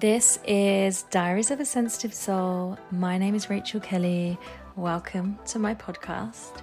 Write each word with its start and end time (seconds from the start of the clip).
This 0.00 0.38
is 0.46 1.04
Diaries 1.04 1.50
of 1.50 1.58
a 1.58 1.64
Sensitive 1.64 2.12
Soul. 2.12 2.76
My 2.90 3.16
name 3.16 3.34
is 3.34 3.48
Rachael 3.48 3.80
Kelly. 3.80 4.36
Welcome 4.74 5.38
to 5.46 5.58
my 5.58 5.74
podcast. 5.74 6.60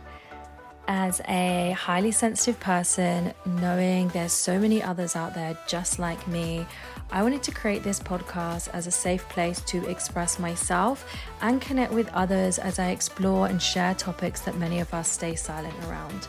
As 0.88 1.20
a 1.28 1.71
highly 1.71 2.11
sensitive 2.11 2.59
person, 2.59 3.34
knowing 3.43 4.09
there's 4.09 4.34
so 4.34 4.59
many 4.59 4.84
others 4.84 5.16
out 5.16 5.34
there 5.34 5.57
just 5.66 5.98
like 5.98 6.27
me, 6.27 6.68
I 7.09 7.23
wanted 7.23 7.41
to 7.43 7.52
create 7.52 7.82
this 7.82 8.00
podcast 8.00 8.70
as 8.71 8.86
a 8.86 8.91
safe 8.91 9.27
place 9.30 9.61
to 9.61 9.84
express 9.89 10.38
myself 10.38 11.04
and 11.41 11.59
connect 11.59 11.91
with 11.91 12.09
others 12.09 12.59
as 12.59 12.77
I 12.77 12.89
explore 12.89 13.47
and 13.47 13.59
share 13.59 13.95
topics 13.95 14.41
that 14.41 14.57
many 14.57 14.79
of 14.79 14.93
us 14.93 15.09
stay 15.09 15.34
silent 15.34 15.73
around. 15.88 16.27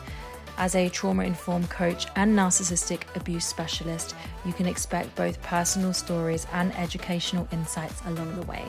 As 0.57 0.73
a 0.73 0.87
trauma 0.87 1.23
informed 1.23 1.69
coach 1.69 2.07
and 2.15 2.33
narcissistic 2.33 3.13
abuse 3.17 3.45
specialist, 3.45 4.15
you 4.45 4.53
can 4.53 4.67
expect 4.67 5.13
both 5.13 5.41
personal 5.41 5.91
stories 5.91 6.47
and 6.53 6.73
educational 6.77 7.45
insights 7.51 8.01
along 8.05 8.33
the 8.35 8.45
way. 8.45 8.63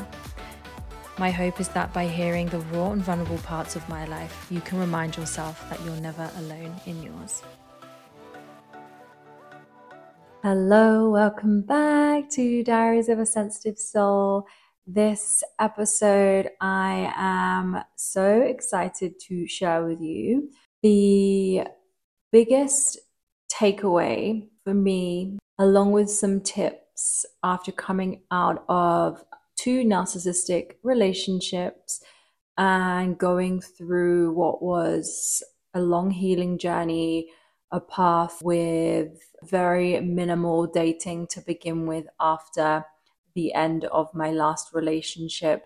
My 1.16 1.30
hope 1.30 1.60
is 1.60 1.68
that 1.68 1.92
by 1.92 2.08
hearing 2.08 2.48
the 2.48 2.58
raw 2.58 2.90
and 2.90 3.00
vulnerable 3.00 3.38
parts 3.38 3.76
of 3.76 3.88
my 3.88 4.04
life, 4.06 4.48
you 4.50 4.60
can 4.62 4.80
remind 4.80 5.16
yourself 5.16 5.64
that 5.70 5.80
you're 5.84 6.00
never 6.00 6.28
alone 6.38 6.74
in 6.86 7.04
yours. 7.04 7.44
Hello, 10.42 11.08
welcome 11.10 11.62
back 11.62 12.28
to 12.30 12.64
Diaries 12.64 13.08
of 13.08 13.20
a 13.20 13.26
Sensitive 13.26 13.78
Soul. 13.78 14.48
This 14.88 15.44
episode, 15.60 16.50
I 16.60 17.12
am 17.16 17.84
so 17.94 18.42
excited 18.42 19.20
to 19.28 19.46
share 19.46 19.84
with 19.84 20.00
you 20.00 20.50
the 20.86 21.66
biggest 22.30 22.96
takeaway 23.52 24.48
for 24.62 24.72
me, 24.72 25.36
along 25.58 25.90
with 25.90 26.08
some 26.08 26.40
tips 26.40 27.26
after 27.42 27.72
coming 27.72 28.22
out 28.30 28.64
of 28.68 29.24
two 29.56 29.82
narcissistic 29.82 30.74
relationships 30.84 32.00
and 32.56 33.18
going 33.18 33.60
through 33.60 34.32
what 34.34 34.62
was 34.62 35.42
a 35.74 35.80
long 35.80 36.12
healing 36.12 36.56
journey, 36.56 37.30
a 37.72 37.80
path 37.80 38.40
with 38.40 39.10
very 39.42 40.00
minimal 40.00 40.68
dating 40.68 41.26
to 41.26 41.40
begin 41.40 41.84
with 41.86 42.06
after 42.20 42.84
the 43.34 43.52
end 43.54 43.86
of 43.86 44.14
my 44.14 44.30
last 44.30 44.72
relationship. 44.72 45.64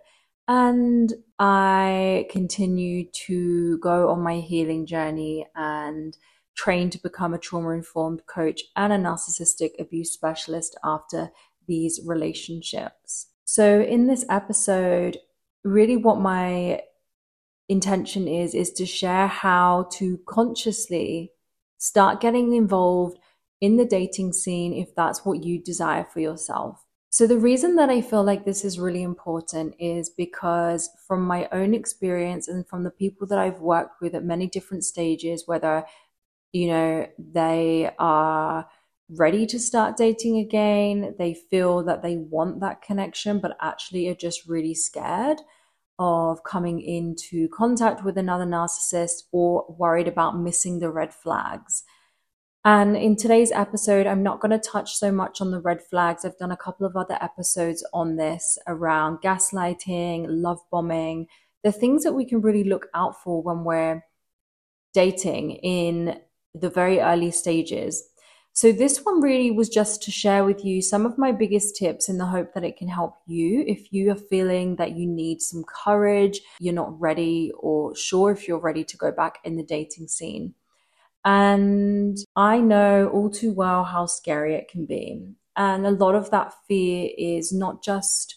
And 0.49 1.13
I 1.39 2.27
continue 2.31 3.09
to 3.27 3.79
go 3.79 4.09
on 4.09 4.23
my 4.23 4.41
healing 4.41 4.85
journey 4.87 5.47
and 5.55 6.17
train 6.57 6.91
to 6.91 6.99
become 6.99 7.33
a 7.33 7.39
trauma 7.39 7.71
informed 7.71 8.27
coach 8.27 8.63
and 8.77 8.93
a 8.93 8.99
narcissistic 8.99 9.71
abuse 9.79 10.13
specialist 10.13 10.77
after 10.85 11.31
these 11.67 12.01
relationships. 12.05 13.29
So, 13.45 13.81
in 13.81 14.07
this 14.07 14.25
episode, 14.29 15.19
really 15.65 15.97
what 15.97 16.21
my 16.21 16.83
intention 17.69 18.27
is, 18.27 18.55
is 18.55 18.73
to 18.73 18.85
share 18.85 19.29
how 19.29 19.89
to 19.93 20.19
consciously 20.27 21.33
start 21.79 22.21
getting 22.21 22.55
involved 22.55 23.19
in 23.61 23.77
the 23.77 23.85
dating 23.85 24.33
scene 24.33 24.73
if 24.73 24.95
that's 24.95 25.25
what 25.25 25.45
you 25.45 25.63
desire 25.63 26.05
for 26.13 26.21
yourself. 26.21 26.85
So, 27.12 27.27
the 27.27 27.39
reason 27.39 27.75
that 27.77 27.91
I 27.91 28.00
feel 28.03 28.22
like 28.22 28.44
this 28.44 28.64
is 28.64 28.78
really 28.78 29.03
important 29.03 29.75
is 29.80 30.08
because, 30.11 30.89
from 31.06 31.22
my 31.22 31.48
own 31.53 31.75
experience 31.75 32.47
and 32.48 32.66
from 32.66 32.84
the 32.84 32.91
people 32.91 33.27
that 33.28 33.39
I've 33.39 33.61
worked 33.61 34.00
with 34.00 34.14
at 34.14 34.25
many 34.25 34.47
different 34.47 34.84
stages, 34.84 35.44
whether 35.47 35.84
you 36.53 36.69
know, 36.69 37.06
they 37.19 37.91
are 37.98 38.69
ready 39.08 39.47
to 39.47 39.58
start 39.58 39.97
dating 39.97 40.38
again. 40.38 41.14
They 41.19 41.34
feel 41.34 41.83
that 41.84 42.03
they 42.03 42.16
want 42.16 42.61
that 42.61 42.83
connection, 42.83 43.41
but 43.41 43.56
actually 43.61 44.08
are 44.08 44.14
just 44.14 44.47
really 44.47 44.75
scared 44.75 45.38
of 45.99 46.43
coming 46.44 46.81
into 46.81 47.49
contact 47.49 48.04
with 48.04 48.16
another 48.16 48.47
narcissist 48.47 49.25
or 49.32 49.66
worried 49.78 50.09
about 50.09 50.38
missing 50.38 50.78
the 50.78 50.91
red 50.91 51.12
flags. 51.12 51.84
And 52.65 52.94
in 52.94 53.16
today's 53.16 53.53
episode, 53.53 54.06
I'm 54.06 54.22
not 54.22 54.41
going 54.41 54.50
to 54.50 54.59
touch 54.59 54.94
so 54.94 55.10
much 55.10 55.41
on 55.41 55.50
the 55.50 55.60
red 55.60 55.81
flags. 55.82 56.25
I've 56.25 56.37
done 56.37 56.53
a 56.53 56.56
couple 56.59 56.87
of 56.87 56.94
other 56.94 57.16
episodes 57.22 57.87
on 57.94 58.16
this 58.16 58.59
around 58.66 59.22
gaslighting, 59.22 60.26
love 60.28 60.60
bombing, 60.70 61.26
the 61.65 61.72
things 61.72 62.04
that 62.04 62.12
we 62.12 62.26
can 62.26 62.43
really 62.43 62.65
look 62.65 62.88
out 62.94 63.22
for 63.22 63.43
when 63.43 63.65
we're 63.65 64.04
dating 64.93 65.53
in 65.53 66.20
the 66.54 66.69
very 66.69 67.00
early 67.00 67.31
stages. 67.31 68.04
So, 68.53 68.72
this 68.72 69.04
one 69.04 69.22
really 69.22 69.50
was 69.50 69.69
just 69.69 70.03
to 70.03 70.10
share 70.10 70.44
with 70.44 70.62
you 70.65 70.82
some 70.82 71.06
of 71.06 71.16
my 71.16 71.32
biggest 71.32 71.76
tips 71.76 72.09
in 72.09 72.19
the 72.19 72.26
hope 72.26 72.53
that 72.53 72.65
it 72.65 72.76
can 72.76 72.88
help 72.88 73.15
you 73.26 73.65
if 73.66 73.93
you 73.93 74.10
are 74.10 74.16
feeling 74.16 74.76
that 74.76 74.97
you 74.97 75.06
need 75.06 75.41
some 75.41 75.65
courage, 75.65 76.41
you're 76.59 76.75
not 76.75 77.00
ready, 77.00 77.53
or 77.59 77.94
sure 77.94 78.32
if 78.32 78.49
you're 78.49 78.59
ready 78.59 78.84
to 78.84 78.97
go 78.97 79.12
back 79.12 79.38
in 79.44 79.56
the 79.56 79.62
dating 79.62 80.09
scene. 80.09 80.54
And 81.25 82.16
I 82.36 82.58
know 82.58 83.08
all 83.08 83.31
too 83.31 83.53
well 83.53 83.84
how 83.84 84.06
scary 84.06 84.54
it 84.54 84.69
can 84.69 84.86
be. 84.86 85.34
And 85.56 85.86
a 85.86 85.91
lot 85.91 86.14
of 86.14 86.31
that 86.31 86.54
fear 86.66 87.10
is 87.19 87.53
not 87.53 87.82
just 87.82 88.36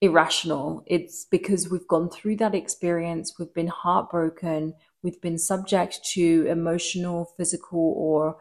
irrational, 0.00 0.84
it's 0.86 1.26
because 1.28 1.68
we've 1.68 1.88
gone 1.88 2.08
through 2.08 2.36
that 2.36 2.54
experience, 2.54 3.34
we've 3.38 3.52
been 3.52 3.66
heartbroken, 3.66 4.74
we've 5.02 5.20
been 5.20 5.38
subject 5.38 6.00
to 6.12 6.46
emotional, 6.48 7.34
physical, 7.36 7.94
or 7.96 8.36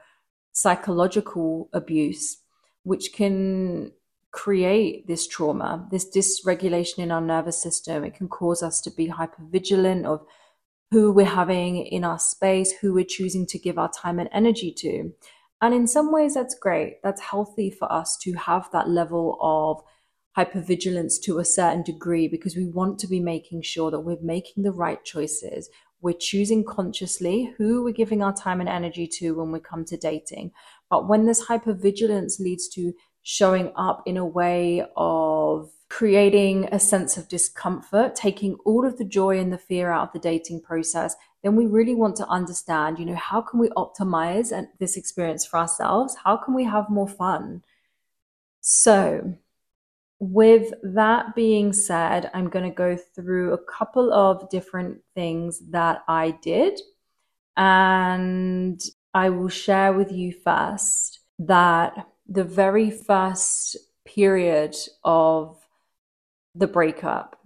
psychological 0.53 1.69
abuse, 1.73 2.37
which 2.83 3.11
can 3.11 3.91
create 4.31 5.07
this 5.07 5.27
trauma, 5.27 5.87
this 5.91 6.07
dysregulation 6.15 6.99
in 6.99 7.11
our 7.11 7.21
nervous 7.21 7.61
system. 7.61 8.03
It 8.03 8.13
can 8.13 8.27
cause 8.27 8.61
us 8.61 8.79
to 8.81 8.91
be 8.91 9.07
hypervigilant 9.07 10.05
of 10.05 10.25
who 10.91 11.11
we're 11.11 11.25
having 11.25 11.77
in 11.77 12.03
our 12.03 12.19
space, 12.19 12.71
who 12.71 12.93
we're 12.93 13.05
choosing 13.05 13.45
to 13.47 13.59
give 13.59 13.77
our 13.77 13.91
time 13.91 14.19
and 14.19 14.29
energy 14.31 14.73
to. 14.77 15.11
And 15.61 15.73
in 15.73 15.87
some 15.87 16.11
ways, 16.11 16.35
that's 16.35 16.55
great. 16.55 17.01
That's 17.03 17.21
healthy 17.21 17.71
for 17.71 17.91
us 17.91 18.17
to 18.23 18.33
have 18.33 18.69
that 18.71 18.89
level 18.89 19.37
of 19.41 19.81
hypervigilance 20.37 21.19
to 21.23 21.39
a 21.39 21.45
certain 21.45 21.81
degree 21.81 22.27
because 22.27 22.55
we 22.55 22.67
want 22.67 22.99
to 22.99 23.07
be 23.07 23.19
making 23.19 23.63
sure 23.63 23.89
that 23.89 24.01
we're 24.01 24.21
making 24.21 24.63
the 24.63 24.71
right 24.71 25.03
choices. 25.03 25.69
We're 25.99 26.13
choosing 26.13 26.63
consciously 26.63 27.53
who 27.57 27.83
we're 27.83 27.91
giving 27.91 28.21
our 28.21 28.33
time 28.33 28.59
and 28.59 28.69
energy 28.69 29.07
to 29.19 29.31
when 29.31 29.51
we 29.51 29.59
come 29.59 29.83
to 29.85 29.97
dating. 29.97 30.51
But 30.91 31.07
when 31.07 31.25
this 31.25 31.47
hypervigilance 31.47 32.39
leads 32.39 32.67
to 32.69 32.93
showing 33.23 33.73
up 33.75 34.03
in 34.05 34.15
a 34.15 34.25
way 34.25 34.85
of 34.95 35.71
creating 35.89 36.67
a 36.71 36.79
sense 36.79 37.17
of 37.17 37.27
discomfort, 37.27 38.15
taking 38.15 38.55
all 38.65 38.85
of 38.85 38.97
the 38.97 39.05
joy 39.05 39.39
and 39.39 39.51
the 39.51 39.57
fear 39.57 39.91
out 39.91 40.07
of 40.07 40.13
the 40.13 40.19
dating 40.19 40.61
process, 40.61 41.15
then 41.43 41.55
we 41.55 41.65
really 41.65 41.95
want 41.95 42.15
to 42.17 42.27
understand, 42.27 42.99
you 42.99 43.05
know, 43.05 43.15
how 43.15 43.41
can 43.41 43.59
we 43.59 43.69
optimize 43.69 44.51
this 44.79 44.97
experience 44.97 45.45
for 45.45 45.57
ourselves? 45.57 46.15
How 46.23 46.35
can 46.35 46.53
we 46.53 46.65
have 46.65 46.89
more 46.89 47.07
fun? 47.07 47.63
So, 48.61 49.37
with 50.19 50.73
that 50.83 51.35
being 51.35 51.73
said, 51.73 52.29
I'm 52.33 52.49
going 52.49 52.69
to 52.69 52.75
go 52.75 52.97
through 52.97 53.53
a 53.53 53.63
couple 53.63 54.11
of 54.11 54.49
different 54.49 54.99
things 55.13 55.59
that 55.69 56.03
I 56.07 56.31
did. 56.41 56.79
And 57.55 58.81
I 59.13 59.29
will 59.29 59.49
share 59.49 59.93
with 59.93 60.11
you 60.11 60.33
first 60.33 61.19
that 61.39 62.07
the 62.27 62.43
very 62.43 62.91
first 62.91 63.77
period 64.05 64.75
of 65.03 65.66
the 66.57 66.67
breakup, 66.67 67.39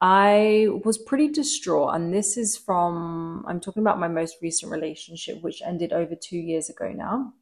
I 0.00 0.66
was 0.84 0.98
pretty 0.98 1.28
distraught. 1.28 1.94
And 1.94 2.12
this 2.12 2.36
is 2.36 2.56
from, 2.56 3.44
I'm 3.46 3.60
talking 3.60 3.82
about 3.82 4.00
my 4.00 4.08
most 4.08 4.36
recent 4.42 4.72
relationship, 4.72 5.42
which 5.42 5.62
ended 5.64 5.92
over 5.92 6.14
two 6.14 6.38
years 6.38 6.68
ago 6.68 6.92
now. 6.92 7.32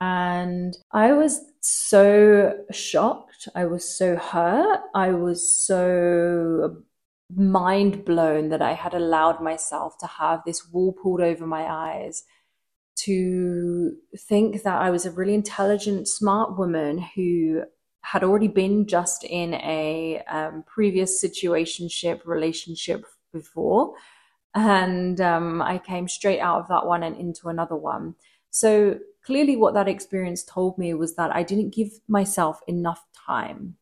And 0.00 0.76
I 0.92 1.12
was 1.12 1.40
so 1.60 2.54
shocked. 2.70 3.48
I 3.54 3.64
was 3.66 3.84
so 3.84 4.16
hurt. 4.16 4.80
I 4.94 5.10
was 5.10 5.52
so 5.52 6.82
mind 7.34 8.04
blown 8.04 8.48
that 8.48 8.62
I 8.62 8.72
had 8.72 8.94
allowed 8.94 9.42
myself 9.42 9.98
to 9.98 10.06
have 10.06 10.42
this 10.44 10.68
wall 10.68 10.92
pulled 10.92 11.20
over 11.20 11.46
my 11.46 11.62
eyes, 11.62 12.24
to 13.04 13.92
think 14.16 14.62
that 14.62 14.80
I 14.80 14.90
was 14.90 15.06
a 15.06 15.10
really 15.10 15.34
intelligent, 15.34 16.08
smart 16.08 16.58
woman 16.58 16.98
who 17.14 17.62
had 18.12 18.24
already 18.24 18.48
been 18.48 18.86
just 18.86 19.22
in 19.24 19.52
a 19.54 20.22
um, 20.28 20.64
previous 20.66 21.22
situationship 21.22 22.24
relationship 22.24 23.04
before. 23.34 23.92
And 24.54 25.20
um, 25.20 25.60
I 25.60 25.76
came 25.76 26.08
straight 26.08 26.40
out 26.40 26.60
of 26.60 26.68
that 26.68 26.86
one 26.86 27.02
and 27.02 27.16
into 27.16 27.48
another 27.48 27.76
one. 27.76 28.14
So 28.50 28.98
clearly, 29.22 29.56
what 29.56 29.74
that 29.74 29.88
experience 29.88 30.42
told 30.42 30.78
me 30.78 30.94
was 30.94 31.16
that 31.16 31.36
I 31.36 31.42
didn't 31.42 31.74
give 31.74 31.90
myself 32.08 32.60
enough 32.66 33.04
time. 33.26 33.76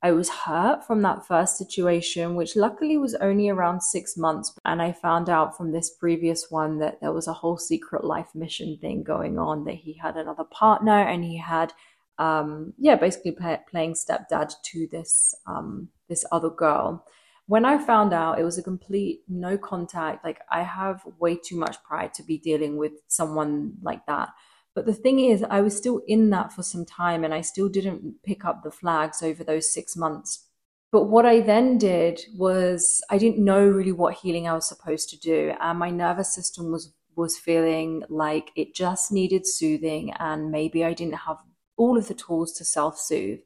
I 0.00 0.12
was 0.12 0.28
hurt 0.28 0.86
from 0.86 1.02
that 1.02 1.26
first 1.26 1.56
situation, 1.58 2.36
which 2.36 2.54
luckily 2.54 2.96
was 2.96 3.16
only 3.16 3.48
around 3.48 3.82
six 3.82 4.16
months. 4.16 4.52
And 4.64 4.80
I 4.80 4.92
found 4.92 5.28
out 5.28 5.56
from 5.56 5.72
this 5.72 5.90
previous 5.90 6.50
one 6.50 6.78
that 6.78 7.00
there 7.00 7.12
was 7.12 7.26
a 7.26 7.32
whole 7.32 7.58
secret 7.58 8.04
life 8.04 8.32
mission 8.34 8.78
thing 8.80 9.02
going 9.02 9.40
on, 9.40 9.64
that 9.64 9.74
he 9.74 9.94
had 9.94 10.16
another 10.16 10.44
partner 10.44 10.98
and 11.00 11.24
he 11.24 11.36
had 11.36 11.72
um, 12.18 12.74
yeah, 12.78 12.96
basically 12.96 13.32
play, 13.32 13.58
playing 13.70 13.94
stepdad 13.94 14.52
to 14.64 14.86
this 14.90 15.34
um, 15.46 15.88
this 16.08 16.24
other 16.32 16.50
girl. 16.50 17.04
When 17.46 17.64
I 17.64 17.84
found 17.84 18.12
out, 18.12 18.38
it 18.38 18.44
was 18.44 18.58
a 18.58 18.62
complete 18.62 19.22
no 19.28 19.58
contact. 19.58 20.24
Like 20.24 20.40
I 20.50 20.62
have 20.62 21.02
way 21.18 21.36
too 21.36 21.56
much 21.56 21.82
pride 21.82 22.14
to 22.14 22.22
be 22.22 22.38
dealing 22.38 22.76
with 22.76 22.92
someone 23.08 23.74
like 23.82 24.06
that. 24.06 24.30
But 24.74 24.86
the 24.86 24.94
thing 24.94 25.20
is, 25.20 25.42
I 25.42 25.60
was 25.60 25.76
still 25.76 26.00
in 26.06 26.30
that 26.30 26.52
for 26.52 26.62
some 26.62 26.86
time, 26.86 27.24
and 27.24 27.34
I 27.34 27.42
still 27.42 27.68
didn't 27.68 28.22
pick 28.22 28.44
up 28.44 28.62
the 28.62 28.70
flags 28.70 29.22
over 29.22 29.44
those 29.44 29.72
six 29.72 29.96
months. 29.96 30.46
But 30.90 31.04
what 31.04 31.26
I 31.26 31.40
then 31.40 31.78
did 31.78 32.20
was 32.36 33.02
I 33.10 33.18
didn't 33.18 33.42
know 33.42 33.64
really 33.64 33.92
what 33.92 34.14
healing 34.14 34.46
I 34.46 34.54
was 34.54 34.68
supposed 34.68 35.08
to 35.10 35.18
do, 35.18 35.54
and 35.60 35.78
my 35.78 35.90
nervous 35.90 36.34
system 36.34 36.70
was 36.70 36.92
was 37.14 37.36
feeling 37.36 38.02
like 38.08 38.50
it 38.56 38.74
just 38.74 39.12
needed 39.12 39.46
soothing, 39.46 40.12
and 40.18 40.50
maybe 40.50 40.84
I 40.84 40.94
didn't 40.94 41.14
have 41.26 41.38
all 41.76 41.96
of 41.96 42.08
the 42.08 42.14
tools 42.14 42.52
to 42.54 42.64
self 42.64 42.98
soothe. 42.98 43.40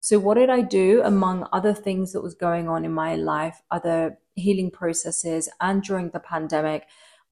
So, 0.00 0.18
what 0.18 0.34
did 0.34 0.50
I 0.50 0.62
do 0.62 1.02
among 1.02 1.48
other 1.52 1.74
things 1.74 2.12
that 2.12 2.22
was 2.22 2.34
going 2.34 2.68
on 2.68 2.84
in 2.84 2.92
my 2.92 3.16
life, 3.16 3.60
other 3.70 4.18
healing 4.34 4.70
processes, 4.70 5.48
and 5.60 5.82
during 5.82 6.10
the 6.10 6.20
pandemic? 6.20 6.86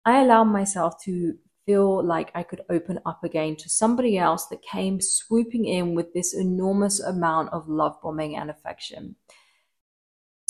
I 0.04 0.20
allowed 0.20 0.44
myself 0.44 1.02
to 1.04 1.34
feel 1.66 2.04
like 2.04 2.30
I 2.34 2.42
could 2.42 2.62
open 2.68 3.00
up 3.06 3.24
again 3.24 3.56
to 3.56 3.68
somebody 3.68 4.18
else 4.18 4.46
that 4.46 4.62
came 4.62 5.00
swooping 5.00 5.64
in 5.64 5.94
with 5.94 6.12
this 6.12 6.34
enormous 6.34 7.00
amount 7.00 7.50
of 7.50 7.68
love 7.68 7.96
bombing 8.02 8.36
and 8.36 8.50
affection. 8.50 9.16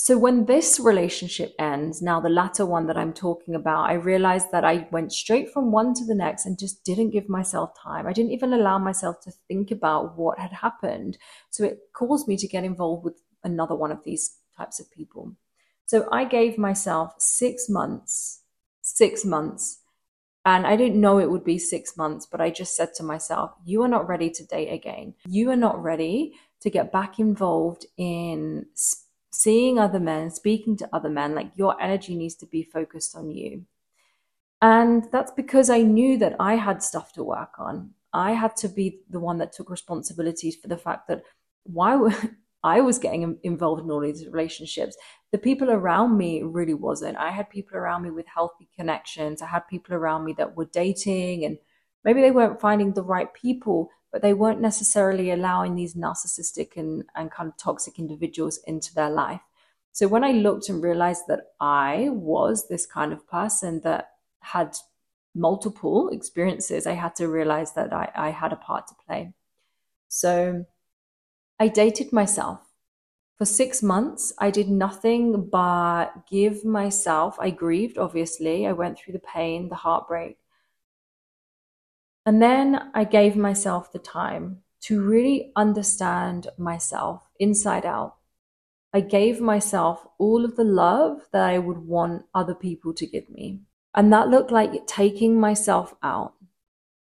So 0.05 0.19
when 0.19 0.45
this 0.45 0.79
relationship 0.79 1.55
ends, 1.57 1.99
now 1.99 2.19
the 2.19 2.29
latter 2.29 2.63
one 2.63 2.85
that 2.85 2.95
I'm 2.95 3.11
talking 3.11 3.55
about, 3.55 3.89
I 3.89 3.93
realized 3.93 4.51
that 4.51 4.63
I 4.63 4.87
went 4.91 5.11
straight 5.11 5.51
from 5.51 5.71
one 5.71 5.95
to 5.95 6.05
the 6.05 6.13
next 6.13 6.45
and 6.45 6.59
just 6.59 6.83
didn't 6.83 7.09
give 7.09 7.27
myself 7.27 7.71
time. 7.75 8.05
I 8.05 8.13
didn't 8.13 8.33
even 8.33 8.53
allow 8.53 8.77
myself 8.77 9.19
to 9.21 9.31
think 9.47 9.71
about 9.71 10.15
what 10.15 10.37
had 10.37 10.51
happened. 10.51 11.17
So 11.49 11.63
it 11.63 11.79
caused 11.93 12.27
me 12.27 12.37
to 12.37 12.47
get 12.47 12.63
involved 12.63 13.03
with 13.03 13.19
another 13.43 13.73
one 13.73 13.91
of 13.91 14.03
these 14.03 14.37
types 14.55 14.79
of 14.79 14.91
people. 14.91 15.33
So 15.87 16.07
I 16.11 16.25
gave 16.25 16.59
myself 16.59 17.15
six 17.17 17.67
months, 17.67 18.41
six 18.83 19.25
months. 19.25 19.79
And 20.45 20.67
I 20.67 20.75
didn't 20.75 21.01
know 21.01 21.17
it 21.17 21.31
would 21.31 21.43
be 21.43 21.57
six 21.57 21.97
months, 21.97 22.27
but 22.27 22.39
I 22.39 22.51
just 22.51 22.75
said 22.75 22.93
to 22.97 23.03
myself, 23.03 23.53
you 23.65 23.81
are 23.81 23.87
not 23.87 24.07
ready 24.07 24.29
to 24.29 24.45
date 24.45 24.71
again. 24.71 25.15
You 25.27 25.49
are 25.49 25.55
not 25.55 25.81
ready 25.81 26.33
to 26.61 26.69
get 26.69 26.91
back 26.91 27.17
involved 27.17 27.87
in 27.97 28.67
seeing 29.35 29.79
other 29.79 29.99
men, 29.99 30.31
speaking 30.31 30.77
to 30.77 30.89
other 30.93 31.09
men, 31.09 31.35
like 31.35 31.51
your 31.55 31.79
energy 31.81 32.15
needs 32.15 32.35
to 32.35 32.45
be 32.45 32.63
focused 32.63 33.15
on 33.15 33.29
you. 33.31 33.65
And 34.61 35.07
that's 35.11 35.31
because 35.31 35.69
I 35.69 35.81
knew 35.81 36.17
that 36.17 36.35
I 36.39 36.55
had 36.55 36.81
stuff 36.81 37.13
to 37.13 37.23
work 37.23 37.59
on. 37.59 37.91
I 38.13 38.31
had 38.31 38.55
to 38.57 38.69
be 38.69 39.01
the 39.09 39.19
one 39.19 39.37
that 39.39 39.51
took 39.51 39.69
responsibilities 39.69 40.55
for 40.55 40.67
the 40.69 40.77
fact 40.77 41.07
that 41.09 41.23
why 41.63 41.99
I 42.63 42.81
was 42.81 42.97
getting 42.97 43.37
involved 43.43 43.83
in 43.83 43.91
all 43.91 43.99
these 43.99 44.25
relationships. 44.25 44.97
The 45.31 45.37
people 45.37 45.69
around 45.69 46.17
me 46.17 46.41
really 46.41 46.73
wasn't. 46.73 47.17
I 47.17 47.29
had 47.29 47.49
people 47.49 47.77
around 47.77 48.01
me 48.03 48.09
with 48.09 48.25
healthy 48.25 48.67
connections. 48.75 49.41
I 49.41 49.47
had 49.47 49.67
people 49.67 49.93
around 49.93 50.25
me 50.25 50.33
that 50.37 50.55
were 50.55 50.65
dating 50.65 51.45
and 51.45 51.59
maybe 52.03 52.21
they 52.21 52.31
weren't 52.31 52.61
finding 52.61 52.93
the 52.93 53.03
right 53.03 53.31
people, 53.33 53.89
but 54.15 54.21
they 54.21 54.33
weren't 54.33 54.61
necessarily 54.61 55.29
allowing 55.29 55.75
these 55.75 55.93
narcissistic 55.93 56.77
and, 56.77 57.03
and 57.17 57.29
kind 57.29 57.49
of 57.49 57.57
toxic 57.57 57.99
individuals 57.99 58.61
into 58.65 58.95
their 58.95 59.09
life. 59.09 59.41
So 59.91 60.07
when 60.07 60.23
I 60.23 60.31
looked 60.31 60.69
and 60.69 60.81
realized 60.81 61.23
that 61.27 61.47
I 61.59 62.07
was 62.11 62.69
this 62.69 62.85
kind 62.85 63.11
of 63.11 63.27
person 63.27 63.81
that 63.83 64.11
had 64.39 64.77
multiple 65.35 66.07
experiences, 66.13 66.87
I 66.87 66.93
had 66.93 67.13
to 67.15 67.27
realize 67.27 67.73
that 67.73 67.91
I, 67.91 68.09
I 68.15 68.29
had 68.29 68.53
a 68.53 68.55
part 68.55 68.87
to 68.87 68.95
play. 69.05 69.33
So 70.07 70.63
I 71.59 71.67
dated 71.67 72.13
myself. 72.13 72.61
For 73.37 73.43
six 73.43 73.83
months, 73.83 74.31
I 74.39 74.49
did 74.49 74.69
nothing 74.69 75.49
but 75.49 76.25
give 76.31 76.63
myself, 76.63 77.35
I 77.37 77.49
grieved, 77.49 77.97
obviously. 77.97 78.65
I 78.65 78.71
went 78.71 78.97
through 78.97 79.11
the 79.11 79.19
pain, 79.35 79.67
the 79.67 79.75
heartbreak. 79.75 80.37
And 82.25 82.41
then 82.41 82.89
I 82.93 83.03
gave 83.03 83.35
myself 83.35 83.91
the 83.91 83.99
time 83.99 84.63
to 84.81 85.01
really 85.01 85.51
understand 85.55 86.47
myself 86.57 87.29
inside 87.39 87.85
out. 87.85 88.15
I 88.93 89.01
gave 89.01 89.41
myself 89.41 90.07
all 90.17 90.45
of 90.45 90.55
the 90.55 90.63
love 90.63 91.27
that 91.31 91.43
I 91.47 91.59
would 91.59 91.79
want 91.79 92.25
other 92.33 92.55
people 92.55 92.93
to 92.95 93.05
give 93.05 93.29
me. 93.29 93.61
And 93.93 94.11
that 94.11 94.29
looked 94.29 94.51
like 94.51 94.87
taking 94.87 95.39
myself 95.39 95.93
out, 96.01 96.33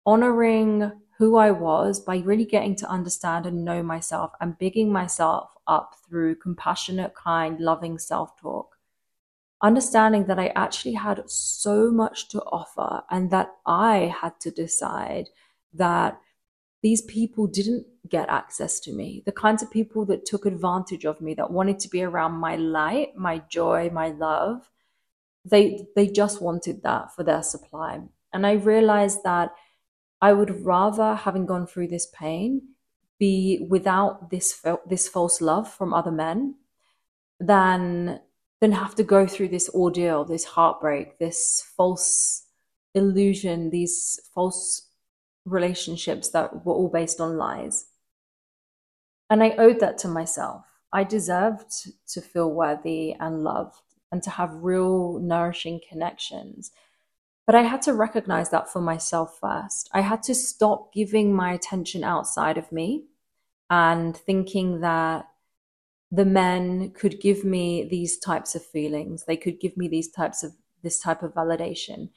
honoring 0.06 0.92
who 1.18 1.38
I 1.38 1.52
was 1.52 2.00
by 2.00 2.18
really 2.18 2.46
getting 2.46 2.76
to 2.78 2.90
understand 2.90 3.46
and 3.46 3.66
know 3.66 3.82
myself 3.82 4.32
and 4.40 4.58
bigging 4.58 4.92
myself 4.92 5.50
up 5.66 5.96
through 6.08 6.36
compassionate, 6.36 7.16
kind, 7.16 7.60
loving 7.60 7.98
self 7.98 8.38
talk 8.40 8.77
understanding 9.62 10.26
that 10.26 10.40
I 10.40 10.48
actually 10.48 10.94
had 10.94 11.30
so 11.30 11.92
much 11.92 12.30
to 12.30 12.42
offer 12.42 13.04
and 13.10 13.32
that 13.32 13.52
I 13.66 14.14
had 14.22 14.40
to 14.42 14.52
decide 14.52 15.30
that 15.74 16.20
these 16.84 17.02
people 17.02 17.48
didn't 17.48 17.86
get 18.08 18.30
access 18.30 18.80
to 18.82 18.94
me. 18.94 19.24
The 19.26 19.32
kinds 19.32 19.64
of 19.64 19.72
people 19.72 20.06
that 20.06 20.26
took 20.26 20.46
advantage 20.46 21.06
of 21.06 21.20
me, 21.22 21.34
that 21.34 21.52
wanted 21.52 21.80
to 21.80 21.90
be 21.90 22.04
around 22.04 22.34
my 22.34 22.56
light, 22.56 23.16
my 23.16 23.40
joy, 23.50 23.90
my 23.92 24.10
love, 24.10 24.70
they 25.44 25.88
they 25.96 26.08
just 26.08 26.42
wanted 26.42 26.84
that 26.84 27.14
for 27.16 27.24
their 27.24 27.42
supply. 27.42 28.02
And 28.34 28.46
I 28.46 28.54
realized 28.54 29.24
that 29.24 29.52
I 30.22 30.34
would 30.34 30.66
rather 30.66 31.16
having 31.16 31.46
gone 31.46 31.68
through 31.68 31.88
this 31.88 32.08
pain 32.14 32.62
be 33.20 33.66
without 33.70 34.30
this 34.30 34.62
this 34.88 35.08
false 35.08 35.42
love 35.42 35.72
from 35.72 35.94
other 35.94 36.12
men 36.12 36.56
than 37.40 38.20
then 38.62 38.72
have 38.72 38.96
to 38.96 39.04
go 39.04 39.28
through 39.28 39.50
this 39.50 39.70
ordeal, 39.74 40.26
this 40.26 40.44
heartbreak, 40.44 41.20
this 41.20 41.64
false 41.76 42.44
illusion, 42.94 43.70
these 43.70 44.20
false 44.34 44.90
relationships 45.46 46.30
that 46.30 46.66
were 46.66 46.74
all 46.74 46.90
based 46.90 47.22
on 47.22 47.38
lies. 47.38 47.86
And 49.30 49.44
I 49.44 49.52
owed 49.58 49.80
that 49.80 49.98
to 50.00 50.08
myself. 50.08 50.66
I 50.92 51.04
deserved 51.04 51.72
to 52.10 52.22
feel 52.22 52.52
worthy 52.52 53.16
and 53.20 53.44
loved 53.44 53.82
and 54.12 54.24
to 54.24 54.30
have 54.30 54.64
real 54.64 55.20
nourishing 55.20 55.82
connections. 55.88 56.72
But 57.46 57.56
I 57.56 57.64
had 57.64 57.82
to 57.84 57.94
recognize 57.94 58.50
that 58.50 58.70
for 58.70 58.82
myself 58.82 59.38
first. 59.40 59.90
I 59.94 60.02
had 60.02 60.24
to 60.24 60.36
stop 60.36 60.94
giving 60.94 61.34
my 61.34 61.54
attention 61.54 62.04
outside 62.04 62.58
of 62.58 62.72
me 62.72 63.06
and 63.70 64.16
thinking 64.16 64.82
that 64.82 65.28
the 66.12 66.26
men 66.26 66.92
could 66.92 67.20
give 67.20 67.44
me 67.44 67.88
these 67.90 68.18
types 68.18 68.56
of 68.56 68.66
feelings. 68.66 69.26
They 69.26 69.38
could 69.38 69.60
give 69.60 69.76
me 69.76 69.88
these 69.88 70.10
types 70.10 70.44
of 70.44 70.54
this 70.84 71.00
type 71.00 71.24
of 71.24 71.34
validation. 71.34 72.10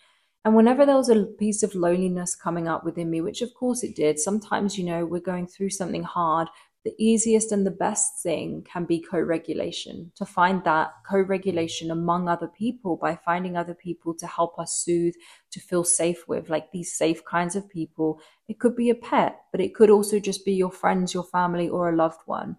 And 0.44 0.54
whenever 0.54 0.87
there 0.87 0.97
was 0.97 1.11
a 1.11 1.25
piece 1.25 1.62
of 1.62 1.75
loneliness 1.75 2.35
coming 2.35 2.68
up 2.68 2.85
within 2.85 3.11
me, 3.11 3.20
which 3.20 3.42
of 3.42 3.52
course 3.52 3.82
it 3.82 3.97
did, 3.97 4.18
sometimes, 4.18 4.78
you 4.78 4.85
know, 4.85 5.04
we're 5.04 5.20
going 5.20 5.47
through 5.47 5.70
something 5.70 6.02
hard. 6.02 6.49
The 6.82 6.94
easiest 6.99 7.52
and 7.52 7.66
the 7.66 7.70
best 7.70 8.23
thing 8.23 8.64
can 8.70 8.87
be 8.87 9.00
co 9.02 9.20
regulation, 9.20 10.12
to 10.14 10.25
find 10.25 10.64
that 10.64 10.92
co 11.06 11.18
regulation 11.18 11.90
among 11.90 12.26
other 12.26 12.49
people 12.49 12.97
by 12.97 13.16
finding 13.16 13.54
other 13.54 13.75
people 13.75 14.14
to 14.14 14.26
help 14.26 14.59
us 14.59 14.82
soothe, 14.82 15.12
to 15.50 15.61
feel 15.61 15.85
safe 15.85 16.26
with, 16.26 16.49
like 16.49 16.73
these 16.73 16.97
safe 16.97 17.23
kinds 17.26 17.54
of 17.54 17.68
people. 17.68 18.18
It 18.49 18.59
could 18.61 18.76
be 18.76 18.88
a 18.88 18.94
pet, 18.94 19.42
but 19.52 19.61
it 19.61 19.75
could 19.75 19.90
also 19.90 20.18
just 20.18 20.42
be 20.47 20.52
your 20.52 20.70
friends, 20.70 21.12
your 21.12 21.25
family, 21.25 21.68
or 21.68 21.90
a 21.90 21.97
loved 21.97 22.20
one 22.25 22.56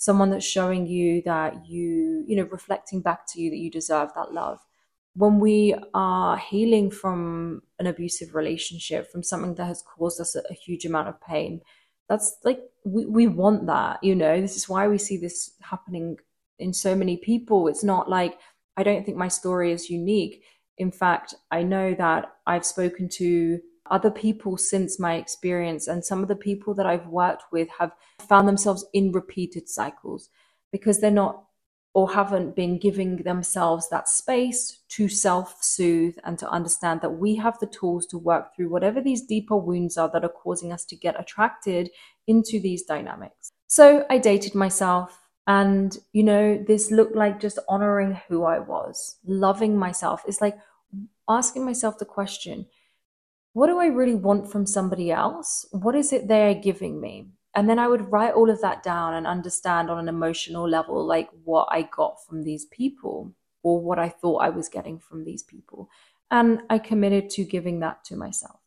someone 0.00 0.30
that's 0.30 0.46
showing 0.46 0.86
you 0.86 1.20
that 1.26 1.66
you, 1.66 2.24
you 2.26 2.34
know, 2.34 2.48
reflecting 2.50 3.02
back 3.02 3.26
to 3.28 3.38
you 3.38 3.50
that 3.50 3.58
you 3.58 3.70
deserve 3.70 4.08
that 4.14 4.32
love. 4.32 4.58
When 5.14 5.40
we 5.40 5.74
are 5.92 6.38
healing 6.38 6.90
from 6.90 7.60
an 7.78 7.86
abusive 7.86 8.34
relationship, 8.34 9.12
from 9.12 9.22
something 9.22 9.56
that 9.56 9.66
has 9.66 9.82
caused 9.82 10.18
us 10.18 10.34
a, 10.34 10.42
a 10.48 10.54
huge 10.54 10.86
amount 10.86 11.08
of 11.08 11.20
pain, 11.20 11.60
that's 12.08 12.38
like, 12.44 12.62
we, 12.82 13.04
we 13.04 13.26
want 13.26 13.66
that, 13.66 14.02
you 14.02 14.14
know, 14.14 14.40
this 14.40 14.56
is 14.56 14.70
why 14.70 14.88
we 14.88 14.96
see 14.96 15.18
this 15.18 15.52
happening 15.60 16.16
in 16.58 16.72
so 16.72 16.96
many 16.96 17.18
people. 17.18 17.68
It's 17.68 17.84
not 17.84 18.08
like, 18.08 18.38
I 18.78 18.82
don't 18.82 19.04
think 19.04 19.18
my 19.18 19.28
story 19.28 19.70
is 19.70 19.90
unique. 19.90 20.44
In 20.78 20.90
fact, 20.90 21.34
I 21.50 21.62
know 21.62 21.92
that 21.92 22.32
I've 22.46 22.64
spoken 22.64 23.10
to 23.10 23.60
other 23.90 24.10
people 24.10 24.56
since 24.56 24.98
my 24.98 25.14
experience 25.14 25.88
and 25.88 26.04
some 26.04 26.22
of 26.22 26.28
the 26.28 26.36
people 26.36 26.74
that 26.74 26.86
I've 26.86 27.06
worked 27.08 27.44
with 27.52 27.68
have 27.78 27.92
found 28.28 28.46
themselves 28.46 28.86
in 28.92 29.12
repeated 29.12 29.68
cycles 29.68 30.30
because 30.72 31.00
they're 31.00 31.10
not 31.10 31.44
or 31.92 32.12
haven't 32.12 32.54
been 32.54 32.78
giving 32.78 33.16
themselves 33.16 33.88
that 33.88 34.08
space 34.08 34.78
to 34.88 35.08
self 35.08 35.62
soothe 35.62 36.14
and 36.24 36.38
to 36.38 36.48
understand 36.48 37.00
that 37.00 37.10
we 37.10 37.34
have 37.34 37.58
the 37.58 37.66
tools 37.66 38.06
to 38.06 38.18
work 38.18 38.54
through 38.54 38.68
whatever 38.68 39.00
these 39.00 39.22
deeper 39.22 39.56
wounds 39.56 39.96
are 39.96 40.08
that 40.12 40.22
are 40.24 40.28
causing 40.28 40.72
us 40.72 40.84
to 40.84 40.94
get 40.94 41.18
attracted 41.18 41.90
into 42.28 42.60
these 42.60 42.84
dynamics. 42.84 43.50
So 43.66 44.06
I 44.08 44.18
dated 44.18 44.54
myself. 44.54 45.18
And, 45.46 45.98
you 46.12 46.22
know, 46.22 46.62
this 46.64 46.92
looked 46.92 47.16
like 47.16 47.40
just 47.40 47.58
honoring 47.68 48.20
who 48.28 48.44
I 48.44 48.60
was, 48.60 49.16
loving 49.26 49.76
myself. 49.76 50.22
It's 50.28 50.40
like 50.40 50.56
asking 51.28 51.64
myself 51.64 51.98
the 51.98 52.04
question 52.04 52.66
what 53.52 53.66
do 53.66 53.78
I 53.78 53.86
really 53.86 54.14
want 54.14 54.50
from 54.50 54.66
somebody 54.66 55.10
else? 55.10 55.66
What 55.72 55.94
is 55.94 56.12
it 56.12 56.28
they're 56.28 56.54
giving 56.54 57.00
me? 57.00 57.28
and 57.54 57.68
then 57.68 57.78
I 57.78 57.88
would 57.88 58.12
write 58.12 58.34
all 58.34 58.48
of 58.48 58.60
that 58.60 58.82
down 58.82 59.14
and 59.14 59.26
understand 59.26 59.90
on 59.90 59.98
an 59.98 60.08
emotional 60.08 60.68
level, 60.68 61.04
like 61.04 61.28
what 61.44 61.68
I 61.70 61.82
got 61.82 62.24
from 62.24 62.44
these 62.44 62.66
people 62.66 63.34
or 63.62 63.80
what 63.80 63.98
I 63.98 64.08
thought 64.08 64.42
I 64.42 64.50
was 64.50 64.68
getting 64.68 64.98
from 64.98 65.24
these 65.24 65.42
people. 65.42 65.90
And 66.30 66.62
I 66.70 66.78
committed 66.78 67.28
to 67.30 67.44
giving 67.44 67.80
that 67.80 68.04
to 68.04 68.16
myself. 68.16 68.60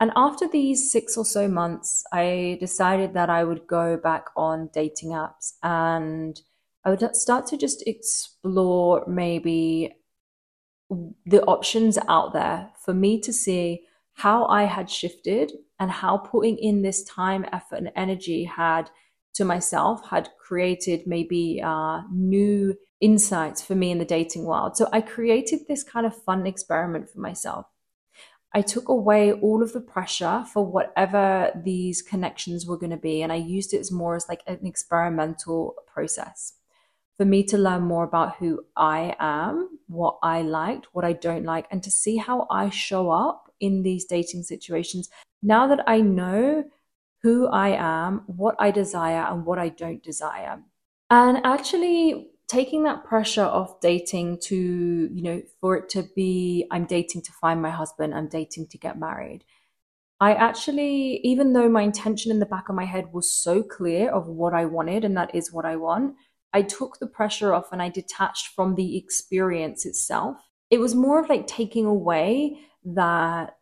And 0.00 0.10
after 0.16 0.48
these 0.48 0.90
six 0.90 1.16
or 1.16 1.24
so 1.24 1.46
months, 1.46 2.02
I 2.12 2.56
decided 2.60 3.12
that 3.14 3.28
I 3.28 3.44
would 3.44 3.66
go 3.66 3.96
back 3.96 4.26
on 4.36 4.70
dating 4.72 5.10
apps 5.10 5.52
and 5.62 6.40
I 6.84 6.90
would 6.90 7.14
start 7.14 7.46
to 7.48 7.56
just 7.58 7.86
explore 7.86 9.04
maybe 9.06 9.94
the 11.26 11.42
options 11.44 11.98
out 12.08 12.32
there 12.32 12.70
for 12.84 12.94
me 12.94 13.20
to 13.20 13.32
see 13.32 13.82
how 14.14 14.46
I 14.46 14.64
had 14.64 14.90
shifted 14.90 15.52
and 15.78 15.90
how 15.90 16.18
putting 16.18 16.58
in 16.58 16.82
this 16.82 17.02
time, 17.04 17.46
effort, 17.52 17.76
and 17.76 17.92
energy 17.96 18.44
had 18.44 18.90
to 19.34 19.44
myself 19.44 20.08
had 20.10 20.28
created 20.38 21.06
maybe 21.06 21.60
uh, 21.64 22.02
new 22.12 22.76
insights 23.00 23.62
for 23.62 23.74
me 23.74 23.90
in 23.90 23.98
the 23.98 24.04
dating 24.04 24.44
world. 24.44 24.76
So 24.76 24.88
I 24.92 25.00
created 25.00 25.60
this 25.66 25.82
kind 25.82 26.06
of 26.06 26.22
fun 26.22 26.46
experiment 26.46 27.08
for 27.08 27.20
myself. 27.20 27.66
I 28.54 28.60
took 28.60 28.88
away 28.88 29.32
all 29.32 29.62
of 29.62 29.72
the 29.72 29.80
pressure 29.80 30.44
for 30.52 30.64
whatever 30.64 31.50
these 31.64 32.02
connections 32.02 32.66
were 32.66 32.76
going 32.76 32.90
to 32.90 32.98
be, 32.98 33.22
and 33.22 33.32
I 33.32 33.36
used 33.36 33.72
it 33.72 33.78
as 33.78 33.90
more 33.90 34.14
as 34.14 34.28
like 34.28 34.42
an 34.46 34.66
experimental 34.66 35.74
process 35.86 36.52
for 37.16 37.24
me 37.24 37.44
to 37.44 37.58
learn 37.58 37.82
more 37.82 38.04
about 38.04 38.36
who 38.36 38.64
I 38.76 39.14
am, 39.18 39.78
what 39.88 40.18
I 40.22 40.42
liked, 40.42 40.88
what 40.92 41.04
I 41.04 41.12
don't 41.12 41.44
like, 41.44 41.66
and 41.70 41.82
to 41.82 41.90
see 41.90 42.16
how 42.16 42.46
I 42.50 42.70
show 42.70 43.10
up 43.10 43.52
in 43.60 43.82
these 43.82 44.04
dating 44.04 44.42
situations. 44.42 45.08
Now 45.42 45.66
that 45.68 45.84
I 45.86 46.00
know 46.00 46.64
who 47.22 47.46
I 47.46 47.70
am, 47.70 48.22
what 48.26 48.56
I 48.58 48.70
desire, 48.70 49.26
and 49.30 49.46
what 49.46 49.58
I 49.58 49.68
don't 49.68 50.02
desire. 50.02 50.60
And 51.10 51.44
actually, 51.44 52.30
taking 52.48 52.82
that 52.84 53.04
pressure 53.04 53.44
off 53.44 53.80
dating 53.80 54.38
to, 54.38 54.56
you 54.56 55.22
know, 55.22 55.42
for 55.60 55.76
it 55.76 55.88
to 55.90 56.04
be, 56.16 56.66
I'm 56.70 56.84
dating 56.84 57.22
to 57.22 57.32
find 57.32 57.62
my 57.62 57.70
husband, 57.70 58.14
I'm 58.14 58.28
dating 58.28 58.68
to 58.68 58.78
get 58.78 58.98
married. 58.98 59.44
I 60.20 60.34
actually, 60.34 61.20
even 61.24 61.52
though 61.52 61.68
my 61.68 61.82
intention 61.82 62.30
in 62.30 62.38
the 62.38 62.46
back 62.46 62.68
of 62.68 62.74
my 62.74 62.84
head 62.84 63.12
was 63.12 63.30
so 63.30 63.62
clear 63.62 64.10
of 64.10 64.26
what 64.26 64.54
I 64.54 64.66
wanted, 64.66 65.04
and 65.04 65.16
that 65.16 65.34
is 65.34 65.52
what 65.52 65.64
I 65.64 65.76
want, 65.76 66.14
I 66.52 66.62
took 66.62 66.98
the 66.98 67.06
pressure 67.06 67.54
off 67.54 67.72
and 67.72 67.80
I 67.80 67.88
detached 67.88 68.48
from 68.48 68.74
the 68.74 68.96
experience 68.96 69.86
itself. 69.86 70.36
It 70.70 70.80
was 70.80 70.94
more 70.94 71.20
of 71.20 71.28
like 71.28 71.46
taking 71.46 71.86
away 71.86 72.58
that 72.84 73.56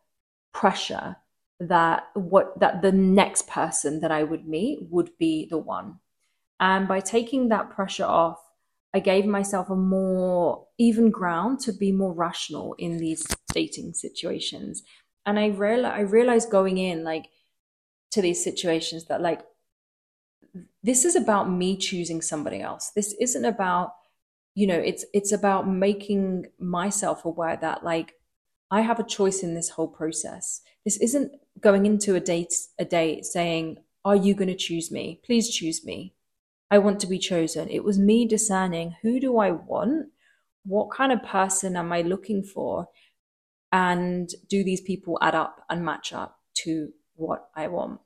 pressure 0.52 1.16
that 1.60 2.04
what 2.14 2.58
that 2.58 2.82
the 2.82 2.92
next 2.92 3.46
person 3.46 4.00
that 4.00 4.10
I 4.10 4.24
would 4.24 4.46
meet 4.46 4.78
would 4.90 5.10
be 5.18 5.46
the 5.48 5.58
one. 5.58 5.98
And 6.58 6.88
by 6.88 7.00
taking 7.00 7.48
that 7.48 7.70
pressure 7.70 8.04
off, 8.04 8.38
I 8.94 9.00
gave 9.00 9.26
myself 9.26 9.70
a 9.70 9.76
more 9.76 10.66
even 10.78 11.10
ground 11.10 11.60
to 11.60 11.72
be 11.72 11.92
more 11.92 12.12
rational 12.12 12.74
in 12.78 12.96
these 12.96 13.26
dating 13.52 13.94
situations. 13.94 14.82
And 15.26 15.38
I 15.38 15.44
I 15.44 16.00
realized 16.00 16.50
going 16.50 16.78
in 16.78 17.04
like 17.04 17.26
to 18.12 18.22
these 18.22 18.42
situations 18.42 19.04
that 19.06 19.20
like 19.20 19.42
this 20.82 21.04
is 21.04 21.16
about 21.16 21.50
me 21.50 21.76
choosing 21.76 22.22
somebody 22.22 22.60
else. 22.60 22.90
This 22.94 23.14
isn't 23.20 23.44
about, 23.44 23.92
you 24.54 24.66
know, 24.66 24.78
it's 24.78 25.04
it's 25.12 25.32
about 25.32 25.68
making 25.68 26.46
myself 26.58 27.24
aware 27.24 27.56
that 27.56 27.84
like 27.84 28.14
I 28.70 28.82
have 28.82 29.00
a 29.00 29.04
choice 29.04 29.42
in 29.42 29.54
this 29.54 29.70
whole 29.70 29.88
process. 29.88 30.62
This 30.84 30.96
isn't 30.98 31.32
going 31.60 31.86
into 31.86 32.14
a 32.14 32.20
date 32.20 32.54
a 32.78 32.84
date 32.84 33.24
saying, 33.24 33.78
"Are 34.04 34.16
you 34.16 34.34
going 34.34 34.48
to 34.48 34.56
choose 34.56 34.90
me? 34.90 35.20
Please 35.24 35.50
choose 35.54 35.84
me. 35.84 36.14
I 36.70 36.78
want 36.78 37.00
to 37.00 37.06
be 37.06 37.18
chosen." 37.18 37.68
It 37.68 37.84
was 37.84 37.98
me 37.98 38.26
discerning 38.26 38.96
who 39.02 39.20
do 39.20 39.38
I 39.38 39.50
want? 39.50 40.08
What 40.64 40.90
kind 40.90 41.12
of 41.12 41.22
person 41.22 41.76
am 41.76 41.92
I 41.92 42.02
looking 42.02 42.42
for? 42.42 42.88
And 43.72 44.28
do 44.48 44.64
these 44.64 44.80
people 44.80 45.18
add 45.22 45.34
up 45.34 45.64
and 45.70 45.84
match 45.84 46.12
up 46.12 46.40
to 46.64 46.92
what 47.14 47.50
I 47.54 47.68
want? 47.68 48.00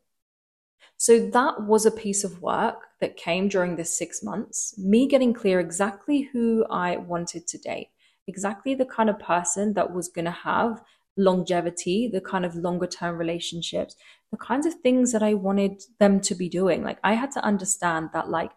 So 1.04 1.18
that 1.18 1.64
was 1.64 1.84
a 1.84 1.90
piece 1.90 2.24
of 2.24 2.40
work 2.40 2.86
that 3.02 3.18
came 3.18 3.46
during 3.48 3.76
this 3.76 3.94
six 3.94 4.22
months, 4.22 4.74
me 4.78 5.06
getting 5.06 5.34
clear 5.34 5.60
exactly 5.60 6.30
who 6.32 6.64
I 6.70 6.96
wanted 6.96 7.46
to 7.46 7.58
date, 7.58 7.88
exactly 8.26 8.74
the 8.74 8.86
kind 8.86 9.10
of 9.10 9.18
person 9.18 9.74
that 9.74 9.92
was 9.92 10.08
going 10.08 10.24
to 10.24 10.30
have 10.30 10.82
longevity, 11.18 12.08
the 12.10 12.22
kind 12.22 12.46
of 12.46 12.54
longer 12.56 12.86
term 12.86 13.18
relationships, 13.18 13.96
the 14.30 14.38
kinds 14.38 14.64
of 14.64 14.76
things 14.76 15.12
that 15.12 15.22
I 15.22 15.34
wanted 15.34 15.82
them 16.00 16.20
to 16.20 16.34
be 16.34 16.48
doing. 16.48 16.82
Like 16.82 17.00
I 17.04 17.12
had 17.12 17.32
to 17.32 17.44
understand 17.44 18.08
that 18.14 18.30
like 18.30 18.52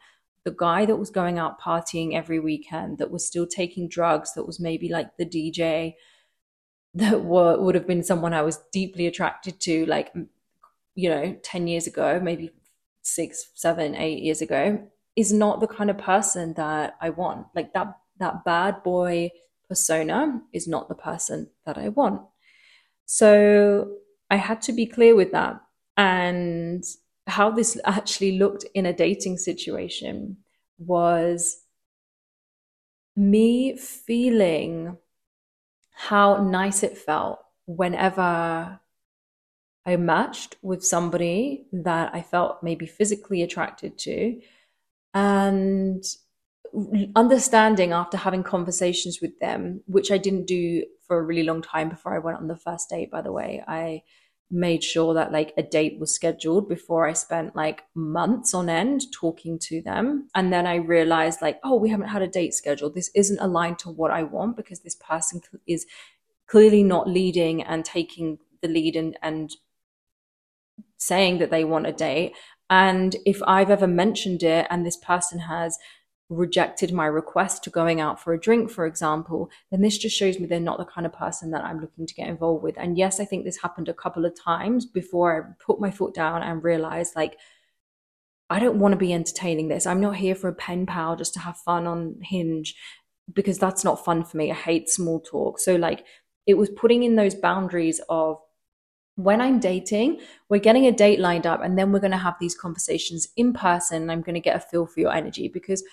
the 0.46 0.56
guy 0.58 0.86
that 0.86 0.96
was 0.96 1.10
going 1.10 1.38
out 1.38 1.60
partying 1.60 2.14
every 2.14 2.40
weekend, 2.40 2.98
that 3.00 3.12
was 3.12 3.28
still 3.28 3.46
taking 3.46 3.90
drugs, 3.90 4.36
that 4.36 4.48
was 4.48 4.58
maybe 4.58 4.88
like 4.88 5.18
the 5.18 5.26
DJ, 5.26 5.96
that 6.94 7.26
were, 7.26 7.60
would 7.60 7.76
have 7.76 7.88
been 7.88 8.04
someone 8.04 8.34
I 8.34 8.42
was 8.42 8.64
deeply 8.72 9.06
attracted 9.06 9.60
to, 9.60 9.86
like 9.86 10.14
you 10.98 11.10
know, 11.10 11.38
10 11.44 11.68
years 11.68 11.86
ago, 11.86 12.20
maybe 12.20 12.50
six, 13.04 13.52
seven, 13.54 13.96
eight 13.96 14.24
years 14.24 14.42
ago, 14.42 14.84
is 15.16 15.32
not 15.32 15.60
the 15.60 15.68
kind 15.68 15.92
of 15.92 15.98
person 16.00 16.56
that 16.56 16.96
I 17.00 17.12
want. 17.12 17.46
Like 17.56 17.72
that, 17.74 17.96
that 18.20 18.44
bad 18.44 18.82
boy 18.82 19.30
persona 19.70 20.42
is 20.52 20.68
not 20.68 20.90
the 20.90 20.96
person 20.96 21.50
that 21.68 21.78
I 21.78 21.90
want. 21.90 22.24
So 23.06 23.92
I 24.32 24.38
had 24.38 24.60
to 24.64 24.74
be 24.74 24.88
clear 24.88 25.16
with 25.16 25.32
that. 25.34 25.62
And 25.98 26.84
how 27.28 27.52
this 27.52 27.80
actually 27.86 28.40
looked 28.40 28.66
in 28.74 28.88
a 28.88 28.94
dating 28.94 29.38
situation 29.38 30.38
was 30.80 31.62
me 33.16 33.78
feeling 33.78 34.98
how 35.94 36.38
nice 36.38 36.82
it 36.82 36.98
felt 36.98 37.38
whenever 37.68 38.80
I 39.88 39.96
matched 39.96 40.58
with 40.62 40.86
somebody 40.86 41.66
that 41.72 42.14
I 42.14 42.22
felt 42.22 42.62
maybe 42.62 42.86
physically 42.86 43.42
attracted 43.42 43.98
to, 44.00 44.40
and 45.14 46.04
understanding 47.16 47.94
after 47.94 48.18
having 48.18 48.44
conversations 48.44 49.20
with 49.22 49.40
them, 49.40 49.82
which 49.88 50.12
I 50.12 50.18
didn't 50.18 50.46
do 50.46 50.84
for 51.08 51.18
a 51.18 51.24
really 51.24 51.44
long 51.44 51.62
time 51.62 51.90
before 51.90 52.14
I 52.14 52.20
went 52.20 52.38
on 52.38 52.48
the 52.48 52.58
first 52.58 52.90
date, 52.90 53.10
by 53.10 53.22
the 53.22 53.32
way. 53.32 53.64
I 53.66 54.04
made 54.50 54.84
sure 54.84 55.14
that 55.14 55.32
like 55.32 55.54
a 55.58 55.64
date 55.64 56.00
was 56.00 56.14
scheduled 56.14 56.70
before 56.70 57.08
I 57.08 57.14
spent 57.14 57.56
like 57.56 57.84
months 57.96 58.54
on 58.54 58.70
end 58.70 59.02
talking 59.12 59.60
to 59.60 59.82
them. 59.82 60.30
And 60.36 60.54
then 60.54 60.66
I 60.66 60.76
realized 60.76 61.42
like, 61.42 61.60
oh, 61.64 61.76
we 61.76 61.90
haven't 61.90 62.10
had 62.10 62.22
a 62.22 62.28
date 62.28 62.54
scheduled. 62.54 62.96
This 62.96 63.12
isn't 63.16 63.40
aligned 63.40 63.80
to 63.80 63.90
what 63.90 64.12
I 64.12 64.24
want 64.24 64.56
because 64.56 64.82
this 64.82 64.96
person 64.96 65.42
is 65.68 65.86
clearly 66.48 66.84
not 66.84 67.10
leading 67.10 67.62
and 67.62 67.84
taking 67.84 68.40
the 68.62 68.70
lead 68.70 68.96
and, 68.96 69.18
and 69.22 69.52
saying 70.98 71.40
that 71.40 71.52
they 71.52 71.64
want 71.64 71.88
a 71.88 71.92
date. 71.92 72.34
And 72.70 73.16
if 73.26 73.42
I've 73.44 73.70
ever 73.70 73.88
mentioned 73.88 74.44
it 74.44 74.68
and 74.70 74.86
this 74.86 74.98
person 74.98 75.40
has 75.40 75.78
rejected 76.30 76.92
my 76.92 77.06
request 77.06 77.64
to 77.64 77.70
going 77.70 78.02
out 78.02 78.22
for 78.22 78.34
a 78.34 78.40
drink, 78.40 78.70
for 78.70 78.86
example, 78.86 79.50
then 79.72 79.82
this 79.82 79.98
just 79.98 80.18
shows 80.18 80.40
me 80.40 80.46
they're 80.46 80.60
not 80.60 80.78
the 80.78 80.86
kind 80.86 81.06
of 81.06 81.14
person 81.14 81.52
that 81.52 81.64
I'm 81.64 81.80
looking 81.80 82.06
to 82.06 82.14
get 82.14 82.28
involved 82.28 82.64
with. 82.64 82.78
And 82.78 82.98
yes, 82.98 83.20
I 83.20 83.26
think 83.26 83.46
this 83.46 83.62
happened 83.62 83.88
a 83.88 83.94
couple 83.94 84.26
of 84.26 84.38
times 84.38 84.86
before 84.86 85.38
I 85.38 85.64
put 85.64 85.80
my 85.80 85.92
foot 85.92 86.14
down 86.14 86.44
and 86.44 86.64
realized 86.64 87.16
like, 87.16 87.38
I 88.50 88.60
don't 88.60 88.80
want 88.80 88.94
to 88.94 88.98
be 88.98 89.14
entertaining 89.14 89.68
this. 89.68 89.86
I'm 89.86 90.02
not 90.02 90.16
here 90.18 90.36
for 90.36 90.48
a 90.48 90.56
pen 90.56 90.86
pal 90.86 91.16
just 91.16 91.34
to 91.34 91.40
have 91.40 91.58
fun 91.58 91.86
on 91.86 92.16
Hinge 92.22 92.76
because 93.34 93.58
that's 93.58 93.84
not 93.84 94.06
fun 94.06 94.24
for 94.24 94.38
me. 94.38 94.52
I 94.52 94.56
hate 94.56 94.90
small 94.90 95.20
talk. 95.20 95.60
So, 95.60 95.76
like, 95.76 96.06
it 96.46 96.54
was 96.54 96.70
putting 96.70 97.04
in 97.04 97.16
those 97.16 97.36
boundaries 97.36 98.00
of 98.08 98.40
when 99.18 99.42
I'm 99.42 99.60
dating, 99.60 100.22
we're 100.48 100.60
getting 100.60 100.86
a 100.86 100.92
date 100.92 101.20
lined 101.20 101.48
up 101.48 101.64
and 101.64 101.78
then 101.78 101.92
we're 101.92 102.00
going 102.00 102.12
to 102.12 102.18
have 102.18 102.36
these 102.40 102.56
conversations 102.56 103.28
in 103.36 103.52
person. 103.52 104.10
I'm 104.10 104.22
going 104.22 104.36
to 104.36 104.40
get 104.40 104.56
a 104.56 104.60
feel 104.60 104.86
for 104.86 105.00
your 105.00 105.12
energy 105.12 105.48
because 105.48 105.84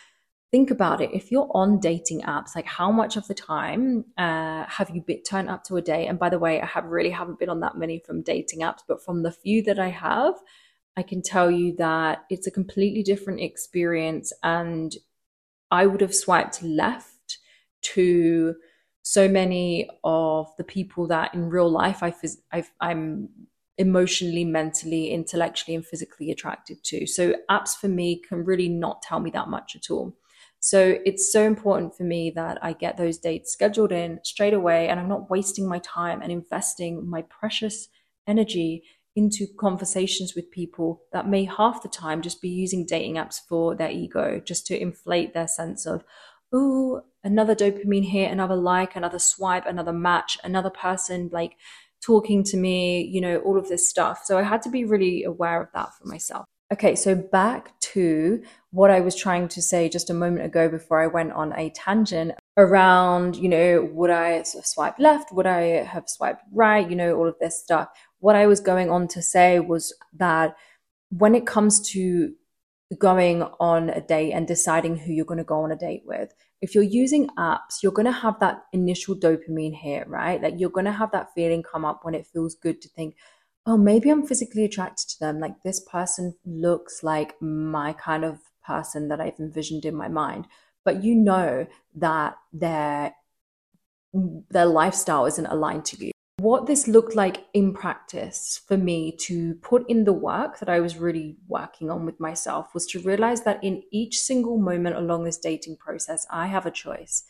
think 0.50 0.70
about 0.70 1.00
it. 1.00 1.10
If 1.14 1.32
you're 1.32 1.50
on 1.54 1.80
dating 1.80 2.20
apps, 2.20 2.54
like 2.54 2.66
how 2.66 2.92
much 2.92 3.16
of 3.16 3.26
the 3.26 3.34
time 3.34 4.04
uh, 4.18 4.66
have 4.66 4.90
you 4.90 5.00
been 5.00 5.22
turned 5.22 5.48
up 5.48 5.64
to 5.64 5.76
a 5.78 5.82
date? 5.82 6.06
And 6.06 6.18
by 6.18 6.28
the 6.28 6.38
way, 6.38 6.60
I 6.60 6.66
have 6.66 6.84
really 6.84 7.10
haven't 7.10 7.38
been 7.38 7.48
on 7.48 7.60
that 7.60 7.78
many 7.78 7.98
from 7.98 8.20
dating 8.20 8.60
apps, 8.60 8.80
but 8.86 9.02
from 9.02 9.22
the 9.22 9.32
few 9.32 9.62
that 9.62 9.78
I 9.78 9.88
have, 9.88 10.34
I 10.94 11.02
can 11.02 11.22
tell 11.22 11.50
you 11.50 11.74
that 11.76 12.24
it's 12.28 12.46
a 12.46 12.52
completely 12.52 13.02
different 13.02 13.40
experience. 13.40 14.34
And 14.42 14.94
I 15.70 15.86
would 15.86 16.02
have 16.02 16.14
swiped 16.14 16.62
left 16.62 17.38
to 17.94 18.54
so 19.04 19.28
many 19.28 19.88
of 20.02 20.50
the 20.56 20.64
people 20.64 21.06
that 21.06 21.34
in 21.34 21.50
real 21.50 21.70
life 21.70 22.02
I 22.02 22.12
i 22.50 22.64
am 22.80 23.28
emotionally, 23.76 24.44
mentally, 24.44 25.10
intellectually, 25.10 25.74
and 25.74 25.84
physically 25.84 26.30
attracted 26.30 26.82
to. 26.84 27.06
So 27.06 27.34
apps 27.50 27.76
for 27.76 27.88
me 27.88 28.22
can 28.26 28.44
really 28.44 28.68
not 28.68 29.02
tell 29.02 29.20
me 29.20 29.30
that 29.30 29.48
much 29.48 29.76
at 29.76 29.90
all. 29.90 30.16
So 30.60 30.96
it's 31.04 31.30
so 31.30 31.42
important 31.42 31.94
for 31.94 32.04
me 32.04 32.30
that 32.36 32.58
I 32.62 32.72
get 32.72 32.96
those 32.96 33.18
dates 33.18 33.52
scheduled 33.52 33.92
in 33.92 34.20
straight 34.22 34.54
away 34.54 34.88
and 34.88 34.98
I'm 34.98 35.08
not 35.08 35.28
wasting 35.28 35.68
my 35.68 35.80
time 35.80 36.22
and 36.22 36.32
investing 36.32 37.08
my 37.08 37.22
precious 37.22 37.88
energy 38.26 38.84
into 39.16 39.46
conversations 39.58 40.34
with 40.34 40.50
people 40.50 41.02
that 41.12 41.28
may 41.28 41.44
half 41.44 41.82
the 41.82 41.88
time 41.88 42.22
just 42.22 42.40
be 42.40 42.48
using 42.48 42.86
dating 42.86 43.16
apps 43.16 43.40
for 43.48 43.76
their 43.76 43.90
ego, 43.90 44.40
just 44.42 44.66
to 44.68 44.80
inflate 44.80 45.34
their 45.34 45.46
sense 45.46 45.84
of, 45.84 46.04
oh, 46.52 47.02
another 47.24 47.54
dopamine 47.54 48.08
hit, 48.08 48.30
another 48.30 48.56
like, 48.56 48.94
another 48.94 49.18
swipe, 49.18 49.66
another 49.66 49.92
match, 49.92 50.38
another 50.44 50.70
person 50.70 51.30
like 51.32 51.56
talking 52.00 52.44
to 52.44 52.56
me, 52.56 53.02
you 53.02 53.20
know, 53.20 53.38
all 53.38 53.58
of 53.58 53.68
this 53.68 53.88
stuff. 53.88 54.22
So 54.24 54.38
I 54.38 54.42
had 54.42 54.62
to 54.62 54.68
be 54.68 54.84
really 54.84 55.24
aware 55.24 55.60
of 55.60 55.68
that 55.74 55.88
for 55.98 56.06
myself. 56.06 56.44
Okay, 56.72 56.94
so 56.96 57.14
back 57.14 57.78
to 57.80 58.42
what 58.70 58.90
I 58.90 59.00
was 59.00 59.14
trying 59.14 59.48
to 59.48 59.62
say 59.62 59.88
just 59.88 60.10
a 60.10 60.14
moment 60.14 60.44
ago 60.44 60.68
before 60.68 61.00
I 61.00 61.06
went 61.06 61.32
on 61.32 61.52
a 61.56 61.70
tangent 61.70 62.32
around, 62.56 63.36
you 63.36 63.48
know, 63.48 63.88
would 63.92 64.10
I 64.10 64.42
swipe 64.42 64.98
left? 64.98 65.32
Would 65.32 65.46
I 65.46 65.84
have 65.84 66.08
swiped 66.08 66.42
right? 66.52 66.88
You 66.88 66.96
know, 66.96 67.14
all 67.16 67.28
of 67.28 67.38
this 67.38 67.62
stuff. 67.62 67.88
What 68.18 68.34
I 68.34 68.46
was 68.46 68.60
going 68.60 68.90
on 68.90 69.08
to 69.08 69.22
say 69.22 69.60
was 69.60 69.94
that 70.14 70.56
when 71.10 71.34
it 71.34 71.46
comes 71.46 71.80
to 71.90 72.32
going 72.98 73.42
on 73.60 73.90
a 73.90 74.00
date 74.00 74.32
and 74.32 74.46
deciding 74.46 74.96
who 74.96 75.12
you're 75.12 75.24
going 75.24 75.38
to 75.38 75.44
go 75.44 75.62
on 75.62 75.70
a 75.70 75.76
date 75.76 76.02
with, 76.04 76.34
if 76.64 76.74
you're 76.74 76.82
using 76.82 77.28
apps, 77.36 77.82
you're 77.82 77.92
going 77.92 78.06
to 78.06 78.12
have 78.26 78.40
that 78.40 78.62
initial 78.72 79.14
dopamine 79.14 79.74
hit, 79.74 80.08
right? 80.08 80.42
Like 80.42 80.54
you're 80.56 80.70
going 80.70 80.86
to 80.86 80.92
have 80.92 81.12
that 81.12 81.28
feeling 81.34 81.62
come 81.62 81.84
up 81.84 82.06
when 82.06 82.14
it 82.14 82.26
feels 82.26 82.54
good 82.54 82.80
to 82.80 82.88
think, 82.88 83.16
oh, 83.66 83.76
maybe 83.76 84.08
I'm 84.08 84.26
physically 84.26 84.64
attracted 84.64 85.10
to 85.10 85.20
them. 85.20 85.40
Like 85.40 85.62
this 85.62 85.80
person 85.80 86.34
looks 86.46 87.02
like 87.02 87.34
my 87.42 87.92
kind 87.92 88.24
of 88.24 88.38
person 88.66 89.08
that 89.08 89.20
I've 89.20 89.38
envisioned 89.38 89.84
in 89.84 89.94
my 89.94 90.08
mind. 90.08 90.46
But 90.86 91.04
you 91.04 91.14
know 91.14 91.66
that 91.96 92.38
their 92.50 93.14
their 94.48 94.64
lifestyle 94.64 95.26
isn't 95.26 95.46
aligned 95.46 95.84
to 95.86 96.06
you. 96.06 96.13
What 96.44 96.66
this 96.66 96.86
looked 96.86 97.14
like 97.14 97.46
in 97.54 97.72
practice 97.72 98.60
for 98.68 98.76
me 98.76 99.16
to 99.20 99.54
put 99.62 99.88
in 99.88 100.04
the 100.04 100.12
work 100.12 100.58
that 100.58 100.68
I 100.68 100.78
was 100.78 100.98
really 100.98 101.38
working 101.48 101.90
on 101.90 102.04
with 102.04 102.20
myself 102.20 102.74
was 102.74 102.84
to 102.88 103.00
realize 103.00 103.44
that 103.44 103.64
in 103.64 103.82
each 103.90 104.20
single 104.20 104.58
moment 104.58 104.94
along 104.94 105.24
this 105.24 105.38
dating 105.38 105.78
process, 105.78 106.26
I 106.30 106.48
have 106.48 106.66
a 106.66 106.70
choice 106.70 107.24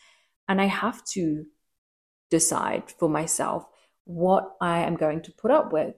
and 0.48 0.60
I 0.60 0.64
have 0.64 1.04
to 1.12 1.46
decide 2.28 2.90
for 2.90 3.08
myself 3.08 3.64
what 4.02 4.56
I 4.60 4.80
am 4.80 4.96
going 4.96 5.22
to 5.22 5.30
put 5.30 5.52
up 5.52 5.72
with 5.72 5.94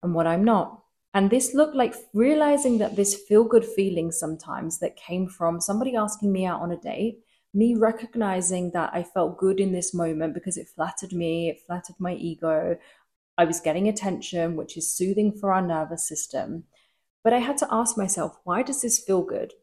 and 0.00 0.14
what 0.14 0.28
I'm 0.28 0.44
not. 0.44 0.84
And 1.14 1.30
this 1.30 1.52
looked 1.52 1.74
like 1.74 1.96
realizing 2.12 2.78
that 2.78 2.94
this 2.94 3.16
feel 3.26 3.42
good 3.42 3.64
feeling 3.64 4.12
sometimes 4.12 4.78
that 4.78 4.94
came 4.94 5.26
from 5.26 5.60
somebody 5.60 5.96
asking 5.96 6.30
me 6.30 6.46
out 6.46 6.60
on 6.60 6.70
a 6.70 6.76
date, 6.76 7.24
me 7.54 7.74
recognizing 7.74 8.72
that 8.72 8.90
I 8.92 9.02
felt 9.02 9.38
good 9.38 9.60
in 9.60 9.72
this 9.72 9.94
moment 9.94 10.34
because 10.34 10.56
it 10.56 10.68
flattered 10.68 11.12
me, 11.12 11.48
it 11.48 11.62
flattered 11.66 11.96
my 11.98 12.14
ego. 12.14 12.76
I 13.38 13.44
was 13.44 13.60
getting 13.60 13.88
attention, 13.88 14.56
which 14.56 14.76
is 14.76 14.90
soothing 14.90 15.32
for 15.32 15.52
our 15.52 15.62
nervous 15.62 16.06
system. 16.06 16.64
But 17.22 17.32
I 17.32 17.38
had 17.38 17.56
to 17.58 17.68
ask 17.70 17.96
myself, 17.96 18.38
why 18.44 18.62
does 18.62 18.82
this 18.82 18.98
feel 18.98 19.22
good? 19.22 19.54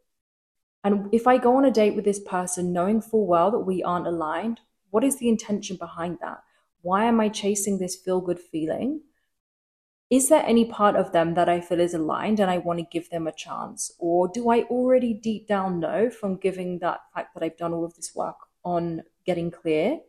And 0.84 1.14
if 1.14 1.28
I 1.28 1.38
go 1.38 1.58
on 1.58 1.66
a 1.66 1.72
date 1.72 1.96
with 1.96 2.06
this 2.06 2.20
person 2.20 2.74
knowing 2.74 3.02
full 3.02 3.28
well 3.28 3.52
that 3.52 3.60
we 3.60 3.84
aren't 3.84 4.08
aligned, 4.08 4.62
what 4.90 5.04
is 5.04 5.20
the 5.20 5.30
intention 5.30 5.78
behind 5.78 6.18
that? 6.22 6.44
Why 6.82 7.06
am 7.06 7.20
I 7.20 7.30
chasing 7.30 7.78
this 7.78 7.96
feel 7.96 8.20
good 8.20 8.40
feeling? 8.40 9.02
Is 10.12 10.28
there 10.28 10.44
any 10.46 10.66
part 10.66 10.98
of 10.98 11.14
them 11.14 11.36
that 11.36 11.48
I 11.48 11.62
feel 11.62 11.80
is 11.80 11.94
aligned 11.94 12.42
and 12.42 12.52
I 12.52 12.58
want 12.58 12.80
to 12.80 12.86
give 12.86 13.10
them 13.10 13.28
a 13.28 13.32
chance? 13.32 13.94
Or 13.98 14.28
do 14.28 14.50
I 14.50 14.64
already 14.64 15.14
deep 15.14 15.48
down 15.48 15.80
know 15.80 16.10
from 16.10 16.36
giving 16.36 16.80
that 16.80 17.00
fact 17.16 17.34
that 17.34 17.44
I've 17.44 17.58
done 17.58 17.74
all 17.74 17.86
of 17.86 17.96
this 17.96 18.14
work 18.14 18.36
on 18.66 19.04
getting 19.26 19.50
clear? 19.50 20.00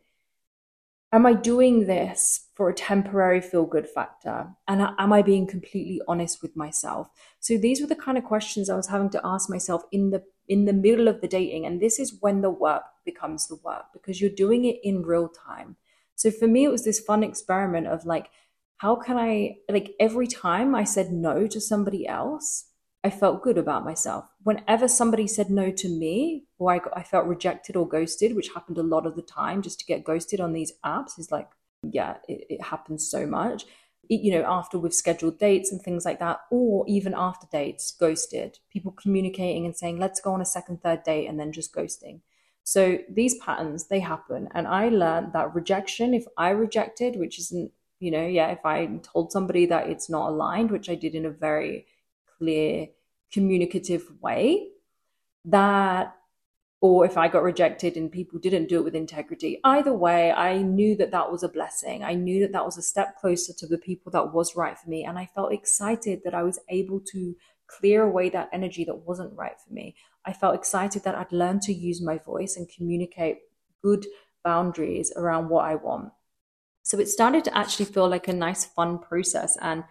Am 1.13 1.25
I 1.25 1.33
doing 1.33 1.87
this 1.87 2.47
for 2.53 2.67
a 2.67 2.73
temporary 2.73 3.39
feel 3.39 3.65
good 3.65 3.87
factor? 3.87 4.49
And 4.67 4.81
am 4.97 5.13
I 5.13 5.21
being 5.21 5.47
completely 5.47 6.01
honest 6.05 6.41
with 6.41 6.55
myself? 6.57 7.07
So 7.39 7.57
these 7.57 7.79
were 7.79 7.87
the 7.87 7.95
kind 7.95 8.17
of 8.17 8.25
questions 8.25 8.69
I 8.69 8.75
was 8.75 8.87
having 8.87 9.09
to 9.11 9.21
ask 9.23 9.49
myself 9.49 9.83
in 9.91 10.09
the 10.09 10.23
in 10.49 10.65
the 10.65 10.73
middle 10.73 11.07
of 11.07 11.21
the 11.21 11.27
dating. 11.29 11.65
And 11.65 11.79
this 11.79 11.99
is 11.99 12.17
when 12.19 12.41
the 12.41 12.49
work 12.49 12.83
becomes 13.05 13.47
the 13.47 13.55
work 13.63 13.85
because 13.93 14.19
you're 14.19 14.29
doing 14.29 14.65
it 14.65 14.79
in 14.83 15.03
real 15.03 15.29
time. 15.29 15.77
So 16.15 16.31
for 16.31 16.47
me, 16.47 16.65
it 16.65 16.71
was 16.71 16.83
this 16.83 16.99
fun 16.99 17.23
experiment 17.23 17.87
of 17.87 18.05
like, 18.05 18.29
how 18.83 18.97
can 18.97 19.17
I, 19.17 19.59
like, 19.69 19.95
every 19.97 20.27
time 20.27 20.75
I 20.75 20.83
said 20.83 21.09
no 21.13 21.47
to 21.47 21.61
somebody 21.61 22.05
else, 22.05 22.65
I 23.01 23.11
felt 23.11 23.41
good 23.41 23.57
about 23.57 23.85
myself. 23.85 24.25
Whenever 24.43 24.89
somebody 24.89 25.25
said 25.25 25.49
no 25.49 25.71
to 25.71 25.87
me, 25.87 26.47
or 26.59 26.73
I, 26.73 26.81
I 26.93 27.03
felt 27.03 27.25
rejected 27.25 27.77
or 27.77 27.87
ghosted, 27.87 28.35
which 28.35 28.49
happened 28.53 28.77
a 28.77 28.83
lot 28.83 29.05
of 29.05 29.15
the 29.15 29.21
time, 29.21 29.61
just 29.61 29.79
to 29.79 29.85
get 29.85 30.03
ghosted 30.03 30.41
on 30.41 30.51
these 30.51 30.73
apps 30.85 31.17
is 31.17 31.31
like, 31.31 31.47
yeah, 31.81 32.17
it, 32.27 32.45
it 32.49 32.61
happens 32.61 33.09
so 33.09 33.25
much. 33.25 33.63
It, 34.09 34.19
you 34.19 34.33
know, 34.33 34.43
after 34.45 34.77
we've 34.77 34.93
scheduled 34.93 35.39
dates 35.39 35.71
and 35.71 35.81
things 35.81 36.03
like 36.03 36.19
that, 36.19 36.41
or 36.51 36.83
even 36.85 37.13
after 37.15 37.47
dates, 37.49 37.89
ghosted. 37.97 38.59
People 38.69 38.91
communicating 38.91 39.65
and 39.65 39.77
saying, 39.77 39.97
let's 39.97 40.19
go 40.19 40.33
on 40.33 40.41
a 40.41 40.45
second, 40.45 40.81
third 40.81 41.03
date, 41.03 41.27
and 41.27 41.39
then 41.39 41.53
just 41.53 41.73
ghosting. 41.73 42.19
So 42.65 42.97
these 43.09 43.35
patterns, 43.35 43.87
they 43.87 44.01
happen. 44.01 44.49
And 44.53 44.67
I 44.67 44.89
learned 44.89 45.31
that 45.31 45.55
rejection, 45.55 46.13
if 46.13 46.25
I 46.37 46.49
rejected, 46.49 47.15
which 47.15 47.39
isn't 47.39 47.71
you 48.03 48.11
know, 48.11 48.27
yeah, 48.27 48.49
if 48.49 48.65
I 48.65 48.85
told 49.01 49.31
somebody 49.31 49.65
that 49.67 49.87
it's 49.87 50.09
not 50.09 50.29
aligned, 50.29 50.71
which 50.71 50.89
I 50.89 50.95
did 50.95 51.15
in 51.15 51.25
a 51.25 51.29
very 51.29 51.87
clear, 52.37 52.87
communicative 53.31 54.03
way, 54.21 54.67
that, 55.45 56.13
or 56.81 57.05
if 57.05 57.17
I 57.17 57.29
got 57.29 57.43
rejected 57.43 57.95
and 57.95 58.11
people 58.11 58.39
didn't 58.39 58.67
do 58.67 58.79
it 58.79 58.83
with 58.83 58.93
integrity, 58.93 59.61
either 59.63 59.93
way, 59.93 60.33
I 60.33 60.57
knew 60.57 60.97
that 60.97 61.11
that 61.11 61.31
was 61.31 61.43
a 61.43 61.47
blessing. 61.47 62.03
I 62.03 62.13
knew 62.13 62.41
that 62.41 62.51
that 62.51 62.65
was 62.65 62.77
a 62.77 62.81
step 62.81 63.17
closer 63.21 63.53
to 63.53 63.67
the 63.67 63.77
people 63.77 64.11
that 64.11 64.33
was 64.33 64.57
right 64.57 64.77
for 64.77 64.89
me. 64.89 65.05
And 65.05 65.17
I 65.17 65.29
felt 65.33 65.53
excited 65.53 66.23
that 66.25 66.33
I 66.33 66.43
was 66.43 66.59
able 66.67 66.99
to 67.13 67.35
clear 67.67 68.03
away 68.03 68.29
that 68.31 68.49
energy 68.51 68.83
that 68.83 69.07
wasn't 69.07 69.37
right 69.37 69.55
for 69.65 69.73
me. 69.73 69.95
I 70.25 70.33
felt 70.33 70.55
excited 70.55 71.05
that 71.05 71.15
I'd 71.15 71.31
learned 71.31 71.61
to 71.63 71.73
use 71.73 72.01
my 72.01 72.17
voice 72.17 72.57
and 72.57 72.67
communicate 72.67 73.37
good 73.81 74.05
boundaries 74.43 75.13
around 75.15 75.47
what 75.47 75.63
I 75.63 75.75
want. 75.75 76.11
So 76.83 76.99
it 76.99 77.07
started 77.07 77.43
to 77.45 77.57
actually 77.57 77.85
feel 77.85 78.09
like 78.09 78.27
a 78.27 78.33
nice, 78.33 78.65
fun 78.65 78.99
process. 78.99 79.57
And 79.61 79.83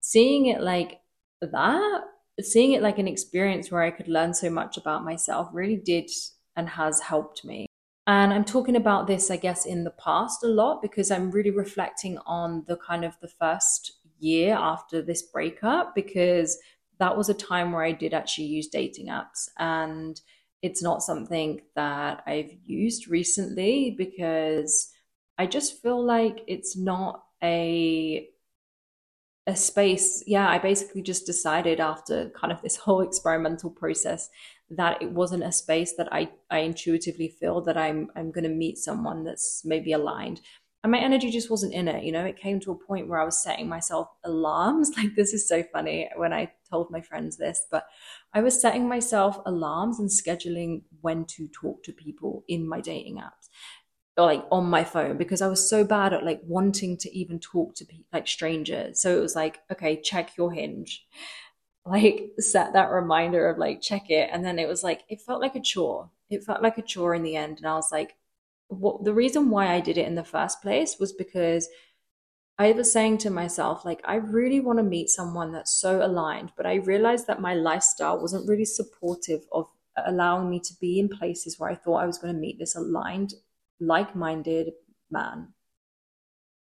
seeing 0.00 0.46
it 0.46 0.60
like 0.60 1.00
that, 1.40 2.02
seeing 2.40 2.72
it 2.72 2.82
like 2.82 2.98
an 2.98 3.08
experience 3.08 3.70
where 3.70 3.82
I 3.82 3.90
could 3.90 4.08
learn 4.08 4.34
so 4.34 4.50
much 4.50 4.76
about 4.76 5.04
myself 5.04 5.48
really 5.52 5.76
did 5.76 6.10
and 6.56 6.68
has 6.68 7.00
helped 7.00 7.44
me. 7.44 7.66
And 8.06 8.32
I'm 8.32 8.44
talking 8.44 8.76
about 8.76 9.06
this, 9.06 9.30
I 9.30 9.36
guess, 9.36 9.66
in 9.66 9.84
the 9.84 9.92
past 9.92 10.42
a 10.42 10.48
lot 10.48 10.82
because 10.82 11.10
I'm 11.10 11.30
really 11.30 11.52
reflecting 11.52 12.18
on 12.26 12.64
the 12.66 12.76
kind 12.76 13.04
of 13.04 13.16
the 13.20 13.28
first 13.28 14.00
year 14.18 14.54
after 14.54 15.00
this 15.00 15.22
breakup 15.22 15.94
because 15.94 16.58
that 16.98 17.16
was 17.16 17.28
a 17.28 17.34
time 17.34 17.72
where 17.72 17.84
I 17.84 17.92
did 17.92 18.12
actually 18.12 18.46
use 18.46 18.66
dating 18.66 19.06
apps. 19.06 19.48
And 19.58 20.20
it's 20.62 20.82
not 20.82 21.02
something 21.02 21.60
that 21.76 22.22
I've 22.26 22.52
used 22.64 23.08
recently 23.08 23.94
because 23.96 24.90
I 25.40 25.46
just 25.46 25.80
feel 25.80 26.04
like 26.04 26.44
it's 26.46 26.76
not 26.76 27.24
a 27.42 28.28
a 29.46 29.56
space. 29.56 30.22
Yeah, 30.26 30.46
I 30.46 30.58
basically 30.58 31.00
just 31.00 31.24
decided 31.24 31.80
after 31.80 32.28
kind 32.38 32.52
of 32.52 32.60
this 32.60 32.76
whole 32.76 33.00
experimental 33.00 33.70
process 33.70 34.28
that 34.68 35.00
it 35.00 35.12
wasn't 35.12 35.44
a 35.44 35.50
space 35.50 35.94
that 35.96 36.12
I 36.12 36.30
I 36.50 36.58
intuitively 36.58 37.28
feel 37.28 37.62
that 37.62 37.78
I'm 37.78 38.10
I'm 38.14 38.30
going 38.32 38.44
to 38.44 38.50
meet 38.64 38.76
someone 38.76 39.24
that's 39.24 39.62
maybe 39.64 39.94
aligned. 39.94 40.42
And 40.82 40.92
my 40.92 40.98
energy 40.98 41.30
just 41.30 41.50
wasn't 41.50 41.72
in 41.72 41.88
it. 41.88 42.04
You 42.04 42.12
know, 42.12 42.24
it 42.26 42.36
came 42.36 42.60
to 42.60 42.72
a 42.72 42.86
point 42.86 43.08
where 43.08 43.20
I 43.20 43.24
was 43.24 43.42
setting 43.42 43.68
myself 43.68 44.08
alarms. 44.24 44.90
Like, 44.96 45.14
this 45.14 45.32
is 45.32 45.48
so 45.48 45.62
funny 45.72 46.10
when 46.16 46.34
I 46.34 46.52
told 46.70 46.90
my 46.90 47.00
friends 47.00 47.36
this, 47.38 47.66
but 47.70 47.86
I 48.34 48.40
was 48.42 48.60
setting 48.60 48.88
myself 48.88 49.38
alarms 49.46 50.00
and 50.00 50.10
scheduling 50.10 50.82
when 51.00 51.24
to 51.36 51.48
talk 51.48 51.82
to 51.84 51.92
people 51.92 52.44
in 52.46 52.68
my 52.68 52.80
dating 52.80 53.16
apps 53.16 53.48
like 54.16 54.44
on 54.50 54.66
my 54.66 54.84
phone 54.84 55.16
because 55.16 55.40
I 55.40 55.48
was 55.48 55.68
so 55.68 55.84
bad 55.84 56.12
at 56.12 56.24
like 56.24 56.40
wanting 56.44 56.96
to 56.98 57.16
even 57.16 57.38
talk 57.38 57.74
to 57.76 57.84
people 57.84 58.06
like 58.12 58.28
strangers. 58.28 59.00
So 59.00 59.16
it 59.16 59.20
was 59.20 59.36
like, 59.36 59.60
okay, 59.72 60.00
check 60.00 60.36
your 60.36 60.52
hinge. 60.52 61.06
Like 61.86 62.32
set 62.38 62.74
that 62.74 62.90
reminder 62.90 63.48
of 63.48 63.56
like 63.56 63.80
check 63.80 64.10
it. 64.10 64.28
And 64.30 64.44
then 64.44 64.58
it 64.58 64.68
was 64.68 64.84
like 64.84 65.00
it 65.08 65.22
felt 65.22 65.40
like 65.40 65.56
a 65.56 65.60
chore. 65.62 66.10
It 66.28 66.44
felt 66.44 66.62
like 66.62 66.76
a 66.76 66.82
chore 66.82 67.14
in 67.14 67.22
the 67.22 67.36
end. 67.36 67.56
And 67.56 67.66
I 67.66 67.72
was 67.72 67.90
like, 67.90 68.16
what 68.68 69.02
the 69.02 69.14
reason 69.14 69.48
why 69.48 69.72
I 69.72 69.80
did 69.80 69.96
it 69.96 70.06
in 70.06 70.14
the 70.14 70.22
first 70.22 70.60
place 70.60 70.98
was 71.00 71.14
because 71.14 71.70
I 72.60 72.72
was 72.72 72.92
saying 72.92 73.18
to 73.18 73.30
myself, 73.30 73.86
like, 73.86 74.02
I 74.04 74.16
really 74.16 74.60
want 74.60 74.78
to 74.78 74.82
meet 74.82 75.08
someone 75.08 75.50
that's 75.50 75.72
so 75.72 76.04
aligned, 76.04 76.52
but 76.58 76.66
I 76.66 76.74
realized 76.74 77.26
that 77.26 77.40
my 77.40 77.54
lifestyle 77.54 78.20
wasn't 78.20 78.46
really 78.46 78.66
supportive 78.66 79.40
of 79.50 79.66
allowing 79.96 80.50
me 80.50 80.60
to 80.60 80.74
be 80.78 81.00
in 81.00 81.08
places 81.08 81.58
where 81.58 81.70
I 81.70 81.74
thought 81.74 82.02
I 82.02 82.06
was 82.06 82.18
going 82.18 82.34
to 82.34 82.38
meet 82.38 82.58
this 82.58 82.76
aligned 82.76 83.32
like 83.80 84.14
minded 84.14 84.72
man. 85.10 85.54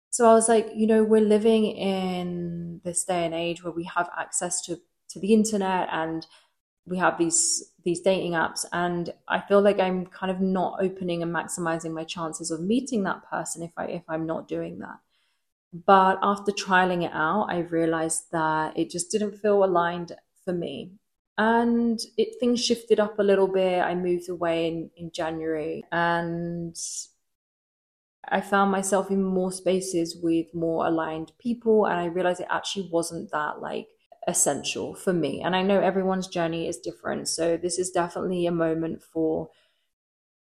So 0.09 0.29
I 0.29 0.33
was 0.33 0.49
like, 0.49 0.69
you 0.75 0.87
know, 0.87 1.03
we're 1.03 1.21
living 1.21 1.65
in 1.65 2.81
this 2.83 3.03
day 3.03 3.25
and 3.25 3.33
age 3.33 3.63
where 3.63 3.73
we 3.73 3.83
have 3.95 4.09
access 4.17 4.61
to, 4.65 4.79
to 5.09 5.19
the 5.19 5.33
internet 5.33 5.87
and 5.91 6.25
we 6.85 6.97
have 6.97 7.17
these 7.17 7.73
these 7.85 8.01
dating 8.01 8.33
apps 8.33 8.65
and 8.73 9.13
I 9.27 9.41
feel 9.41 9.61
like 9.61 9.79
I'm 9.79 10.07
kind 10.07 10.31
of 10.31 10.41
not 10.41 10.79
opening 10.81 11.23
and 11.23 11.33
maximizing 11.33 11.93
my 11.93 12.03
chances 12.03 12.51
of 12.51 12.61
meeting 12.61 13.03
that 13.03 13.29
person 13.29 13.63
if 13.63 13.71
I 13.77 13.85
if 13.85 14.03
I'm 14.09 14.25
not 14.25 14.47
doing 14.47 14.79
that. 14.79 14.97
But 15.73 16.19
after 16.23 16.51
trialing 16.51 17.03
it 17.05 17.11
out, 17.13 17.47
I 17.49 17.59
realized 17.59 18.31
that 18.31 18.77
it 18.77 18.89
just 18.91 19.11
didn't 19.11 19.37
feel 19.39 19.63
aligned 19.63 20.13
for 20.45 20.53
me. 20.53 20.93
And 21.39 21.97
it 22.17 22.37
things 22.37 22.63
shifted 22.63 22.99
up 22.99 23.17
a 23.17 23.23
little 23.23 23.47
bit. 23.47 23.81
I 23.81 23.95
moved 23.95 24.27
away 24.27 24.67
in, 24.67 24.91
in 24.97 25.09
January 25.09 25.85
and 25.89 26.77
I 28.27 28.41
found 28.41 28.71
myself 28.71 29.09
in 29.09 29.23
more 29.23 29.53
spaces 29.53 30.17
with 30.21 30.53
more 30.53 30.85
aligned 30.85 31.31
people. 31.39 31.85
And 31.85 31.97
I 31.97 32.07
realized 32.07 32.41
it 32.41 32.47
actually 32.49 32.89
wasn't 32.91 33.31
that 33.31 33.61
like 33.61 33.87
essential 34.27 34.93
for 34.93 35.13
me. 35.13 35.41
And 35.41 35.55
I 35.55 35.61
know 35.61 35.79
everyone's 35.79 36.27
journey 36.27 36.67
is 36.67 36.77
different. 36.77 37.29
So 37.29 37.55
this 37.55 37.79
is 37.79 37.89
definitely 37.89 38.45
a 38.45 38.51
moment 38.51 39.01
for 39.01 39.49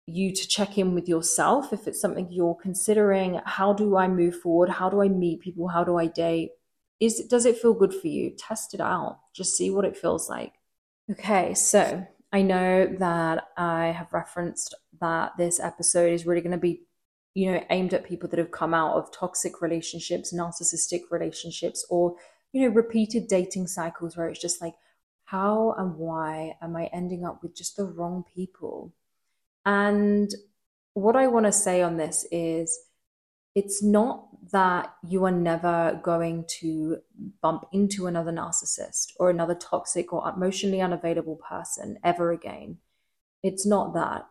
you 0.06 0.32
to 0.32 0.46
check 0.46 0.78
in 0.78 0.94
with 0.94 1.08
yourself 1.08 1.72
if 1.72 1.88
it's 1.88 2.00
something 2.00 2.28
you're 2.30 2.54
considering 2.54 3.40
how 3.46 3.72
do 3.72 3.96
i 3.96 4.06
move 4.06 4.38
forward 4.38 4.68
how 4.68 4.90
do 4.90 5.00
i 5.02 5.08
meet 5.08 5.40
people 5.40 5.68
how 5.68 5.82
do 5.82 5.96
i 5.96 6.06
date 6.06 6.50
is 7.00 7.20
does 7.20 7.46
it 7.46 7.56
feel 7.56 7.72
good 7.72 7.94
for 7.94 8.08
you 8.08 8.30
test 8.36 8.74
it 8.74 8.80
out 8.80 9.18
just 9.32 9.56
see 9.56 9.70
what 9.70 9.84
it 9.86 9.96
feels 9.96 10.28
like 10.28 10.52
okay 11.10 11.54
so 11.54 12.06
i 12.32 12.42
know 12.42 12.86
that 12.98 13.48
i 13.56 13.86
have 13.86 14.12
referenced 14.12 14.74
that 15.00 15.32
this 15.36 15.60
episode 15.60 16.12
is 16.12 16.26
really 16.26 16.40
going 16.40 16.52
to 16.52 16.58
be 16.58 16.82
you 17.34 17.50
know 17.50 17.62
aimed 17.70 17.92
at 17.92 18.04
people 18.04 18.28
that 18.28 18.38
have 18.38 18.50
come 18.50 18.72
out 18.74 18.96
of 18.96 19.12
toxic 19.12 19.60
relationships 19.60 20.32
narcissistic 20.32 21.02
relationships 21.10 21.84
or 21.90 22.14
you 22.52 22.62
know 22.62 22.74
repeated 22.74 23.26
dating 23.28 23.66
cycles 23.66 24.16
where 24.16 24.28
it's 24.28 24.40
just 24.40 24.60
like 24.62 24.74
how 25.24 25.74
and 25.78 25.96
why 25.96 26.56
am 26.62 26.76
i 26.76 26.86
ending 26.92 27.24
up 27.24 27.42
with 27.42 27.56
just 27.56 27.76
the 27.76 27.84
wrong 27.84 28.24
people? 28.34 28.92
And 29.64 30.30
what 30.92 31.16
I 31.16 31.26
want 31.26 31.46
to 31.46 31.52
say 31.52 31.82
on 31.82 31.96
this 31.96 32.26
is 32.30 32.78
it's 33.54 33.82
not 33.82 34.28
that 34.50 34.94
you 35.06 35.24
are 35.24 35.30
never 35.30 36.00
going 36.02 36.44
to 36.60 36.98
bump 37.40 37.66
into 37.72 38.06
another 38.06 38.32
narcissist 38.32 39.12
or 39.18 39.30
another 39.30 39.54
toxic 39.54 40.12
or 40.12 40.28
emotionally 40.28 40.80
unavailable 40.80 41.36
person 41.36 41.98
ever 42.04 42.32
again. 42.32 42.78
It's 43.42 43.66
not 43.66 43.94
that. 43.94 44.26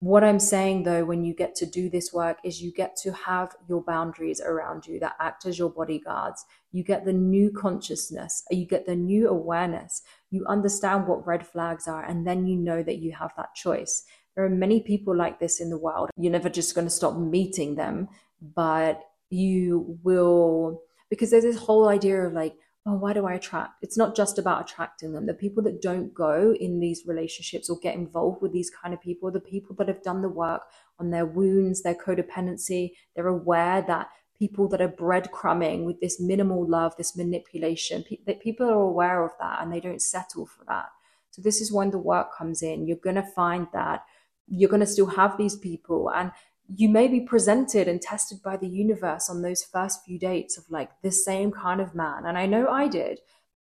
What 0.00 0.22
I'm 0.22 0.38
saying 0.38 0.84
though, 0.84 1.04
when 1.04 1.24
you 1.24 1.34
get 1.34 1.56
to 1.56 1.66
do 1.66 1.90
this 1.90 2.12
work, 2.12 2.38
is 2.44 2.62
you 2.62 2.72
get 2.72 2.94
to 2.98 3.12
have 3.12 3.56
your 3.68 3.82
boundaries 3.82 4.40
around 4.40 4.86
you 4.86 5.00
that 5.00 5.16
act 5.18 5.44
as 5.44 5.58
your 5.58 5.70
bodyguards. 5.70 6.44
You 6.70 6.84
get 6.84 7.04
the 7.04 7.12
new 7.12 7.50
consciousness, 7.50 8.44
you 8.50 8.64
get 8.66 8.86
the 8.86 8.94
new 8.94 9.28
awareness. 9.28 10.02
You 10.30 10.46
understand 10.46 11.08
what 11.08 11.26
red 11.26 11.44
flags 11.44 11.88
are, 11.88 12.04
and 12.04 12.24
then 12.24 12.46
you 12.46 12.54
know 12.56 12.82
that 12.84 12.98
you 12.98 13.12
have 13.12 13.32
that 13.36 13.54
choice. 13.56 14.04
There 14.34 14.44
are 14.44 14.50
many 14.50 14.80
people 14.80 15.16
like 15.16 15.40
this 15.40 15.60
in 15.60 15.70
the 15.70 15.78
world. 15.78 16.10
You're 16.16 16.32
never 16.32 16.48
just 16.48 16.74
going 16.74 16.86
to 16.86 16.92
stop 16.92 17.16
meeting 17.16 17.74
them, 17.74 18.08
but 18.40 19.02
you 19.30 19.98
will, 20.02 20.82
because 21.10 21.30
there's 21.30 21.44
this 21.44 21.58
whole 21.58 21.88
idea 21.88 22.22
of 22.22 22.32
like, 22.32 22.54
oh, 22.86 22.94
why 22.94 23.12
do 23.12 23.26
I 23.26 23.34
attract? 23.34 23.74
It's 23.82 23.98
not 23.98 24.16
just 24.16 24.38
about 24.38 24.62
attracting 24.62 25.12
them. 25.12 25.26
The 25.26 25.34
people 25.34 25.62
that 25.64 25.82
don't 25.82 26.14
go 26.14 26.54
in 26.58 26.80
these 26.80 27.02
relationships 27.06 27.68
or 27.68 27.78
get 27.78 27.94
involved 27.94 28.40
with 28.40 28.52
these 28.52 28.70
kind 28.70 28.94
of 28.94 29.00
people, 29.00 29.30
the 29.30 29.40
people 29.40 29.76
that 29.76 29.88
have 29.88 30.02
done 30.02 30.22
the 30.22 30.28
work 30.28 30.62
on 30.98 31.10
their 31.10 31.26
wounds, 31.26 31.82
their 31.82 31.94
codependency, 31.94 32.92
they're 33.14 33.28
aware 33.28 33.82
that 33.82 34.08
people 34.38 34.68
that 34.68 34.80
are 34.80 34.88
breadcrumbing 34.88 35.84
with 35.84 36.00
this 36.00 36.20
minimal 36.20 36.66
love, 36.66 36.96
this 36.96 37.16
manipulation, 37.16 38.04
pe- 38.08 38.20
that 38.26 38.40
people 38.40 38.66
are 38.66 38.80
aware 38.80 39.24
of 39.24 39.32
that 39.40 39.60
and 39.60 39.72
they 39.72 39.80
don't 39.80 40.00
settle 40.00 40.46
for 40.46 40.64
that. 40.66 40.86
So 41.30 41.42
this 41.42 41.60
is 41.60 41.72
when 41.72 41.90
the 41.90 41.98
work 41.98 42.34
comes 42.34 42.62
in. 42.62 42.86
You're 42.86 42.96
going 42.96 43.16
to 43.16 43.22
find 43.22 43.66
that 43.72 44.04
you're 44.50 44.70
going 44.70 44.80
to 44.80 44.86
still 44.86 45.06
have 45.06 45.36
these 45.36 45.56
people 45.56 46.10
and 46.10 46.32
you 46.74 46.88
may 46.88 47.08
be 47.08 47.20
presented 47.20 47.88
and 47.88 48.00
tested 48.00 48.42
by 48.42 48.56
the 48.56 48.68
universe 48.68 49.30
on 49.30 49.40
those 49.40 49.64
first 49.64 50.04
few 50.04 50.18
dates 50.18 50.58
of 50.58 50.64
like 50.70 50.90
the 51.02 51.10
same 51.10 51.50
kind 51.50 51.80
of 51.80 51.94
man. 51.94 52.26
And 52.26 52.36
I 52.36 52.46
know 52.46 52.68
I 52.68 52.88
did. 52.88 53.20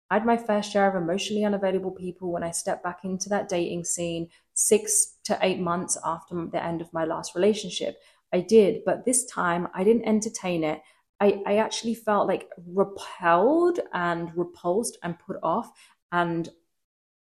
I 0.09 0.15
had 0.15 0.25
my 0.25 0.37
fair 0.37 0.63
share 0.63 0.89
of 0.89 1.01
emotionally 1.01 1.45
unavailable 1.45 1.91
people 1.91 2.31
when 2.31 2.43
I 2.43 2.51
stepped 2.51 2.83
back 2.83 3.05
into 3.05 3.29
that 3.29 3.47
dating 3.47 3.85
scene 3.85 4.29
six 4.53 5.17
to 5.25 5.37
eight 5.41 5.59
months 5.59 5.97
after 6.03 6.47
the 6.51 6.63
end 6.63 6.81
of 6.81 6.91
my 6.91 7.05
last 7.05 7.35
relationship. 7.35 7.97
I 8.33 8.41
did, 8.41 8.81
but 8.85 9.05
this 9.05 9.25
time 9.25 9.67
I 9.73 9.83
didn't 9.83 10.07
entertain 10.07 10.63
it. 10.63 10.81
I, 11.21 11.41
I 11.45 11.57
actually 11.57 11.95
felt 11.95 12.27
like 12.27 12.49
repelled 12.65 13.79
and 13.93 14.31
repulsed 14.35 14.97
and 15.03 15.19
put 15.19 15.37
off 15.43 15.71
and 16.11 16.49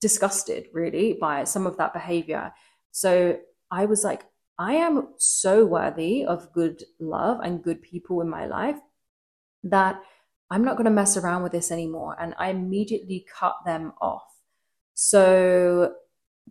disgusted 0.02 0.68
really 0.74 1.18
by 1.20 1.44
some 1.44 1.68
of 1.68 1.78
that 1.78 1.94
behavior. 1.94 2.54
So 2.92 3.40
I 3.72 3.86
was 3.86 4.04
like, 4.04 4.24
I 4.58 4.74
am 4.74 5.14
so 5.18 5.66
worthy 5.66 6.26
of 6.26 6.52
good 6.52 6.84
love 7.00 7.40
and 7.42 7.64
good 7.64 7.82
people 7.82 8.22
in 8.22 8.30
my 8.30 8.46
life 8.46 8.80
that 9.64 10.02
I'm 10.52 10.64
not 10.64 10.76
going 10.76 10.86
to 10.86 10.92
mess 10.92 11.16
around 11.16 11.44
with 11.44 11.52
this 11.52 11.72
anymore. 11.72 12.18
And 12.20 12.34
I 12.38 12.50
immediately 12.50 13.26
cut 13.40 13.56
them 13.66 13.94
off. 14.02 14.24
So 14.96 15.94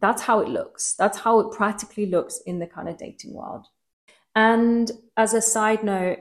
that's 0.01 0.23
how 0.23 0.41
it 0.41 0.49
looks. 0.49 0.95
That's 0.95 1.19
how 1.19 1.41
it 1.41 1.57
practically 1.57 2.07
looks 2.07 2.41
in 2.47 2.61
the 2.61 2.67
kind 2.67 2.89
of 2.89 2.97
dating 2.97 3.35
world. 3.35 3.67
And 4.35 4.91
as 5.17 5.35
a 5.35 5.43
side 5.43 5.83
note, 5.83 6.21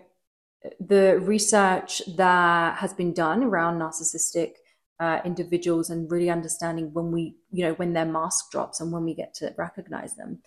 the 0.80 1.20
research 1.22 2.02
that 2.18 2.78
has 2.78 2.94
been 2.94 3.14
done 3.14 3.44
around 3.44 3.80
narcissistic 3.80 4.54
uh, 5.00 5.20
individuals 5.24 5.90
and 5.90 6.12
really 6.12 6.30
understanding 6.30 6.94
when 6.94 7.12
we, 7.12 7.36
you 7.52 7.64
know, 7.64 7.74
when 7.74 7.94
their 7.94 8.06
mask 8.06 8.52
drops 8.52 8.80
and 8.80 8.92
when 8.92 9.04
we 9.04 9.14
get 9.14 9.34
to 9.36 9.54
recognize 9.58 10.16
them. 10.16 10.40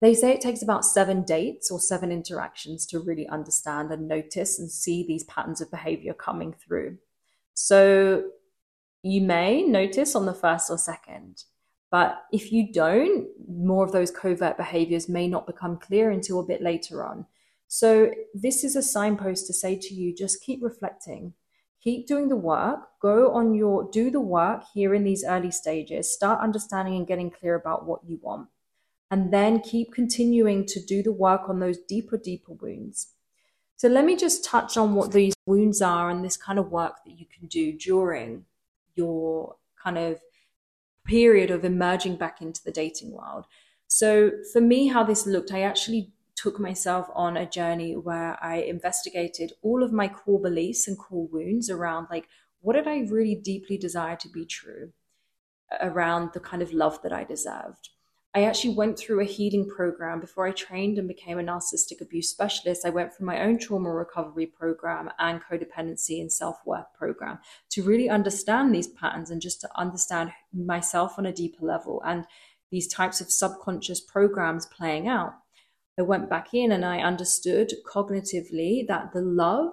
They 0.00 0.14
say 0.14 0.32
it 0.32 0.40
takes 0.40 0.62
about 0.62 0.84
seven 0.84 1.22
dates 1.22 1.70
or 1.70 1.78
seven 1.78 2.10
interactions 2.10 2.86
to 2.86 2.98
really 2.98 3.28
understand 3.28 3.92
and 3.92 4.08
notice 4.08 4.58
and 4.58 4.70
see 4.70 5.04
these 5.06 5.24
patterns 5.24 5.60
of 5.60 5.70
behavior 5.70 6.12
coming 6.12 6.52
through. 6.52 6.98
So 7.54 8.24
you 9.02 9.20
may 9.20 9.62
notice 9.62 10.14
on 10.16 10.26
the 10.26 10.34
first 10.34 10.70
or 10.70 10.78
second, 10.78 11.44
but 11.90 12.22
if 12.32 12.50
you 12.50 12.72
don't, 12.72 13.28
more 13.48 13.84
of 13.84 13.92
those 13.92 14.10
covert 14.10 14.56
behaviors 14.56 15.08
may 15.08 15.28
not 15.28 15.46
become 15.46 15.76
clear 15.76 16.10
until 16.10 16.40
a 16.40 16.46
bit 16.46 16.62
later 16.62 17.04
on. 17.04 17.26
So 17.68 18.10
this 18.34 18.64
is 18.64 18.76
a 18.76 18.82
signpost 18.82 19.46
to 19.46 19.52
say 19.52 19.76
to 19.76 19.94
you 19.94 20.14
just 20.14 20.42
keep 20.42 20.62
reflecting 20.62 21.34
keep 21.82 22.06
doing 22.06 22.28
the 22.28 22.36
work. 22.36 22.80
Go 23.00 23.32
on 23.32 23.54
your 23.54 23.88
do 23.90 24.10
the 24.10 24.20
work 24.20 24.62
here 24.72 24.94
in 24.94 25.04
these 25.04 25.24
early 25.24 25.50
stages. 25.50 26.12
Start 26.12 26.40
understanding 26.40 26.96
and 26.96 27.06
getting 27.06 27.30
clear 27.30 27.54
about 27.54 27.86
what 27.86 28.04
you 28.06 28.18
want. 28.22 28.48
And 29.10 29.32
then 29.32 29.60
keep 29.60 29.92
continuing 29.92 30.64
to 30.66 30.80
do 30.80 31.02
the 31.02 31.12
work 31.12 31.48
on 31.48 31.60
those 31.60 31.78
deeper 31.78 32.16
deeper 32.16 32.52
wounds. 32.52 33.08
So 33.76 33.88
let 33.88 34.04
me 34.04 34.16
just 34.16 34.44
touch 34.44 34.76
on 34.76 34.94
what 34.94 35.12
these 35.12 35.34
wounds 35.44 35.82
are 35.82 36.08
and 36.08 36.24
this 36.24 36.36
kind 36.36 36.58
of 36.58 36.70
work 36.70 36.98
that 37.04 37.18
you 37.18 37.26
can 37.26 37.48
do 37.48 37.72
during 37.72 38.44
your 38.94 39.56
kind 39.82 39.98
of 39.98 40.20
period 41.04 41.50
of 41.50 41.64
emerging 41.64 42.16
back 42.16 42.40
into 42.40 42.62
the 42.62 42.70
dating 42.70 43.10
world. 43.10 43.46
So 43.88 44.30
for 44.52 44.60
me 44.60 44.86
how 44.86 45.02
this 45.02 45.26
looked 45.26 45.52
i 45.52 45.60
actually 45.62 46.12
took 46.36 46.58
myself 46.58 47.08
on 47.14 47.36
a 47.36 47.48
journey 47.48 47.96
where 47.96 48.42
I 48.42 48.56
investigated 48.56 49.52
all 49.62 49.82
of 49.82 49.92
my 49.92 50.08
core 50.08 50.40
beliefs 50.40 50.88
and 50.88 50.98
core 50.98 51.28
wounds 51.28 51.70
around 51.70 52.08
like, 52.10 52.28
what 52.60 52.74
did 52.74 52.86
I 52.86 53.00
really 53.00 53.34
deeply 53.34 53.76
desire 53.76 54.16
to 54.16 54.28
be 54.28 54.44
true 54.44 54.92
around 55.80 56.30
the 56.32 56.40
kind 56.40 56.62
of 56.62 56.72
love 56.72 57.02
that 57.02 57.12
I 57.12 57.24
deserved? 57.24 57.90
I 58.34 58.44
actually 58.44 58.74
went 58.74 58.98
through 58.98 59.20
a 59.20 59.24
healing 59.24 59.68
program 59.68 60.18
before 60.18 60.46
I 60.46 60.52
trained 60.52 60.98
and 60.98 61.06
became 61.06 61.38
a 61.38 61.42
narcissistic 61.42 62.00
abuse 62.00 62.30
specialist. 62.30 62.86
I 62.86 62.90
went 62.90 63.12
through 63.12 63.26
my 63.26 63.42
own 63.42 63.58
trauma 63.58 63.92
recovery 63.92 64.46
program 64.46 65.10
and 65.18 65.42
codependency 65.42 66.18
and 66.18 66.32
self 66.32 66.56
worth 66.64 66.86
program 66.94 67.40
to 67.70 67.82
really 67.82 68.08
understand 68.08 68.74
these 68.74 68.88
patterns 68.88 69.30
and 69.30 69.42
just 69.42 69.60
to 69.60 69.68
understand 69.78 70.32
myself 70.50 71.18
on 71.18 71.26
a 71.26 71.32
deeper 71.32 71.66
level 71.66 72.02
and 72.06 72.24
these 72.70 72.88
types 72.88 73.20
of 73.20 73.30
subconscious 73.30 74.00
programs 74.00 74.64
playing 74.64 75.08
out. 75.08 75.34
I 75.98 76.02
went 76.02 76.30
back 76.30 76.54
in 76.54 76.72
and 76.72 76.84
I 76.84 77.00
understood 77.00 77.72
cognitively 77.86 78.86
that 78.88 79.12
the 79.12 79.20
love 79.20 79.72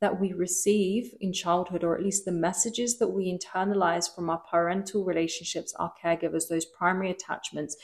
that 0.00 0.20
we 0.20 0.32
receive 0.32 1.12
in 1.20 1.32
childhood, 1.32 1.84
or 1.84 1.96
at 1.96 2.02
least 2.02 2.24
the 2.24 2.32
messages 2.32 2.98
that 2.98 3.08
we 3.08 3.32
internalize 3.32 4.12
from 4.14 4.30
our 4.30 4.42
parental 4.50 5.04
relationships, 5.04 5.74
our 5.78 5.92
caregivers, 6.02 6.48
those 6.48 6.64
primary 6.64 7.10
attachments, 7.10 7.76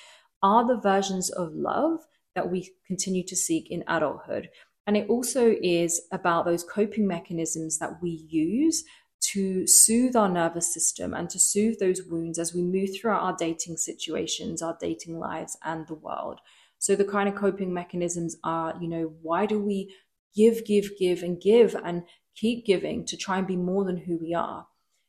are 0.43 0.67
the 0.67 0.81
versions 0.81 1.31
of 1.31 1.53
love 1.53 2.01
that 2.35 2.51
we 2.51 2.73
continue 2.87 3.25
to 3.27 3.37
seek 3.37 3.71
in 3.71 3.85
adulthood. 3.89 4.49
And 4.87 4.97
it 4.97 5.09
also 5.09 5.55
is 5.63 6.03
about 6.13 6.45
those 6.45 6.65
coping 6.65 7.07
mechanisms 7.07 7.79
that 7.79 8.03
we 8.03 8.27
use 8.29 8.85
to 9.33 9.67
soothe 9.67 10.15
our 10.15 10.29
nervous 10.29 10.73
system 10.73 11.15
and 11.15 11.31
to 11.31 11.39
soothe 11.39 11.79
those 11.81 12.03
wounds 12.05 12.39
as 12.39 12.55
we 12.55 12.63
move 12.63 12.91
throughout 12.95 13.23
our 13.23 13.37
dating 13.37 13.79
situations, 13.79 14.61
our 14.61 14.77
dating 14.79 15.19
lives, 15.19 15.57
and 15.65 15.87
the 15.87 15.95
world. 15.95 16.41
So 16.85 16.95
the 16.95 17.03
kind 17.07 17.31
of 17.31 17.35
coping 17.35 17.73
mechanisms 17.73 18.37
are, 18.45 18.75
you 18.79 18.89
know, 18.89 19.15
why 19.23 19.47
do 19.47 19.59
we 19.59 19.97
give, 20.37 20.67
give, 20.67 20.91
give, 20.99 21.23
and 21.23 21.41
give 21.41 21.75
and 21.75 22.03
keep 22.35 22.67
giving 22.67 23.07
to 23.07 23.17
try 23.17 23.39
and 23.39 23.47
be 23.47 23.57
more 23.57 23.87
than 23.87 23.97
who 23.97 24.19
we 24.19 24.35
are? 24.35 24.67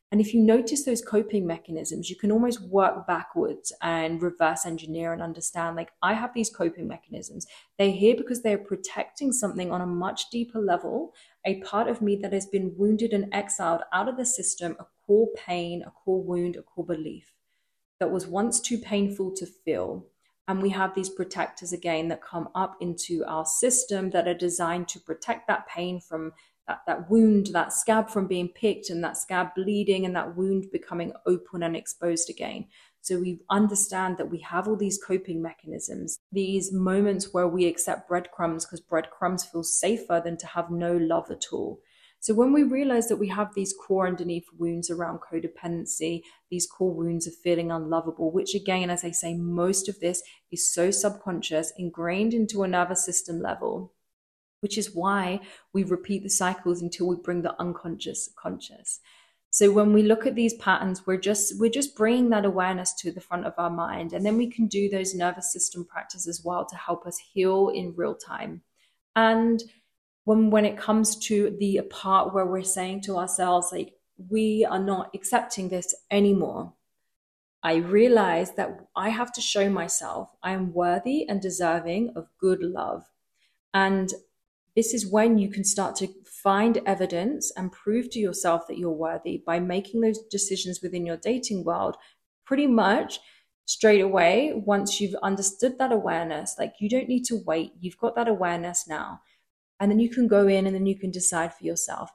And 0.10 0.22
if 0.22 0.34
you 0.34 0.40
notice 0.40 0.86
those 0.86 1.02
coping 1.02 1.46
mechanisms, 1.46 2.10
you 2.10 2.16
can 2.16 2.32
almost 2.32 2.62
work 2.62 3.06
backwards 3.06 3.74
and 3.82 4.22
reverse 4.22 4.66
engineer 4.66 5.12
and 5.12 5.22
understand 5.22 5.76
like, 5.76 5.92
I 6.02 6.14
have 6.14 6.34
these 6.34 6.50
coping 6.50 6.88
mechanisms. 6.88 7.46
They're 7.78 7.92
here 7.92 8.16
because 8.16 8.42
they're 8.42 8.58
protecting 8.58 9.34
something 9.34 9.70
on 9.70 9.82
a 9.82 9.86
much 9.86 10.30
deeper 10.30 10.60
level. 10.60 11.14
a 11.46 11.60
part 11.60 11.90
of 11.90 12.02
me 12.02 12.16
that 12.22 12.32
has 12.32 12.46
been 12.46 12.74
wounded 12.78 13.12
and 13.12 13.28
exiled 13.34 13.82
out 13.92 14.08
of 14.08 14.16
the 14.16 14.26
system, 14.26 14.78
a 14.80 14.86
core 15.06 15.28
pain, 15.36 15.84
a 15.86 15.92
core 15.92 16.24
wound, 16.24 16.56
a 16.56 16.62
core 16.62 16.86
belief 16.86 17.34
that 18.00 18.12
was 18.12 18.26
once 18.26 18.62
too 18.62 18.78
painful 18.78 19.36
to 19.36 19.46
feel. 19.46 20.06
And 20.48 20.62
we 20.62 20.70
have 20.70 20.94
these 20.94 21.10
protectors 21.10 21.74
again 21.74 22.08
that 22.10 22.22
come 22.22 22.50
up 22.54 22.78
into 22.80 23.24
our 23.28 23.46
system 23.46 24.12
that 24.12 24.28
are 24.28 24.36
designed 24.36 24.88
to 24.90 25.00
protect 25.00 25.48
that 25.48 25.68
pain 25.68 26.00
from 26.00 26.34
that, 26.68 26.82
that 26.88 27.10
wound, 27.10 27.48
that 27.48 27.74
scab 27.74 28.10
from 28.10 28.28
being 28.28 28.50
picked, 28.50 28.90
and 28.90 29.04
that 29.04 29.18
scab 29.18 29.50
bleeding, 29.56 30.06
and 30.06 30.16
that 30.16 30.36
wound 30.36 30.66
becoming 30.72 31.14
open 31.26 31.64
and 31.64 31.76
exposed 31.76 32.30
again. 32.30 32.66
So 33.02 33.20
we 33.20 33.40
understand 33.52 34.18
that 34.18 34.32
we 34.32 34.40
have 34.40 34.68
all 34.68 34.76
these 34.76 34.98
coping 34.98 35.40
mechanisms, 35.40 36.18
these 36.32 36.74
moments 36.74 37.34
where 37.34 37.48
we 37.48 37.66
accept 37.66 38.08
breadcrumbs 38.08 38.66
because 38.66 38.82
breadcrumbs 38.82 39.46
feel 39.46 39.62
safer 39.62 40.20
than 40.24 40.38
to 40.38 40.48
have 40.48 40.72
no 40.72 40.98
love 40.98 41.30
at 41.30 41.46
all. 41.52 41.80
So 42.26 42.34
when 42.34 42.54
we 42.54 42.64
realize 42.64 43.08
that 43.10 43.18
we 43.18 43.28
have 43.28 43.54
these 43.54 43.72
core 43.72 44.08
underneath 44.08 44.48
wounds 44.58 44.90
around 44.90 45.20
codependency, 45.20 46.24
these 46.50 46.66
core 46.66 46.92
wounds 46.92 47.28
of 47.28 47.36
feeling 47.36 47.70
unlovable, 47.70 48.32
which 48.32 48.56
again, 48.56 48.90
as 48.90 49.04
I 49.04 49.12
say, 49.12 49.36
most 49.36 49.88
of 49.88 50.00
this 50.00 50.24
is 50.52 50.74
so 50.74 50.90
subconscious, 50.90 51.72
ingrained 51.78 52.34
into 52.34 52.64
a 52.64 52.68
nervous 52.68 53.06
system 53.06 53.44
level, 53.44 53.94
which 54.62 54.76
is 54.76 54.96
why 54.96 55.40
we 55.72 55.84
repeat 55.84 56.24
the 56.24 56.30
cycles 56.32 56.82
until 56.82 57.08
we 57.08 57.18
bring 57.18 57.44
the 57.44 57.54
unconscious 57.62 58.32
conscious. 58.36 59.02
So 59.52 59.72
when 59.72 59.94
we 59.94 60.02
look 60.02 60.26
at 60.26 60.34
these 60.34 60.56
patterns, 60.56 61.06
we're 61.06 61.18
just 61.18 61.60
we're 61.60 61.70
just 61.70 61.96
bringing 61.96 62.32
that 62.32 62.44
awareness 62.44 62.96
to 63.02 63.12
the 63.12 63.22
front 63.22 63.46
of 63.46 63.54
our 63.60 63.70
mind, 63.70 64.14
and 64.14 64.26
then 64.26 64.36
we 64.36 64.50
can 64.50 64.66
do 64.66 64.90
those 64.90 65.14
nervous 65.14 65.54
system 65.54 65.86
practices 65.86 66.28
as 66.28 66.44
well 66.44 66.66
to 66.66 66.76
help 66.76 67.06
us 67.06 67.20
heal 67.20 67.70
in 67.70 67.94
real 67.96 68.16
time. 68.16 68.64
And 69.16 69.62
when 70.26 70.50
when 70.50 70.66
it 70.66 70.78
comes 70.78 71.16
to 71.28 71.56
the 71.60 71.82
part 71.90 72.34
where 72.34 72.46
we're 72.46 72.64
saying 72.64 73.02
to 73.02 73.18
ourselves 73.18 73.72
like 73.72 73.94
we 74.30 74.66
are 74.70 74.80
not 74.80 75.12
accepting 75.14 75.70
this 75.70 75.96
anymore, 76.12 76.74
I 77.64 77.76
realize 77.76 78.52
that 78.56 78.80
I 78.96 79.10
have 79.10 79.32
to 79.34 79.42
show 79.42 79.70
myself 79.70 80.36
I 80.44 80.52
am 80.52 80.74
worthy 80.74 81.28
and 81.28 81.42
deserving 81.42 82.14
of 82.16 82.28
good 82.40 82.62
love. 82.62 83.04
And 83.74 84.12
this 84.76 84.94
is 84.94 85.08
when 85.08 85.38
you 85.38 85.50
can 85.50 85.64
start 85.64 85.96
to 85.98 86.08
find 86.26 86.80
evidence 86.86 87.52
and 87.56 87.72
prove 87.72 88.10
to 88.12 88.20
yourself 88.20 88.68
that 88.68 88.78
you're 88.78 88.92
worthy 88.92 89.42
by 89.46 89.60
making 89.60 90.02
those 90.02 90.20
decisions 90.30 90.82
within 90.82 91.06
your 91.06 91.18
dating 91.18 91.64
world 91.64 91.96
pretty 92.46 92.68
much 92.68 93.20
straight 93.66 94.02
away 94.02 94.54
once 94.54 95.00
you've 95.00 95.16
understood 95.24 95.78
that 95.80 95.92
awareness. 95.92 96.56
Like 96.60 96.74
you 96.80 96.90
don't 96.90 97.08
need 97.08 97.26
to 97.26 97.42
wait, 97.46 97.74
you've 97.80 97.98
got 97.98 98.16
that 98.16 98.28
awareness 98.28 98.88
now. 98.88 99.22
And 99.80 99.92
then 99.92 100.00
you 100.00 100.10
can 100.10 100.28
go 100.28 100.48
in 100.48 100.66
and 100.66 100.76
then 100.76 100.86
you 100.86 100.98
can 100.98 101.12
decide 101.12 101.54
for 101.54 101.64
yourself. 101.64 102.10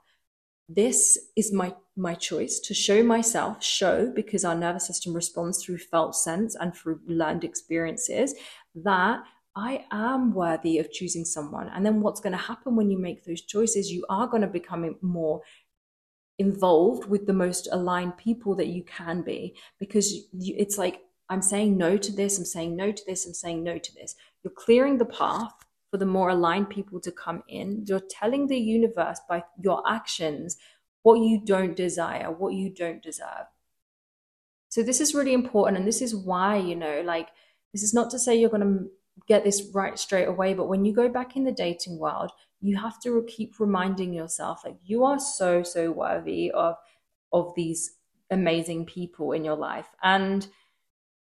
This 0.68 1.18
is 1.36 1.52
my 1.52 1.74
my 1.96 2.14
choice 2.14 2.60
to 2.60 2.74
show 2.74 3.02
myself, 3.02 3.62
show 3.62 4.10
because 4.14 4.44
our 4.44 4.54
nervous 4.54 4.86
system 4.86 5.12
responds 5.12 5.62
through 5.62 5.78
felt 5.78 6.14
sense 6.14 6.54
and 6.54 6.74
through 6.74 7.00
learned 7.06 7.44
experiences 7.44 8.34
that 8.74 9.22
I 9.56 9.84
am 9.90 10.32
worthy 10.32 10.78
of 10.78 10.92
choosing 10.92 11.24
someone. 11.24 11.68
And 11.68 11.84
then 11.84 12.00
what's 12.00 12.20
going 12.20 12.32
to 12.32 12.38
happen 12.38 12.76
when 12.76 12.90
you 12.90 12.98
make 12.98 13.24
those 13.24 13.42
choices? 13.42 13.90
You 13.90 14.06
are 14.08 14.26
going 14.26 14.42
to 14.42 14.48
become 14.48 14.96
more 15.02 15.42
involved 16.38 17.08
with 17.08 17.26
the 17.26 17.32
most 17.32 17.68
aligned 17.70 18.16
people 18.16 18.54
that 18.54 18.68
you 18.68 18.82
can 18.84 19.22
be 19.22 19.54
because 19.78 20.12
you, 20.32 20.54
it's 20.56 20.78
like, 20.78 21.02
I'm 21.28 21.42
saying 21.42 21.76
no 21.76 21.96
to 21.96 22.12
this, 22.12 22.38
I'm 22.38 22.44
saying 22.44 22.76
no 22.76 22.90
to 22.92 23.02
this, 23.06 23.26
I'm 23.26 23.34
saying 23.34 23.62
no 23.62 23.78
to 23.78 23.94
this. 23.94 24.14
You're 24.42 24.52
clearing 24.52 24.98
the 24.98 25.04
path 25.04 25.52
for 25.90 25.98
the 25.98 26.06
more 26.06 26.30
aligned 26.30 26.70
people 26.70 27.00
to 27.00 27.12
come 27.12 27.42
in. 27.48 27.84
You're 27.86 28.00
telling 28.00 28.46
the 28.46 28.58
universe 28.58 29.20
by 29.28 29.44
your 29.62 29.82
actions 29.88 30.56
what 31.02 31.20
you 31.20 31.40
don't 31.44 31.76
desire, 31.76 32.30
what 32.30 32.54
you 32.54 32.70
don't 32.70 33.02
deserve. 33.02 33.46
So, 34.68 34.82
this 34.82 35.00
is 35.00 35.14
really 35.14 35.34
important. 35.34 35.78
And 35.78 35.86
this 35.86 36.00
is 36.00 36.14
why, 36.14 36.56
you 36.56 36.76
know, 36.76 37.02
like, 37.04 37.28
this 37.72 37.82
is 37.82 37.92
not 37.92 38.10
to 38.10 38.18
say 38.18 38.36
you're 38.36 38.50
going 38.50 38.62
to 38.62 38.90
get 39.26 39.44
this 39.44 39.70
right 39.74 39.98
straight 39.98 40.28
away. 40.28 40.54
But 40.54 40.68
when 40.68 40.84
you 40.84 40.92
go 40.94 41.08
back 41.08 41.36
in 41.36 41.44
the 41.44 41.52
dating 41.52 41.98
world, 41.98 42.30
you 42.60 42.76
have 42.76 43.00
to 43.02 43.24
keep 43.26 43.58
reminding 43.58 44.12
yourself 44.12 44.62
like 44.64 44.76
you 44.84 45.04
are 45.04 45.18
so 45.18 45.62
so 45.62 45.90
worthy 45.90 46.50
of 46.50 46.76
of 47.32 47.54
these 47.54 47.96
amazing 48.30 48.86
people 48.86 49.32
in 49.32 49.44
your 49.44 49.56
life 49.56 49.88
and 50.02 50.46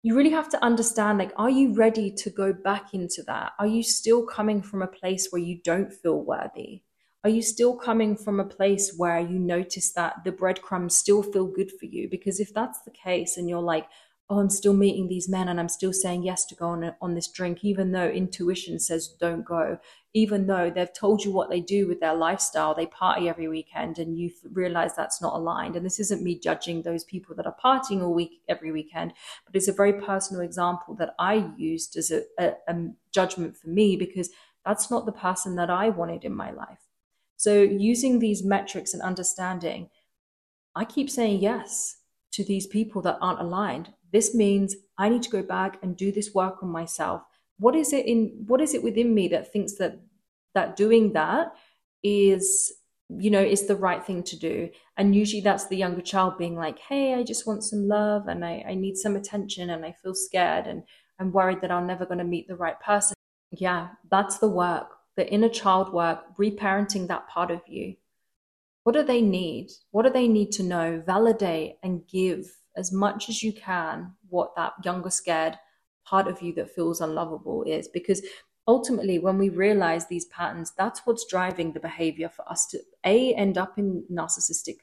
you 0.02 0.16
really 0.16 0.30
have 0.30 0.48
to 0.48 0.64
understand 0.64 1.18
like 1.18 1.32
are 1.36 1.50
you 1.50 1.74
ready 1.74 2.10
to 2.10 2.30
go 2.30 2.52
back 2.52 2.94
into 2.94 3.22
that? 3.24 3.52
Are 3.58 3.66
you 3.66 3.82
still 3.82 4.24
coming 4.24 4.62
from 4.62 4.82
a 4.82 4.86
place 4.86 5.28
where 5.30 5.42
you 5.42 5.60
don't 5.64 5.92
feel 5.92 6.20
worthy? 6.22 6.82
Are 7.24 7.30
you 7.30 7.42
still 7.42 7.76
coming 7.76 8.16
from 8.16 8.38
a 8.38 8.44
place 8.44 8.94
where 8.96 9.18
you 9.18 9.40
notice 9.40 9.92
that 9.94 10.24
the 10.24 10.30
breadcrumbs 10.30 10.96
still 10.96 11.22
feel 11.22 11.46
good 11.46 11.72
for 11.72 11.86
you? 11.86 12.08
Because 12.08 12.38
if 12.38 12.54
that's 12.54 12.80
the 12.82 12.92
case 12.92 13.36
and 13.36 13.48
you're 13.48 13.60
like 13.60 13.86
oh, 14.30 14.40
I'm 14.40 14.50
still 14.50 14.74
meeting 14.74 15.08
these 15.08 15.28
men 15.28 15.48
and 15.48 15.58
I'm 15.58 15.70
still 15.70 15.92
saying 15.92 16.22
yes 16.22 16.44
to 16.46 16.54
go 16.54 16.66
on, 16.66 16.94
on 17.00 17.14
this 17.14 17.28
drink, 17.28 17.64
even 17.64 17.92
though 17.92 18.08
intuition 18.08 18.78
says 18.78 19.08
don't 19.08 19.42
go, 19.42 19.78
even 20.12 20.46
though 20.46 20.70
they've 20.70 20.92
told 20.92 21.24
you 21.24 21.32
what 21.32 21.48
they 21.48 21.60
do 21.60 21.88
with 21.88 22.00
their 22.00 22.14
lifestyle. 22.14 22.74
They 22.74 22.86
party 22.86 23.28
every 23.28 23.48
weekend 23.48 23.98
and 23.98 24.18
you 24.18 24.30
realize 24.52 24.94
that's 24.94 25.22
not 25.22 25.34
aligned. 25.34 25.76
And 25.76 25.86
this 25.86 25.98
isn't 25.98 26.22
me 26.22 26.38
judging 26.38 26.82
those 26.82 27.04
people 27.04 27.34
that 27.36 27.46
are 27.46 27.56
partying 27.64 28.02
all 28.02 28.12
week, 28.12 28.42
every 28.48 28.70
weekend, 28.70 29.14
but 29.46 29.56
it's 29.56 29.68
a 29.68 29.72
very 29.72 29.94
personal 29.94 30.42
example 30.42 30.94
that 30.96 31.14
I 31.18 31.50
used 31.56 31.96
as 31.96 32.10
a, 32.10 32.24
a, 32.38 32.52
a 32.68 32.88
judgment 33.12 33.56
for 33.56 33.68
me 33.68 33.96
because 33.96 34.28
that's 34.64 34.90
not 34.90 35.06
the 35.06 35.12
person 35.12 35.56
that 35.56 35.70
I 35.70 35.88
wanted 35.88 36.24
in 36.24 36.34
my 36.34 36.50
life. 36.50 36.80
So 37.38 37.62
using 37.62 38.18
these 38.18 38.44
metrics 38.44 38.92
and 38.92 39.02
understanding, 39.02 39.88
I 40.74 40.84
keep 40.84 41.08
saying 41.08 41.40
yes 41.40 41.96
to 42.32 42.44
these 42.44 42.66
people 42.66 43.00
that 43.02 43.18
aren't 43.22 43.40
aligned 43.40 43.94
this 44.12 44.34
means 44.34 44.76
I 44.96 45.08
need 45.08 45.22
to 45.24 45.30
go 45.30 45.42
back 45.42 45.78
and 45.82 45.96
do 45.96 46.12
this 46.12 46.34
work 46.34 46.62
on 46.62 46.70
myself. 46.70 47.22
What 47.58 47.74
is 47.74 47.92
it 47.92 48.06
in 48.06 48.44
what 48.46 48.60
is 48.60 48.74
it 48.74 48.82
within 48.82 49.14
me 49.14 49.28
that 49.28 49.52
thinks 49.52 49.74
that 49.74 50.00
that 50.54 50.76
doing 50.76 51.12
that 51.12 51.52
is 52.02 52.72
you 53.08 53.30
know 53.30 53.42
is 53.42 53.66
the 53.66 53.76
right 53.76 54.04
thing 54.04 54.22
to 54.24 54.36
do? 54.36 54.70
And 54.96 55.14
usually 55.14 55.42
that's 55.42 55.66
the 55.66 55.76
younger 55.76 56.02
child 56.02 56.38
being 56.38 56.56
like 56.56 56.78
hey 56.78 57.14
i 57.14 57.22
just 57.22 57.46
want 57.46 57.64
some 57.64 57.88
love 57.88 58.28
and 58.28 58.44
i, 58.44 58.64
I 58.68 58.74
need 58.74 58.96
some 58.96 59.16
attention 59.16 59.70
and 59.70 59.84
i 59.84 59.92
feel 60.02 60.14
scared 60.14 60.66
and 60.66 60.82
i'm 61.20 61.32
worried 61.32 61.60
that 61.60 61.70
i'm 61.70 61.86
never 61.86 62.04
going 62.04 62.18
to 62.18 62.24
meet 62.24 62.48
the 62.48 62.56
right 62.56 62.78
person. 62.80 63.14
Yeah 63.52 63.88
that's 64.10 64.38
the 64.38 64.48
work 64.48 64.98
the 65.18 65.28
inner 65.32 65.48
child 65.48 65.92
work 65.92 66.20
reparenting 66.38 67.08
that 67.08 67.26
part 67.26 67.50
of 67.50 67.60
you. 67.66 67.96
What 68.84 68.92
do 68.92 69.02
they 69.02 69.20
need? 69.20 69.72
What 69.90 70.04
do 70.04 70.10
they 70.10 70.28
need 70.28 70.52
to 70.52 70.62
know? 70.62 71.02
Validate 71.04 71.74
and 71.82 72.06
give 72.06 72.46
as 72.78 72.92
much 72.92 73.28
as 73.28 73.42
you 73.42 73.52
can 73.52 74.12
what 74.28 74.54
that 74.56 74.72
younger 74.84 75.10
scared 75.10 75.58
part 76.04 76.28
of 76.28 76.40
you 76.40 76.54
that 76.54 76.74
feels 76.74 77.00
unlovable 77.00 77.62
is. 77.64 77.88
Because 77.88 78.22
ultimately 78.68 79.18
when 79.18 79.38
we 79.38 79.48
realize 79.48 80.06
these 80.06 80.26
patterns 80.26 80.72
that's 80.76 81.00
what's 81.06 81.26
driving 81.26 81.72
the 81.72 81.80
behavior 81.80 82.28
for 82.28 82.48
us 82.48 82.66
to 82.66 82.78
a 83.04 83.34
end 83.34 83.56
up 83.56 83.78
in 83.78 84.04
narcissistic 84.12 84.76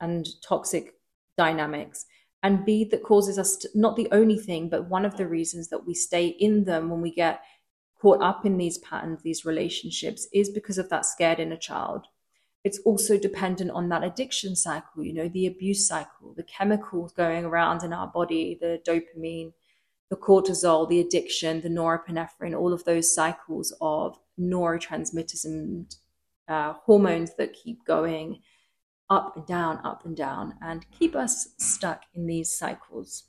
and 0.00 0.26
toxic 0.42 0.94
dynamics 1.36 2.06
and 2.42 2.64
b 2.64 2.84
that 2.84 3.02
causes 3.02 3.38
us 3.38 3.56
to, 3.56 3.68
not 3.74 3.94
the 3.96 4.08
only 4.12 4.38
thing 4.38 4.68
but 4.68 4.88
one 4.88 5.04
of 5.04 5.16
the 5.18 5.26
reasons 5.26 5.68
that 5.68 5.86
we 5.86 5.92
stay 5.92 6.26
in 6.26 6.64
them 6.64 6.88
when 6.88 7.02
we 7.02 7.12
get 7.12 7.42
caught 8.00 8.22
up 8.22 8.46
in 8.46 8.56
these 8.56 8.78
patterns 8.78 9.22
these 9.22 9.44
relationships 9.44 10.26
is 10.32 10.48
because 10.48 10.78
of 10.78 10.88
that 10.88 11.04
scared 11.04 11.38
inner 11.38 11.56
child 11.56 12.06
it's 12.68 12.80
also 12.80 13.18
dependent 13.18 13.70
on 13.70 13.88
that 13.88 14.04
addiction 14.04 14.54
cycle, 14.54 15.02
you 15.02 15.14
know, 15.14 15.28
the 15.28 15.46
abuse 15.46 15.88
cycle, 15.88 16.34
the 16.36 16.42
chemicals 16.42 17.12
going 17.12 17.46
around 17.46 17.82
in 17.82 17.94
our 17.94 18.08
body, 18.08 18.58
the 18.60 18.78
dopamine, 18.86 19.54
the 20.10 20.16
cortisol, 20.16 20.86
the 20.86 21.00
addiction, 21.00 21.62
the 21.62 21.70
norepinephrine, 21.70 22.54
all 22.54 22.74
of 22.74 22.84
those 22.84 23.14
cycles 23.14 23.74
of 23.80 24.18
neurotransmitters 24.38 25.46
and 25.46 25.96
uh, 26.46 26.74
hormones 26.74 27.34
that 27.36 27.54
keep 27.54 27.86
going 27.86 28.40
up 29.08 29.34
and 29.34 29.46
down, 29.46 29.80
up 29.82 30.04
and 30.04 30.14
down, 30.14 30.54
and 30.60 30.84
keep 30.90 31.16
us 31.16 31.54
stuck 31.56 32.02
in 32.14 32.26
these 32.26 32.52
cycles. 32.52 33.24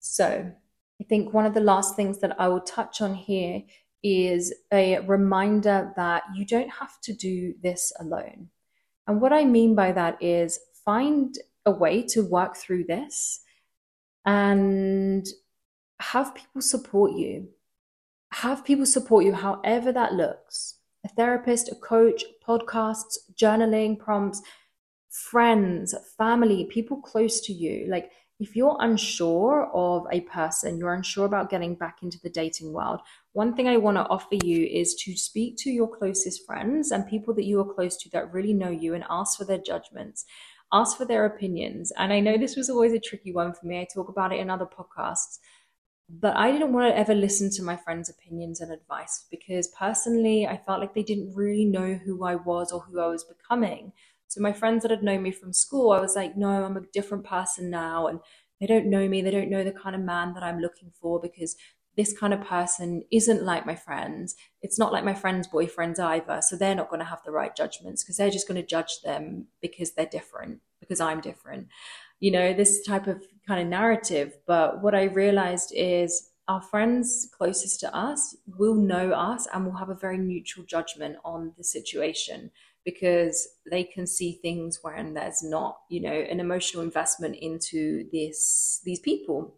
So, 0.00 0.52
I 1.00 1.04
think 1.04 1.32
one 1.32 1.46
of 1.46 1.54
the 1.54 1.60
last 1.60 1.96
things 1.96 2.18
that 2.18 2.38
I 2.38 2.48
will 2.48 2.60
touch 2.60 3.00
on 3.00 3.14
here 3.14 3.62
is 4.02 4.52
a 4.72 4.98
reminder 5.00 5.92
that 5.96 6.22
you 6.34 6.44
don't 6.44 6.70
have 6.70 7.00
to 7.02 7.12
do 7.12 7.54
this 7.62 7.92
alone. 8.00 8.48
And 9.06 9.20
what 9.20 9.32
I 9.32 9.44
mean 9.44 9.74
by 9.74 9.92
that 9.92 10.22
is 10.22 10.58
find 10.84 11.36
a 11.66 11.70
way 11.70 12.02
to 12.02 12.22
work 12.24 12.56
through 12.56 12.84
this 12.84 13.40
and 14.24 15.26
have 16.00 16.34
people 16.34 16.62
support 16.62 17.12
you. 17.12 17.48
Have 18.32 18.64
people 18.64 18.86
support 18.86 19.24
you 19.24 19.32
however 19.32 19.92
that 19.92 20.14
looks. 20.14 20.76
A 21.04 21.08
therapist, 21.08 21.70
a 21.70 21.74
coach, 21.74 22.24
podcasts, 22.46 23.18
journaling 23.34 23.98
prompts, 23.98 24.42
friends, 25.10 25.94
family, 26.16 26.66
people 26.66 26.98
close 27.00 27.40
to 27.42 27.52
you. 27.52 27.86
Like 27.90 28.10
if 28.38 28.56
you're 28.56 28.76
unsure 28.80 29.70
of 29.74 30.06
a 30.10 30.20
person, 30.22 30.78
you're 30.78 30.94
unsure 30.94 31.26
about 31.26 31.50
getting 31.50 31.74
back 31.74 31.98
into 32.02 32.18
the 32.22 32.30
dating 32.30 32.72
world, 32.72 33.00
one 33.32 33.54
thing 33.54 33.68
I 33.68 33.76
want 33.76 33.96
to 33.96 34.08
offer 34.08 34.36
you 34.42 34.66
is 34.66 34.94
to 35.04 35.16
speak 35.16 35.56
to 35.58 35.70
your 35.70 35.88
closest 35.88 36.44
friends 36.44 36.90
and 36.90 37.06
people 37.06 37.32
that 37.34 37.44
you 37.44 37.60
are 37.60 37.74
close 37.74 37.96
to 37.98 38.10
that 38.10 38.32
really 38.32 38.52
know 38.52 38.70
you 38.70 38.94
and 38.94 39.04
ask 39.08 39.38
for 39.38 39.44
their 39.44 39.58
judgments, 39.58 40.24
ask 40.72 40.96
for 40.96 41.04
their 41.04 41.24
opinions. 41.26 41.92
And 41.96 42.12
I 42.12 42.20
know 42.20 42.36
this 42.36 42.56
was 42.56 42.68
always 42.68 42.92
a 42.92 42.98
tricky 42.98 43.32
one 43.32 43.52
for 43.54 43.66
me. 43.66 43.80
I 43.80 43.86
talk 43.92 44.08
about 44.08 44.32
it 44.32 44.40
in 44.40 44.50
other 44.50 44.66
podcasts. 44.66 45.38
But 46.12 46.36
I 46.36 46.50
didn't 46.50 46.72
want 46.72 46.92
to 46.92 46.98
ever 46.98 47.14
listen 47.14 47.50
to 47.52 47.62
my 47.62 47.76
friends' 47.76 48.08
opinions 48.08 48.60
and 48.60 48.72
advice 48.72 49.26
because 49.30 49.68
personally, 49.68 50.44
I 50.44 50.56
felt 50.56 50.80
like 50.80 50.92
they 50.92 51.04
didn't 51.04 51.34
really 51.36 51.64
know 51.64 51.94
who 51.94 52.24
I 52.24 52.34
was 52.34 52.72
or 52.72 52.80
who 52.80 52.98
I 52.98 53.06
was 53.06 53.22
becoming. 53.22 53.92
So, 54.26 54.40
my 54.40 54.52
friends 54.52 54.82
that 54.82 54.90
had 54.90 55.04
known 55.04 55.22
me 55.22 55.30
from 55.30 55.52
school, 55.52 55.92
I 55.92 56.00
was 56.00 56.16
like, 56.16 56.36
no, 56.36 56.64
I'm 56.64 56.76
a 56.76 56.82
different 56.92 57.24
person 57.24 57.70
now. 57.70 58.08
And 58.08 58.18
they 58.58 58.66
don't 58.66 58.90
know 58.90 59.08
me. 59.08 59.22
They 59.22 59.30
don't 59.30 59.50
know 59.50 59.62
the 59.62 59.72
kind 59.72 59.94
of 59.94 60.02
man 60.02 60.34
that 60.34 60.42
I'm 60.42 60.58
looking 60.58 60.90
for 61.00 61.20
because 61.20 61.54
this 61.96 62.16
kind 62.16 62.32
of 62.32 62.40
person 62.40 63.02
isn't 63.10 63.44
like 63.44 63.66
my 63.66 63.74
friends. 63.74 64.34
It's 64.62 64.78
not 64.78 64.92
like 64.92 65.04
my 65.04 65.14
friends' 65.14 65.48
boyfriends 65.48 65.98
either. 65.98 66.40
So 66.42 66.56
they're 66.56 66.74
not 66.74 66.88
going 66.88 67.00
to 67.00 67.06
have 67.06 67.22
the 67.24 67.32
right 67.32 67.54
judgments 67.54 68.02
because 68.02 68.16
they're 68.16 68.30
just 68.30 68.48
going 68.48 68.60
to 68.60 68.66
judge 68.66 69.00
them 69.02 69.46
because 69.60 69.92
they're 69.92 70.06
different, 70.06 70.60
because 70.80 71.00
I'm 71.00 71.20
different. 71.20 71.68
You 72.20 72.30
know, 72.30 72.52
this 72.52 72.82
type 72.82 73.06
of 73.06 73.24
kind 73.46 73.60
of 73.60 73.66
narrative. 73.66 74.36
But 74.46 74.82
what 74.82 74.94
I 74.94 75.04
realized 75.04 75.72
is 75.74 76.30
our 76.48 76.62
friends 76.62 77.28
closest 77.36 77.80
to 77.80 77.94
us 77.94 78.36
will 78.58 78.74
know 78.74 79.12
us 79.12 79.46
and 79.52 79.64
will 79.64 79.76
have 79.76 79.90
a 79.90 79.94
very 79.94 80.18
neutral 80.18 80.64
judgment 80.66 81.16
on 81.24 81.52
the 81.56 81.64
situation 81.64 82.50
because 82.84 83.46
they 83.70 83.84
can 83.84 84.06
see 84.06 84.38
things 84.40 84.80
when 84.82 85.14
there's 85.14 85.42
not, 85.42 85.78
you 85.90 86.00
know, 86.00 86.12
an 86.12 86.40
emotional 86.40 86.82
investment 86.82 87.36
into 87.36 88.08
this 88.10 88.80
these 88.84 89.00
people 89.00 89.54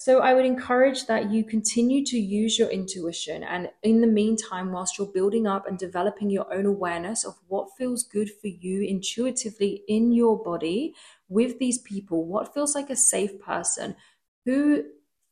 so 0.00 0.20
I 0.20 0.32
would 0.32 0.46
encourage 0.46 1.04
that 1.08 1.30
you 1.30 1.44
continue 1.44 2.02
to 2.06 2.18
use 2.18 2.58
your 2.58 2.70
intuition. 2.70 3.44
And 3.44 3.68
in 3.82 4.00
the 4.00 4.06
meantime, 4.06 4.72
whilst 4.72 4.96
you're 4.96 5.06
building 5.06 5.46
up 5.46 5.66
and 5.66 5.78
developing 5.78 6.30
your 6.30 6.50
own 6.50 6.64
awareness 6.64 7.22
of 7.22 7.34
what 7.48 7.76
feels 7.76 8.02
good 8.02 8.30
for 8.30 8.46
you 8.46 8.80
intuitively 8.80 9.84
in 9.88 10.12
your 10.12 10.42
body 10.42 10.94
with 11.28 11.58
these 11.58 11.76
people, 11.76 12.24
what 12.24 12.54
feels 12.54 12.74
like 12.74 12.88
a 12.88 12.96
safe 12.96 13.38
person, 13.40 13.94
who 14.46 14.84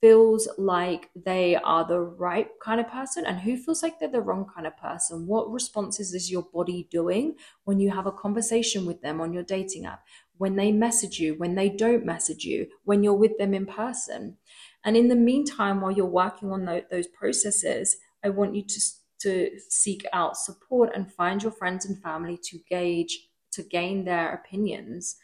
feels 0.02 0.48
like 0.58 1.10
they 1.16 1.56
are 1.56 1.84
the 1.84 1.98
right 1.98 2.50
kind 2.60 2.78
of 2.80 2.88
person 2.88 3.26
and 3.26 3.40
who 3.40 3.56
feels 3.56 3.82
like 3.82 3.98
they're 3.98 4.08
the 4.08 4.20
wrong 4.20 4.46
kind 4.54 4.66
of 4.66 4.76
person. 4.76 5.26
What 5.26 5.50
responses 5.50 6.14
is 6.14 6.30
your 6.30 6.42
body 6.42 6.86
doing 6.90 7.36
when 7.64 7.80
you 7.80 7.90
have 7.90 8.06
a 8.06 8.12
conversation 8.12 8.86
with 8.86 9.00
them 9.00 9.20
on 9.20 9.32
your 9.32 9.42
dating 9.42 9.86
app, 9.86 10.04
when 10.38 10.56
they 10.56 10.72
message 10.72 11.18
you, 11.18 11.34
when 11.34 11.54
they 11.54 11.68
don't 11.68 12.06
message 12.06 12.44
you, 12.44 12.68
when 12.84 13.02
you're 13.02 13.12
with 13.12 13.36
them 13.38 13.54
in 13.54 13.66
person? 13.66 14.36
And 14.84 14.96
in 14.96 15.08
the 15.08 15.16
meantime, 15.16 15.80
while 15.80 15.90
you're 15.90 16.06
working 16.06 16.50
on 16.50 16.64
those 16.90 17.08
processes, 17.08 17.96
I 18.24 18.30
want 18.30 18.54
you 18.54 18.62
to, 18.62 18.80
to 19.20 19.50
seek 19.68 20.06
out 20.12 20.36
support 20.36 20.90
and 20.94 21.12
find 21.12 21.42
your 21.42 21.52
friends 21.52 21.84
and 21.84 22.00
family 22.00 22.38
to 22.44 22.58
gauge, 22.70 23.28
to 23.52 23.62
gain 23.62 24.04
their 24.04 24.32
opinions. 24.32 25.16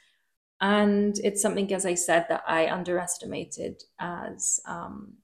And 0.61 1.19
it's 1.23 1.43
something, 1.43 1.73
as 1.73 1.87
I 1.87 1.95
said, 1.95 2.27
that 2.29 2.43
I 2.47 2.69
underestimated 2.69 3.83
as 3.99 4.61
um, 4.67 5.15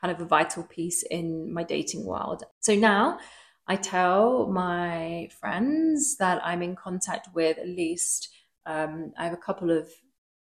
kind 0.00 0.12
of 0.14 0.20
a 0.20 0.28
vital 0.28 0.62
piece 0.62 1.02
in 1.02 1.52
my 1.52 1.64
dating 1.64 2.04
world. 2.04 2.44
So 2.60 2.74
now 2.74 3.18
I 3.66 3.76
tell 3.76 4.46
my 4.46 5.28
friends 5.40 6.16
that 6.18 6.40
I'm 6.44 6.62
in 6.62 6.76
contact 6.76 7.28
with 7.34 7.58
at 7.58 7.68
least. 7.68 8.28
Um, 8.68 9.12
I 9.18 9.24
have 9.24 9.32
a 9.32 9.38
couple 9.38 9.70
of 9.70 9.88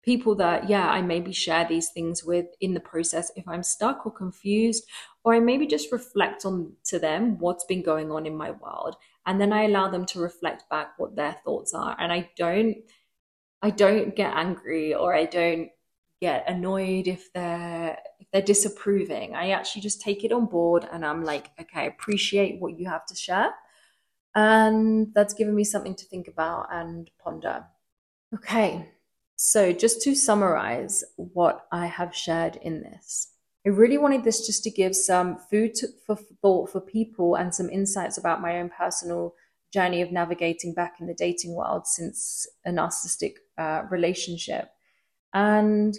people 0.03 0.35
that, 0.35 0.67
yeah, 0.67 0.89
I 0.89 1.01
maybe 1.01 1.31
share 1.31 1.67
these 1.67 1.89
things 1.89 2.23
with 2.23 2.47
in 2.59 2.73
the 2.73 2.79
process 2.79 3.31
if 3.35 3.47
I'm 3.47 3.63
stuck 3.63 4.05
or 4.05 4.11
confused, 4.11 4.83
or 5.23 5.35
I 5.35 5.39
maybe 5.39 5.67
just 5.67 5.91
reflect 5.91 6.45
on 6.45 6.73
to 6.85 6.97
them 6.97 7.37
what's 7.39 7.65
been 7.65 7.83
going 7.83 8.11
on 8.11 8.25
in 8.25 8.35
my 8.35 8.51
world. 8.51 8.95
And 9.25 9.39
then 9.39 9.53
I 9.53 9.63
allow 9.63 9.89
them 9.89 10.05
to 10.07 10.19
reflect 10.19 10.69
back 10.69 10.93
what 10.97 11.15
their 11.15 11.35
thoughts 11.45 11.73
are. 11.73 11.95
And 11.99 12.11
I 12.11 12.29
don't, 12.37 12.77
I 13.61 13.69
don't 13.69 14.15
get 14.15 14.33
angry 14.35 14.93
or 14.93 15.13
I 15.13 15.25
don't 15.25 15.69
get 16.21 16.49
annoyed 16.49 17.07
if 17.07 17.31
they're 17.33 17.99
if 18.19 18.27
they're 18.31 18.41
disapproving. 18.41 19.35
I 19.35 19.51
actually 19.51 19.81
just 19.81 20.01
take 20.01 20.23
it 20.23 20.31
on 20.31 20.45
board 20.45 20.87
and 20.91 21.05
I'm 21.05 21.23
like, 21.23 21.51
okay, 21.59 21.81
I 21.81 21.83
appreciate 21.83 22.59
what 22.59 22.79
you 22.79 22.87
have 22.87 23.05
to 23.07 23.15
share. 23.15 23.53
And 24.35 25.13
that's 25.13 25.33
given 25.33 25.55
me 25.55 25.63
something 25.63 25.95
to 25.95 26.05
think 26.05 26.27
about 26.27 26.67
and 26.71 27.09
ponder. 27.23 27.65
Okay, 28.33 28.89
so, 29.37 29.71
just 29.71 30.01
to 30.01 30.15
summarize 30.15 31.03
what 31.15 31.67
I 31.71 31.85
have 31.85 32.15
shared 32.15 32.57
in 32.61 32.81
this, 32.81 33.27
I 33.65 33.69
really 33.69 33.97
wanted 33.97 34.23
this 34.23 34.45
just 34.47 34.63
to 34.63 34.71
give 34.71 34.95
some 34.95 35.37
food 35.37 35.77
for 36.05 36.17
thought 36.41 36.71
for 36.71 36.81
people 36.81 37.35
and 37.35 37.53
some 37.53 37.69
insights 37.69 38.17
about 38.17 38.41
my 38.41 38.59
own 38.59 38.69
personal 38.69 39.35
journey 39.71 40.01
of 40.01 40.11
navigating 40.11 40.73
back 40.73 40.95
in 40.99 41.07
the 41.07 41.13
dating 41.13 41.53
world 41.53 41.85
since 41.85 42.47
a 42.65 42.71
narcissistic 42.71 43.35
uh, 43.57 43.83
relationship. 43.91 44.71
And 45.33 45.97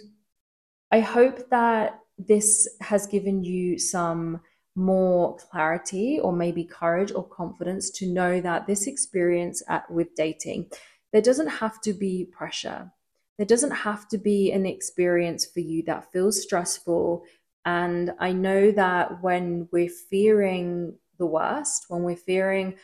I 0.91 0.99
hope 0.99 1.49
that 1.49 1.99
this 2.17 2.67
has 2.81 3.07
given 3.07 3.43
you 3.43 3.79
some 3.79 4.41
more 4.75 5.37
clarity 5.37 6.19
or 6.19 6.33
maybe 6.33 6.63
courage 6.63 7.11
or 7.13 7.27
confidence 7.27 7.89
to 7.91 8.11
know 8.11 8.41
that 8.41 8.67
this 8.67 8.87
experience 8.87 9.63
at, 9.67 9.89
with 9.89 10.13
dating, 10.15 10.69
there 11.11 11.21
doesn't 11.21 11.47
have 11.47 11.81
to 11.81 11.93
be 11.93 12.25
pressure 12.25 12.91
there 13.39 13.45
doesn't 13.45 13.71
have 13.71 14.05
to 14.09 14.17
be 14.17 14.51
an 14.51 14.65
experience 14.65 15.45
for 15.45 15.61
you 15.61 15.81
that 15.83 16.11
feels 16.11 16.41
stressful. 16.43 17.23
And 17.63 18.11
I 18.19 18.33
know 18.33 18.69
that 18.71 19.23
when 19.23 19.69
we're 19.71 19.89
fearing 19.89 20.95
the 21.17 21.25
worst, 21.25 21.85
when 21.87 22.03
we're 22.03 22.17
fearing, 22.17 22.75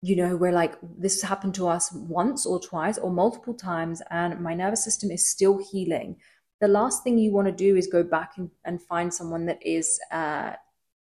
you 0.00 0.16
know, 0.16 0.34
we're 0.34 0.50
like, 0.50 0.74
this 0.98 1.14
has 1.22 1.28
happened 1.28 1.54
to 1.54 1.68
us 1.68 1.92
once 1.92 2.44
or 2.44 2.58
twice 2.58 2.98
or 2.98 3.12
multiple 3.12 3.54
times, 3.54 4.02
and 4.10 4.40
my 4.40 4.52
nervous 4.52 4.82
system 4.82 5.12
is 5.12 5.28
still 5.30 5.64
healing. 5.70 6.16
The 6.60 6.66
last 6.66 7.04
thing 7.04 7.18
you 7.18 7.30
want 7.30 7.46
to 7.46 7.52
do 7.52 7.76
is 7.76 7.86
go 7.86 8.02
back 8.02 8.32
and, 8.38 8.50
and 8.64 8.82
find 8.82 9.14
someone 9.14 9.46
that 9.46 9.64
is 9.64 10.00
uh, 10.10 10.54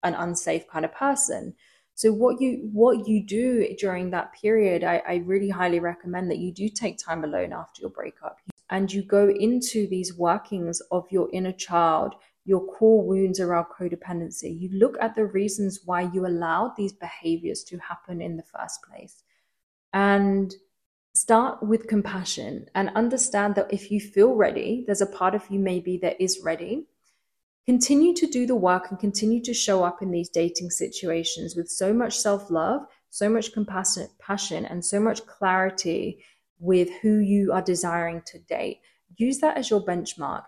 an 0.03 0.15
unsafe 0.15 0.67
kind 0.67 0.85
of 0.85 0.93
person. 0.93 1.55
So 1.99 2.13
what 2.13 2.41
you 2.41 2.71
what 2.73 3.09
you 3.09 3.27
do 3.27 3.75
during 3.77 4.11
that 4.11 4.33
period, 4.33 4.85
I, 4.85 5.03
I 5.05 5.17
really 5.27 5.49
highly 5.49 5.81
recommend 5.81 6.31
that 6.31 6.39
you 6.39 6.53
do 6.53 6.69
take 6.69 6.97
time 6.97 7.25
alone 7.25 7.53
after 7.53 7.81
your 7.81 7.91
breakup 7.91 8.39
and 8.71 8.93
you 8.93 9.03
go 9.03 9.29
into 9.29 9.89
these 9.89 10.17
workings 10.17 10.81
of 10.93 11.11
your 11.11 11.29
inner 11.33 11.51
child, 11.51 12.15
your 12.45 12.65
core 12.65 13.05
wounds 13.05 13.41
around 13.41 13.67
codependency. 13.77 14.61
You 14.61 14.69
look 14.79 14.97
at 15.01 15.17
the 15.17 15.25
reasons 15.25 15.81
why 15.87 16.03
you 16.03 16.25
allowed 16.25 16.77
these 16.77 16.93
behaviors 16.93 17.65
to 17.65 17.79
happen 17.79 18.23
in 18.23 18.37
the 18.37 18.45
first 18.45 18.81
place. 18.85 19.25
And 19.93 20.55
start 21.15 21.65
with 21.65 21.89
compassion 21.89 22.69
and 22.77 22.91
understand 22.95 23.57
that 23.57 23.73
if 23.73 23.91
you 23.91 23.99
feel 23.99 24.37
ready, 24.37 24.85
there's 24.87 25.01
a 25.01 25.07
part 25.07 25.35
of 25.35 25.51
you 25.51 25.59
maybe 25.59 25.99
that 25.99 26.21
is 26.21 26.43
ready 26.45 26.87
Continue 27.69 28.15
to 28.15 28.27
do 28.27 28.47
the 28.47 28.57
work 28.57 28.87
and 28.89 28.99
continue 28.99 29.43
to 29.43 29.53
show 29.53 29.85
up 29.85 30.01
in 30.01 30.11
these 30.11 30.31
dating 30.31 30.71
situations 30.71 31.55
with 31.55 31.69
so 31.69 31.93
much 31.93 32.19
self 32.19 32.51
love, 32.51 32.87
so 33.11 33.29
much 33.29 33.53
compassion, 33.53 34.09
passion, 34.19 34.65
and 34.65 34.83
so 34.83 34.99
much 34.99 35.27
clarity 35.27 36.25
with 36.59 36.89
who 37.03 37.19
you 37.19 37.53
are 37.53 37.61
desiring 37.61 38.23
to 38.25 38.39
date. 38.39 38.81
Use 39.19 39.41
that 39.41 39.59
as 39.59 39.69
your 39.69 39.85
benchmark. 39.85 40.45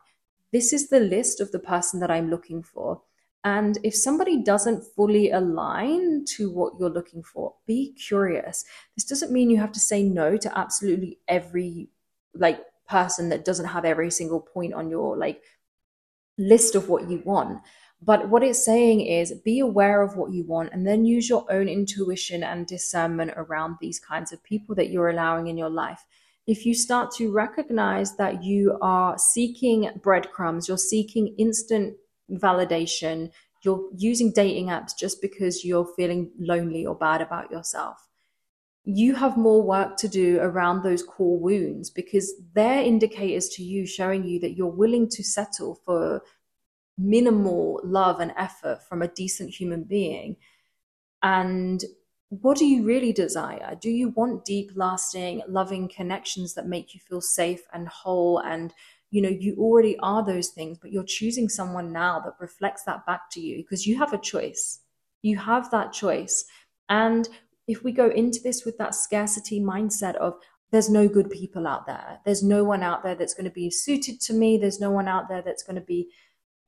This 0.50 0.72
is 0.72 0.88
the 0.88 1.00
list 1.00 1.42
of 1.42 1.52
the 1.52 1.58
person 1.58 2.00
that 2.00 2.10
I'm 2.10 2.30
looking 2.30 2.62
for. 2.62 3.02
And 3.44 3.76
if 3.82 3.94
somebody 3.94 4.42
doesn't 4.42 4.82
fully 4.96 5.30
align 5.30 6.24
to 6.36 6.50
what 6.50 6.72
you're 6.80 6.88
looking 6.88 7.22
for, 7.22 7.54
be 7.66 7.92
curious. 7.92 8.64
This 8.96 9.04
doesn't 9.04 9.30
mean 9.30 9.50
you 9.50 9.58
have 9.58 9.72
to 9.72 9.78
say 9.78 10.02
no 10.02 10.38
to 10.38 10.58
absolutely 10.58 11.18
every 11.28 11.90
like 12.32 12.62
person 12.88 13.28
that 13.28 13.44
doesn't 13.44 13.66
have 13.66 13.84
every 13.84 14.10
single 14.10 14.40
point 14.40 14.72
on 14.72 14.88
your 14.88 15.18
like 15.18 15.42
list 16.40 16.74
of 16.74 16.88
what 16.88 17.08
you 17.08 17.22
want. 17.24 17.60
But 18.02 18.30
what 18.30 18.42
it's 18.42 18.64
saying 18.64 19.02
is 19.02 19.32
be 19.44 19.60
aware 19.60 20.00
of 20.02 20.16
what 20.16 20.32
you 20.32 20.44
want 20.44 20.70
and 20.72 20.86
then 20.86 21.04
use 21.04 21.28
your 21.28 21.44
own 21.52 21.68
intuition 21.68 22.42
and 22.42 22.66
discernment 22.66 23.32
around 23.36 23.76
these 23.80 24.00
kinds 24.00 24.32
of 24.32 24.42
people 24.42 24.74
that 24.76 24.90
you're 24.90 25.10
allowing 25.10 25.48
in 25.48 25.58
your 25.58 25.68
life. 25.68 26.04
If 26.46 26.64
you 26.64 26.74
start 26.74 27.12
to 27.16 27.30
recognize 27.30 28.16
that 28.16 28.42
you 28.42 28.78
are 28.80 29.18
seeking 29.18 29.90
breadcrumbs, 30.02 30.66
you're 30.66 30.78
seeking 30.78 31.34
instant 31.38 31.96
validation, 32.32 33.30
you're 33.62 33.86
using 33.94 34.32
dating 34.32 34.68
apps 34.68 34.92
just 34.98 35.20
because 35.20 35.64
you're 35.64 35.92
feeling 35.96 36.30
lonely 36.38 36.86
or 36.86 36.94
bad 36.94 37.20
about 37.20 37.50
yourself, 37.50 38.08
you 38.96 39.14
have 39.14 39.36
more 39.36 39.62
work 39.62 39.96
to 39.98 40.08
do 40.08 40.38
around 40.40 40.82
those 40.82 41.02
core 41.02 41.38
wounds 41.38 41.90
because 41.90 42.32
they're 42.54 42.82
indicators 42.82 43.48
to 43.50 43.62
you 43.62 43.86
showing 43.86 44.26
you 44.26 44.40
that 44.40 44.56
you're 44.56 44.66
willing 44.66 45.08
to 45.10 45.22
settle 45.22 45.80
for 45.84 46.22
minimal 46.98 47.80
love 47.84 48.20
and 48.20 48.32
effort 48.36 48.82
from 48.88 49.02
a 49.02 49.08
decent 49.08 49.50
human 49.50 49.84
being. 49.84 50.36
And 51.22 51.82
what 52.28 52.58
do 52.58 52.66
you 52.66 52.84
really 52.84 53.12
desire? 53.12 53.76
Do 53.80 53.90
you 53.90 54.10
want 54.10 54.44
deep, 54.44 54.70
lasting, 54.74 55.42
loving 55.48 55.88
connections 55.88 56.54
that 56.54 56.66
make 56.66 56.94
you 56.94 57.00
feel 57.00 57.20
safe 57.20 57.62
and 57.72 57.88
whole 57.88 58.38
and 58.38 58.72
you 59.10 59.20
know, 59.20 59.28
you 59.28 59.56
already 59.58 59.98
are 59.98 60.24
those 60.24 60.50
things, 60.50 60.78
but 60.78 60.92
you're 60.92 61.02
choosing 61.02 61.48
someone 61.48 61.92
now 61.92 62.20
that 62.20 62.34
reflects 62.38 62.84
that 62.84 63.04
back 63.06 63.22
to 63.32 63.40
you 63.40 63.56
because 63.56 63.84
you 63.84 63.98
have 63.98 64.12
a 64.12 64.18
choice. 64.18 64.78
You 65.22 65.36
have 65.36 65.70
that 65.72 65.92
choice. 65.92 66.44
And 66.88 67.28
if 67.70 67.84
we 67.84 67.92
go 67.92 68.08
into 68.10 68.40
this 68.42 68.64
with 68.64 68.78
that 68.78 68.94
scarcity 68.94 69.60
mindset 69.60 70.16
of, 70.16 70.34
there's 70.72 70.90
no 70.90 71.08
good 71.08 71.30
people 71.30 71.66
out 71.66 71.86
there, 71.86 72.20
there's 72.24 72.42
no 72.42 72.62
one 72.62 72.82
out 72.82 73.02
there 73.02 73.14
that's 73.14 73.34
going 73.34 73.44
to 73.44 73.50
be 73.50 73.70
suited 73.70 74.20
to 74.20 74.32
me, 74.32 74.56
there's 74.56 74.80
no 74.80 74.90
one 74.90 75.08
out 75.08 75.28
there 75.28 75.42
that's 75.42 75.62
going 75.62 75.76
to 75.76 75.82
be 75.82 76.08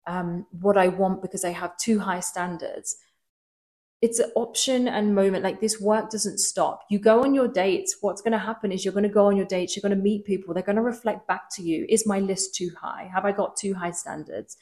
um, 0.06 0.46
what 0.50 0.76
I 0.76 0.88
want 0.88 1.22
because 1.22 1.44
I 1.44 1.50
have 1.50 1.76
too 1.76 2.00
high 2.00 2.20
standards 2.20 2.96
it's 4.02 4.18
an 4.18 4.32
option 4.34 4.88
and 4.88 5.14
moment. 5.14 5.44
Like 5.44 5.60
this 5.60 5.80
work 5.80 6.10
doesn't 6.10 6.38
stop. 6.38 6.82
You 6.90 6.98
go 6.98 7.22
on 7.22 7.34
your 7.34 7.46
dates. 7.46 7.98
What's 8.00 8.20
going 8.20 8.32
to 8.32 8.38
happen 8.38 8.72
is 8.72 8.84
you're 8.84 8.92
going 8.92 9.04
to 9.04 9.08
go 9.08 9.26
on 9.26 9.36
your 9.36 9.46
dates. 9.46 9.76
You're 9.76 9.88
going 9.88 9.96
to 9.96 10.02
meet 10.02 10.24
people. 10.24 10.52
They're 10.52 10.64
going 10.64 10.76
to 10.76 10.82
reflect 10.82 11.28
back 11.28 11.42
to 11.54 11.62
you. 11.62 11.86
Is 11.88 12.04
my 12.04 12.18
list 12.18 12.56
too 12.56 12.70
high? 12.78 13.08
Have 13.14 13.24
i 13.24 13.30
got 13.30 13.56
too 13.56 13.74
high 13.74 13.92
standards 13.92 14.56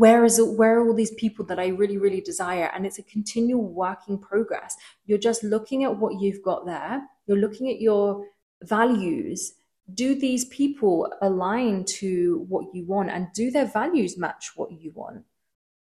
where 0.00 0.24
is 0.24 0.38
it 0.38 0.56
where 0.58 0.78
are 0.78 0.86
all 0.86 0.94
these 0.94 1.14
people 1.22 1.44
that 1.44 1.58
i 1.58 1.66
really 1.66 1.98
really 1.98 2.22
desire? 2.22 2.70
And 2.74 2.86
it's 2.86 2.98
a 2.98 3.02
continual 3.02 3.68
working 3.84 4.18
progress. 4.18 4.74
You're 5.04 5.26
just 5.28 5.44
looking 5.44 5.84
at 5.84 5.98
what 5.98 6.20
you've 6.20 6.42
got 6.42 6.64
there. 6.64 7.02
You're 7.26 7.44
looking 7.44 7.68
at 7.68 7.82
your 7.82 8.24
values. 8.62 9.52
Do 9.92 10.14
these 10.14 10.46
people 10.46 11.12
align 11.20 11.84
to 12.00 12.46
what 12.48 12.74
you 12.74 12.86
want? 12.86 13.10
And 13.10 13.28
do 13.34 13.50
their 13.50 13.66
values 13.66 14.16
match 14.16 14.52
what 14.56 14.72
you 14.72 14.90
want? 14.94 15.24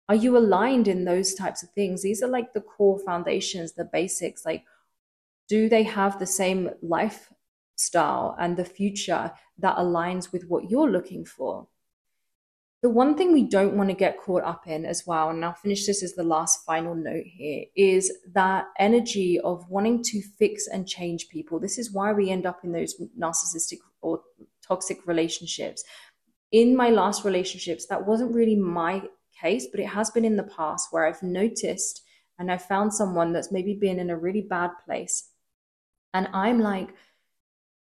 Are 0.09 0.21
you 0.25 0.37
aligned 0.37 0.89
in 0.89 1.05
those 1.05 1.35
types 1.35 1.63
of 1.63 1.71
things? 1.71 2.03
These 2.03 2.21
are 2.23 2.35
like 2.37 2.53
the 2.53 2.67
core 2.73 2.99
foundations 2.99 3.75
the 3.75 3.85
basics. 3.85 4.45
Like 4.45 4.65
do 5.49 5.69
they 5.69 5.85
have 5.85 6.19
the 6.19 6.27
same 6.27 6.71
lifestyle 6.83 8.35
and 8.41 8.57
the 8.57 8.65
future 8.65 9.31
that 9.59 9.77
aligns 9.77 10.33
with 10.33 10.47
what 10.49 10.69
you're 10.69 10.91
looking 10.91 11.25
for 11.25 11.69
the 12.83 12.91
one 12.91 13.17
thing 13.17 13.33
we 13.33 13.43
don't 13.43 13.77
want 13.77 13.91
to 13.91 13.95
get 13.95 14.19
caught 14.19 14.43
up 14.43 14.67
in 14.67 14.87
as 14.87 15.07
well, 15.07 15.29
and 15.29 15.45
I'll 15.45 15.53
finish 15.53 15.87
this 15.87 16.03
as 16.03 16.15
the 16.15 16.23
last 16.23 16.65
final 16.65 16.95
note 16.95 17.27
here, 17.27 17.65
is 17.77 18.11
that 18.33 18.67
energy 18.79 19.39
of 19.41 19.69
wanting 19.69 20.03
to 20.05 20.23
fix 20.39 20.67
and 20.67 20.89
change 20.89 21.29
people. 21.29 21.61
This 21.61 21.79
is 21.79 21.93
why 21.93 22.13
we 22.13 22.31
end 22.31 22.47
up 22.47 22.61
in 22.65 22.73
those 22.73 22.95
narcissistic 23.19 23.79
or 24.01 24.23
toxic 24.67 25.07
relationships. 25.07 25.85
In 26.53 26.75
my 26.75 26.89
last 26.89 27.25
relationships, 27.25 27.87
that 27.87 28.07
wasn't 28.07 28.35
really 28.35 28.57
my 28.57 29.03
case, 29.39 29.67
but 29.71 29.81
it 29.81 29.89
has 29.89 30.11
been 30.11 30.25
in 30.25 30.37
the 30.37 30.43
past 30.45 30.89
where 30.91 31.07
I've 31.07 31.23
noticed 31.23 32.03
and 32.39 32.51
I 32.51 32.57
found 32.57 32.95
someone 32.95 33.33
that's 33.33 33.53
maybe 33.53 33.75
been 33.75 33.99
in 33.99 34.09
a 34.09 34.17
really 34.17 34.41
bad 34.41 34.71
place. 34.87 35.29
And 36.15 36.29
I'm 36.33 36.61
like, 36.61 36.89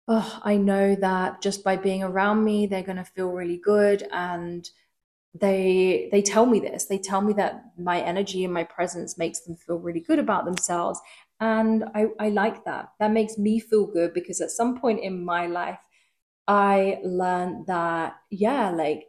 oh, 0.08 0.40
I 0.44 0.56
know 0.56 0.96
that 0.96 1.42
just 1.42 1.64
by 1.64 1.76
being 1.76 2.04
around 2.04 2.44
me, 2.46 2.66
they're 2.66 2.82
going 2.82 2.98
to 2.98 3.04
feel 3.04 3.32
really 3.32 3.58
good. 3.58 4.08
And 4.12 4.70
they 5.40 6.10
they 6.12 6.22
tell 6.22 6.46
me 6.46 6.60
this. 6.60 6.86
They 6.86 6.98
tell 6.98 7.22
me 7.22 7.34
that 7.34 7.64
my 7.78 8.00
energy 8.00 8.44
and 8.44 8.54
my 8.54 8.64
presence 8.64 9.18
makes 9.18 9.42
them 9.42 9.58
feel 9.58 9.80
really 9.80 10.00
good 10.00 10.20
about 10.20 10.46
themselves. 10.46 11.00
And 11.40 11.84
I, 11.94 12.08
I 12.20 12.30
like 12.30 12.64
that. 12.64 12.90
That 13.00 13.12
makes 13.12 13.38
me 13.38 13.60
feel 13.60 13.86
good 13.86 14.14
because 14.14 14.40
at 14.40 14.52
some 14.52 14.80
point 14.80 15.02
in 15.04 15.24
my 15.24 15.48
life 15.48 15.80
i 16.48 17.00
learned 17.04 17.66
that 17.66 18.16
yeah 18.30 18.70
like 18.70 19.08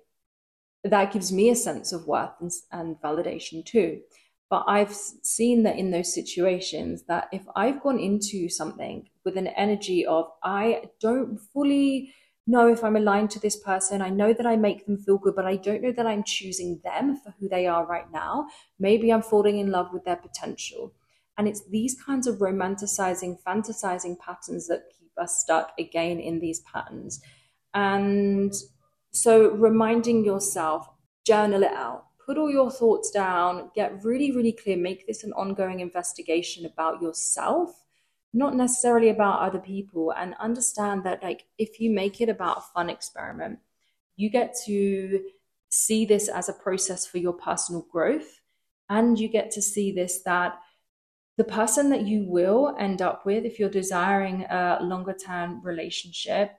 that 0.91 1.13
gives 1.13 1.33
me 1.33 1.51
a 1.51 1.57
sense 1.57 1.93
of 1.93 2.07
worth 2.07 2.31
and, 2.41 2.51
and 2.73 2.97
validation 3.01 3.65
too. 3.65 4.01
But 4.49 4.65
I've 4.69 4.95
seen 4.95 5.65
that 5.65 5.77
in 5.77 5.91
those 5.91 6.15
situations 6.15 7.05
that 7.09 7.29
if 7.33 7.43
I've 7.57 7.83
gone 7.83 7.99
into 7.99 8.49
something 8.49 9.09
with 9.25 9.37
an 9.37 9.49
energy 9.49 10.07
of 10.07 10.27
I 10.45 10.85
don't 11.01 11.39
fully 11.53 12.15
know 12.47 12.69
if 12.69 12.85
I'm 12.85 12.97
aligned 12.97 13.31
to 13.31 13.41
this 13.41 13.57
person. 13.57 14.03
I 14.03 14.11
know 14.11 14.33
that 14.33 14.47
I 14.47 14.57
make 14.57 14.87
them 14.87 14.99
feel 14.99 15.19
good, 15.19 15.35
but 15.35 15.47
I 15.47 15.57
don't 15.57 15.83
know 15.83 15.93
that 15.93 16.07
I'm 16.07 16.23
choosing 16.23 16.81
them 16.85 17.17
for 17.17 17.35
who 17.39 17.49
they 17.49 17.67
are 17.67 17.85
right 17.85 18.11
now. 18.13 18.49
Maybe 18.79 19.13
I'm 19.13 19.23
falling 19.23 19.59
in 19.59 19.71
love 19.71 19.93
with 19.93 20.05
their 20.05 20.17
potential. 20.17 20.93
And 21.39 21.47
it's 21.49 21.67
these 21.69 22.01
kinds 22.01 22.27
of 22.27 22.37
romanticizing, 22.37 23.43
fantasizing 23.43 24.19
patterns 24.19 24.69
that 24.69 24.91
keep 24.99 25.11
us 25.19 25.41
stuck 25.41 25.73
again 25.79 26.19
in 26.19 26.41
these 26.41 26.61
patterns. 26.61 27.21
And 27.75 28.55
so, 29.11 29.51
reminding 29.51 30.25
yourself, 30.25 30.89
journal 31.25 31.63
it 31.63 31.73
out, 31.73 32.07
put 32.25 32.39
all 32.39 32.51
your 32.51 32.71
thoughts 32.71 33.11
down, 33.11 33.71
get 33.75 34.05
really, 34.05 34.33
really 34.33 34.53
clear, 34.53 34.77
make 34.77 35.07
this 35.07 35.25
an 35.25 35.33
ongoing 35.35 35.81
investigation 35.81 36.65
about 36.67 37.03
yourself, 37.03 37.86
not 38.37 38.55
necessarily 38.55 39.09
about 39.09 39.41
other 39.41 39.59
people, 39.59 40.13
and 40.13 40.35
understand 40.39 41.05
that, 41.05 41.23
like, 41.23 41.47
if 41.57 41.81
you 41.81 41.91
make 41.91 42.21
it 42.21 42.29
about 42.29 42.59
a 42.59 42.73
fun 42.75 42.91
experiment, 42.91 43.59
you 44.17 44.29
get 44.31 44.55
to 44.67 45.21
see 45.71 46.05
this 46.05 46.29
as 46.29 46.49
a 46.49 46.53
process 46.53 47.07
for 47.07 47.19
your 47.19 47.33
personal 47.33 47.87
growth, 47.91 48.41
and 48.91 49.19
you 49.19 49.29
get 49.29 49.51
to 49.53 49.63
see 49.63 49.91
this 49.91 50.23
that 50.25 50.59
the 51.39 51.45
person 51.45 51.91
that 51.91 52.07
you 52.07 52.25
will 52.25 52.75
end 52.79 53.01
up 53.01 53.25
with 53.27 53.45
if 53.45 53.59
you're 53.59 53.71
desiring 53.71 54.45
a 54.51 54.79
longer 54.83 55.15
term 55.15 55.63
relationship 55.65 56.53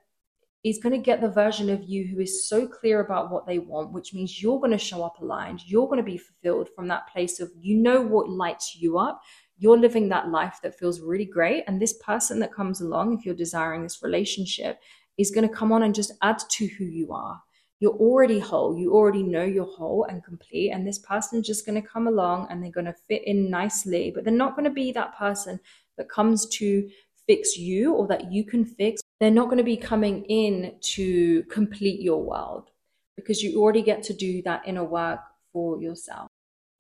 is 0.64 0.80
going 0.80 0.94
to 0.94 1.06
get 1.06 1.22
the 1.22 1.30
version 1.30 1.70
of 1.70 1.84
you 1.84 2.06
who 2.06 2.20
is 2.20 2.50
so 2.50 2.68
clear 2.68 3.00
about 3.00 3.32
what 3.32 3.46
they 3.46 3.60
want, 3.60 3.94
which 3.94 4.14
means 4.14 4.42
you're 4.42 4.60
going 4.60 4.72
to 4.72 4.78
show 4.78 5.04
up 5.04 5.20
aligned. 5.22 5.62
You're 5.66 5.88
going 5.88 5.98
to 5.98 6.04
be 6.04 6.18
fulfilled 6.18 6.70
from 6.76 6.88
that 6.88 7.08
place 7.08 7.40
of 7.40 7.52
you 7.60 7.78
know 7.78 8.02
what 8.02 8.30
lights 8.30 8.76
you 8.76 8.98
up. 8.98 9.22
You're 9.58 9.78
living 9.78 10.10
that 10.10 10.30
life 10.30 10.60
that 10.64 10.78
feels 10.78 11.02
really 11.02 11.26
great. 11.26 11.64
And 11.68 11.82
this 11.82 11.94
person 11.94 12.40
that 12.40 12.54
comes 12.54 12.82
along, 12.82 13.14
if 13.14 13.26
you're 13.26 13.36
desiring 13.36 13.84
this 13.84 14.04
relationship, 14.04 14.80
is 15.18 15.32
going 15.32 15.48
to 15.48 15.54
come 15.54 15.72
on 15.72 15.84
and 15.84 15.96
just 15.96 16.14
add 16.22 16.40
to 16.52 16.68
who 16.68 16.86
you 16.86 17.12
are. 17.12 17.42
You're 17.80 17.94
already 17.94 18.40
whole. 18.40 18.78
You 18.78 18.94
already 18.94 19.24
know 19.24 19.44
you're 19.44 19.66
whole 19.66 20.06
and 20.06 20.24
complete. 20.24 20.72
And 20.72 20.86
this 20.86 21.00
person's 21.00 21.46
just 21.46 21.66
going 21.66 21.80
to 21.82 21.88
come 21.88 22.08
along 22.08 22.48
and 22.50 22.62
they're 22.62 22.72
going 22.72 22.86
to 22.86 22.96
fit 23.08 23.24
in 23.26 23.50
nicely, 23.50 24.12
but 24.14 24.24
they're 24.24 24.34
not 24.34 24.56
going 24.56 24.66
to 24.66 24.72
be 24.72 24.92
that 24.94 25.18
person 25.18 25.60
that 25.98 26.10
comes 26.10 26.48
to 26.58 26.90
fix 27.28 27.58
you 27.58 27.94
or 27.94 28.08
that 28.08 28.32
you 28.32 28.44
can 28.44 28.66
fix 28.66 29.02
they're 29.20 29.32
not 29.32 29.46
going 29.46 29.58
to 29.58 29.64
be 29.64 29.78
coming 29.78 30.24
in 30.26 30.76
to 30.80 31.44
complete 31.44 32.02
your 32.02 32.24
world 32.24 32.70
because 33.16 33.42
you 33.42 33.60
already 33.60 33.82
get 33.82 34.04
to 34.04 34.14
do 34.14 34.42
that 34.44 34.62
inner 34.66 34.84
work 34.84 35.20
for 35.52 35.82
yourself. 35.82 36.27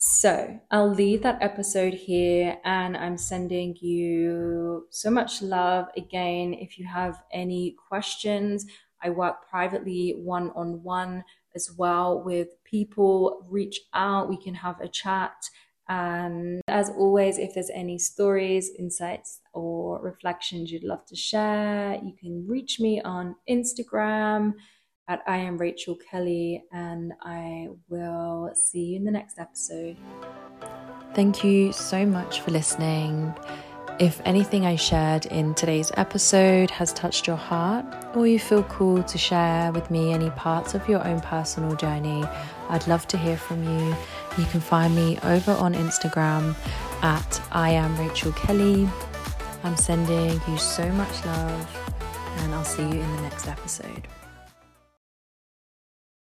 So 0.09 0.57
I'll 0.71 0.89
leave 0.89 1.21
that 1.23 1.41
episode 1.41 1.93
here 1.93 2.57
and 2.63 2.95
I'm 2.95 3.17
sending 3.17 3.75
you 3.81 4.87
so 4.89 5.11
much 5.11 5.41
love. 5.41 5.87
Again, 5.97 6.53
if 6.53 6.79
you 6.79 6.87
have 6.87 7.21
any 7.33 7.75
questions, 7.89 8.65
I 9.03 9.09
work 9.09 9.49
privately 9.49 10.15
one 10.23 10.51
on 10.55 10.81
one 10.81 11.25
as 11.55 11.73
well 11.77 12.23
with 12.23 12.47
people. 12.63 13.45
Reach 13.49 13.81
out, 13.93 14.29
we 14.29 14.41
can 14.41 14.55
have 14.55 14.79
a 14.79 14.87
chat 14.87 15.35
and 15.89 16.61
as 16.67 16.89
always, 16.89 17.37
if 17.37 17.53
there's 17.53 17.69
any 17.69 17.97
stories, 17.97 18.71
insights, 18.77 19.39
or 19.53 20.01
reflections 20.01 20.71
you'd 20.71 20.83
love 20.83 21.05
to 21.05 21.15
share, 21.15 21.99
you 22.03 22.13
can 22.19 22.45
reach 22.47 22.79
me 22.79 23.01
on 23.01 23.35
Instagram 23.49 24.53
at 25.07 25.21
I 25.25 25.37
am 25.37 25.57
Rachael 25.57 25.97
Kelly, 26.09 26.63
and 26.71 27.13
I 27.21 27.69
will 27.89 28.51
see 28.53 28.81
you 28.81 28.97
in 28.97 29.05
the 29.05 29.11
next 29.11 29.39
episode. 29.39 29.97
Thank 31.13 31.43
you 31.43 31.71
so 31.71 32.05
much 32.05 32.41
for 32.41 32.51
listening. 32.51 33.33
If 33.99 34.21
anything 34.25 34.65
I 34.65 34.75
shared 34.75 35.25
in 35.25 35.55
today's 35.55 35.91
episode 35.97 36.69
has 36.69 36.93
touched 36.93 37.25
your 37.25 37.35
heart, 37.35 37.85
or 38.15 38.27
you 38.27 38.37
feel 38.37 38.61
called 38.61 39.07
to 39.07 39.17
share 39.17 39.71
with 39.71 39.89
me 39.89 40.13
any 40.13 40.29
parts 40.31 40.75
of 40.75 40.87
your 40.87 41.03
own 41.07 41.19
personal 41.21 41.75
journey, 41.75 42.23
I'd 42.69 42.85
love 42.87 43.07
to 43.07 43.17
hear 43.17 43.37
from 43.37 43.63
you. 43.63 43.95
You 44.37 44.45
can 44.51 44.59
find 44.59 44.95
me 44.95 45.17
over 45.23 45.51
on 45.53 45.73
Instagram 45.73 46.53
at 47.01 47.41
I 47.51 47.71
am 47.71 47.97
Rachael 47.97 48.33
Kelly. 48.33 48.87
I'm 49.63 49.77
sending 49.77 50.39
you 50.47 50.57
so 50.57 50.87
much 50.91 51.25
love, 51.25 51.93
and 52.37 52.53
I'll 52.53 52.63
see 52.65 52.83
you 52.83 52.99
in 52.99 53.15
the 53.15 53.21
next 53.23 53.47
episode. 53.47 54.07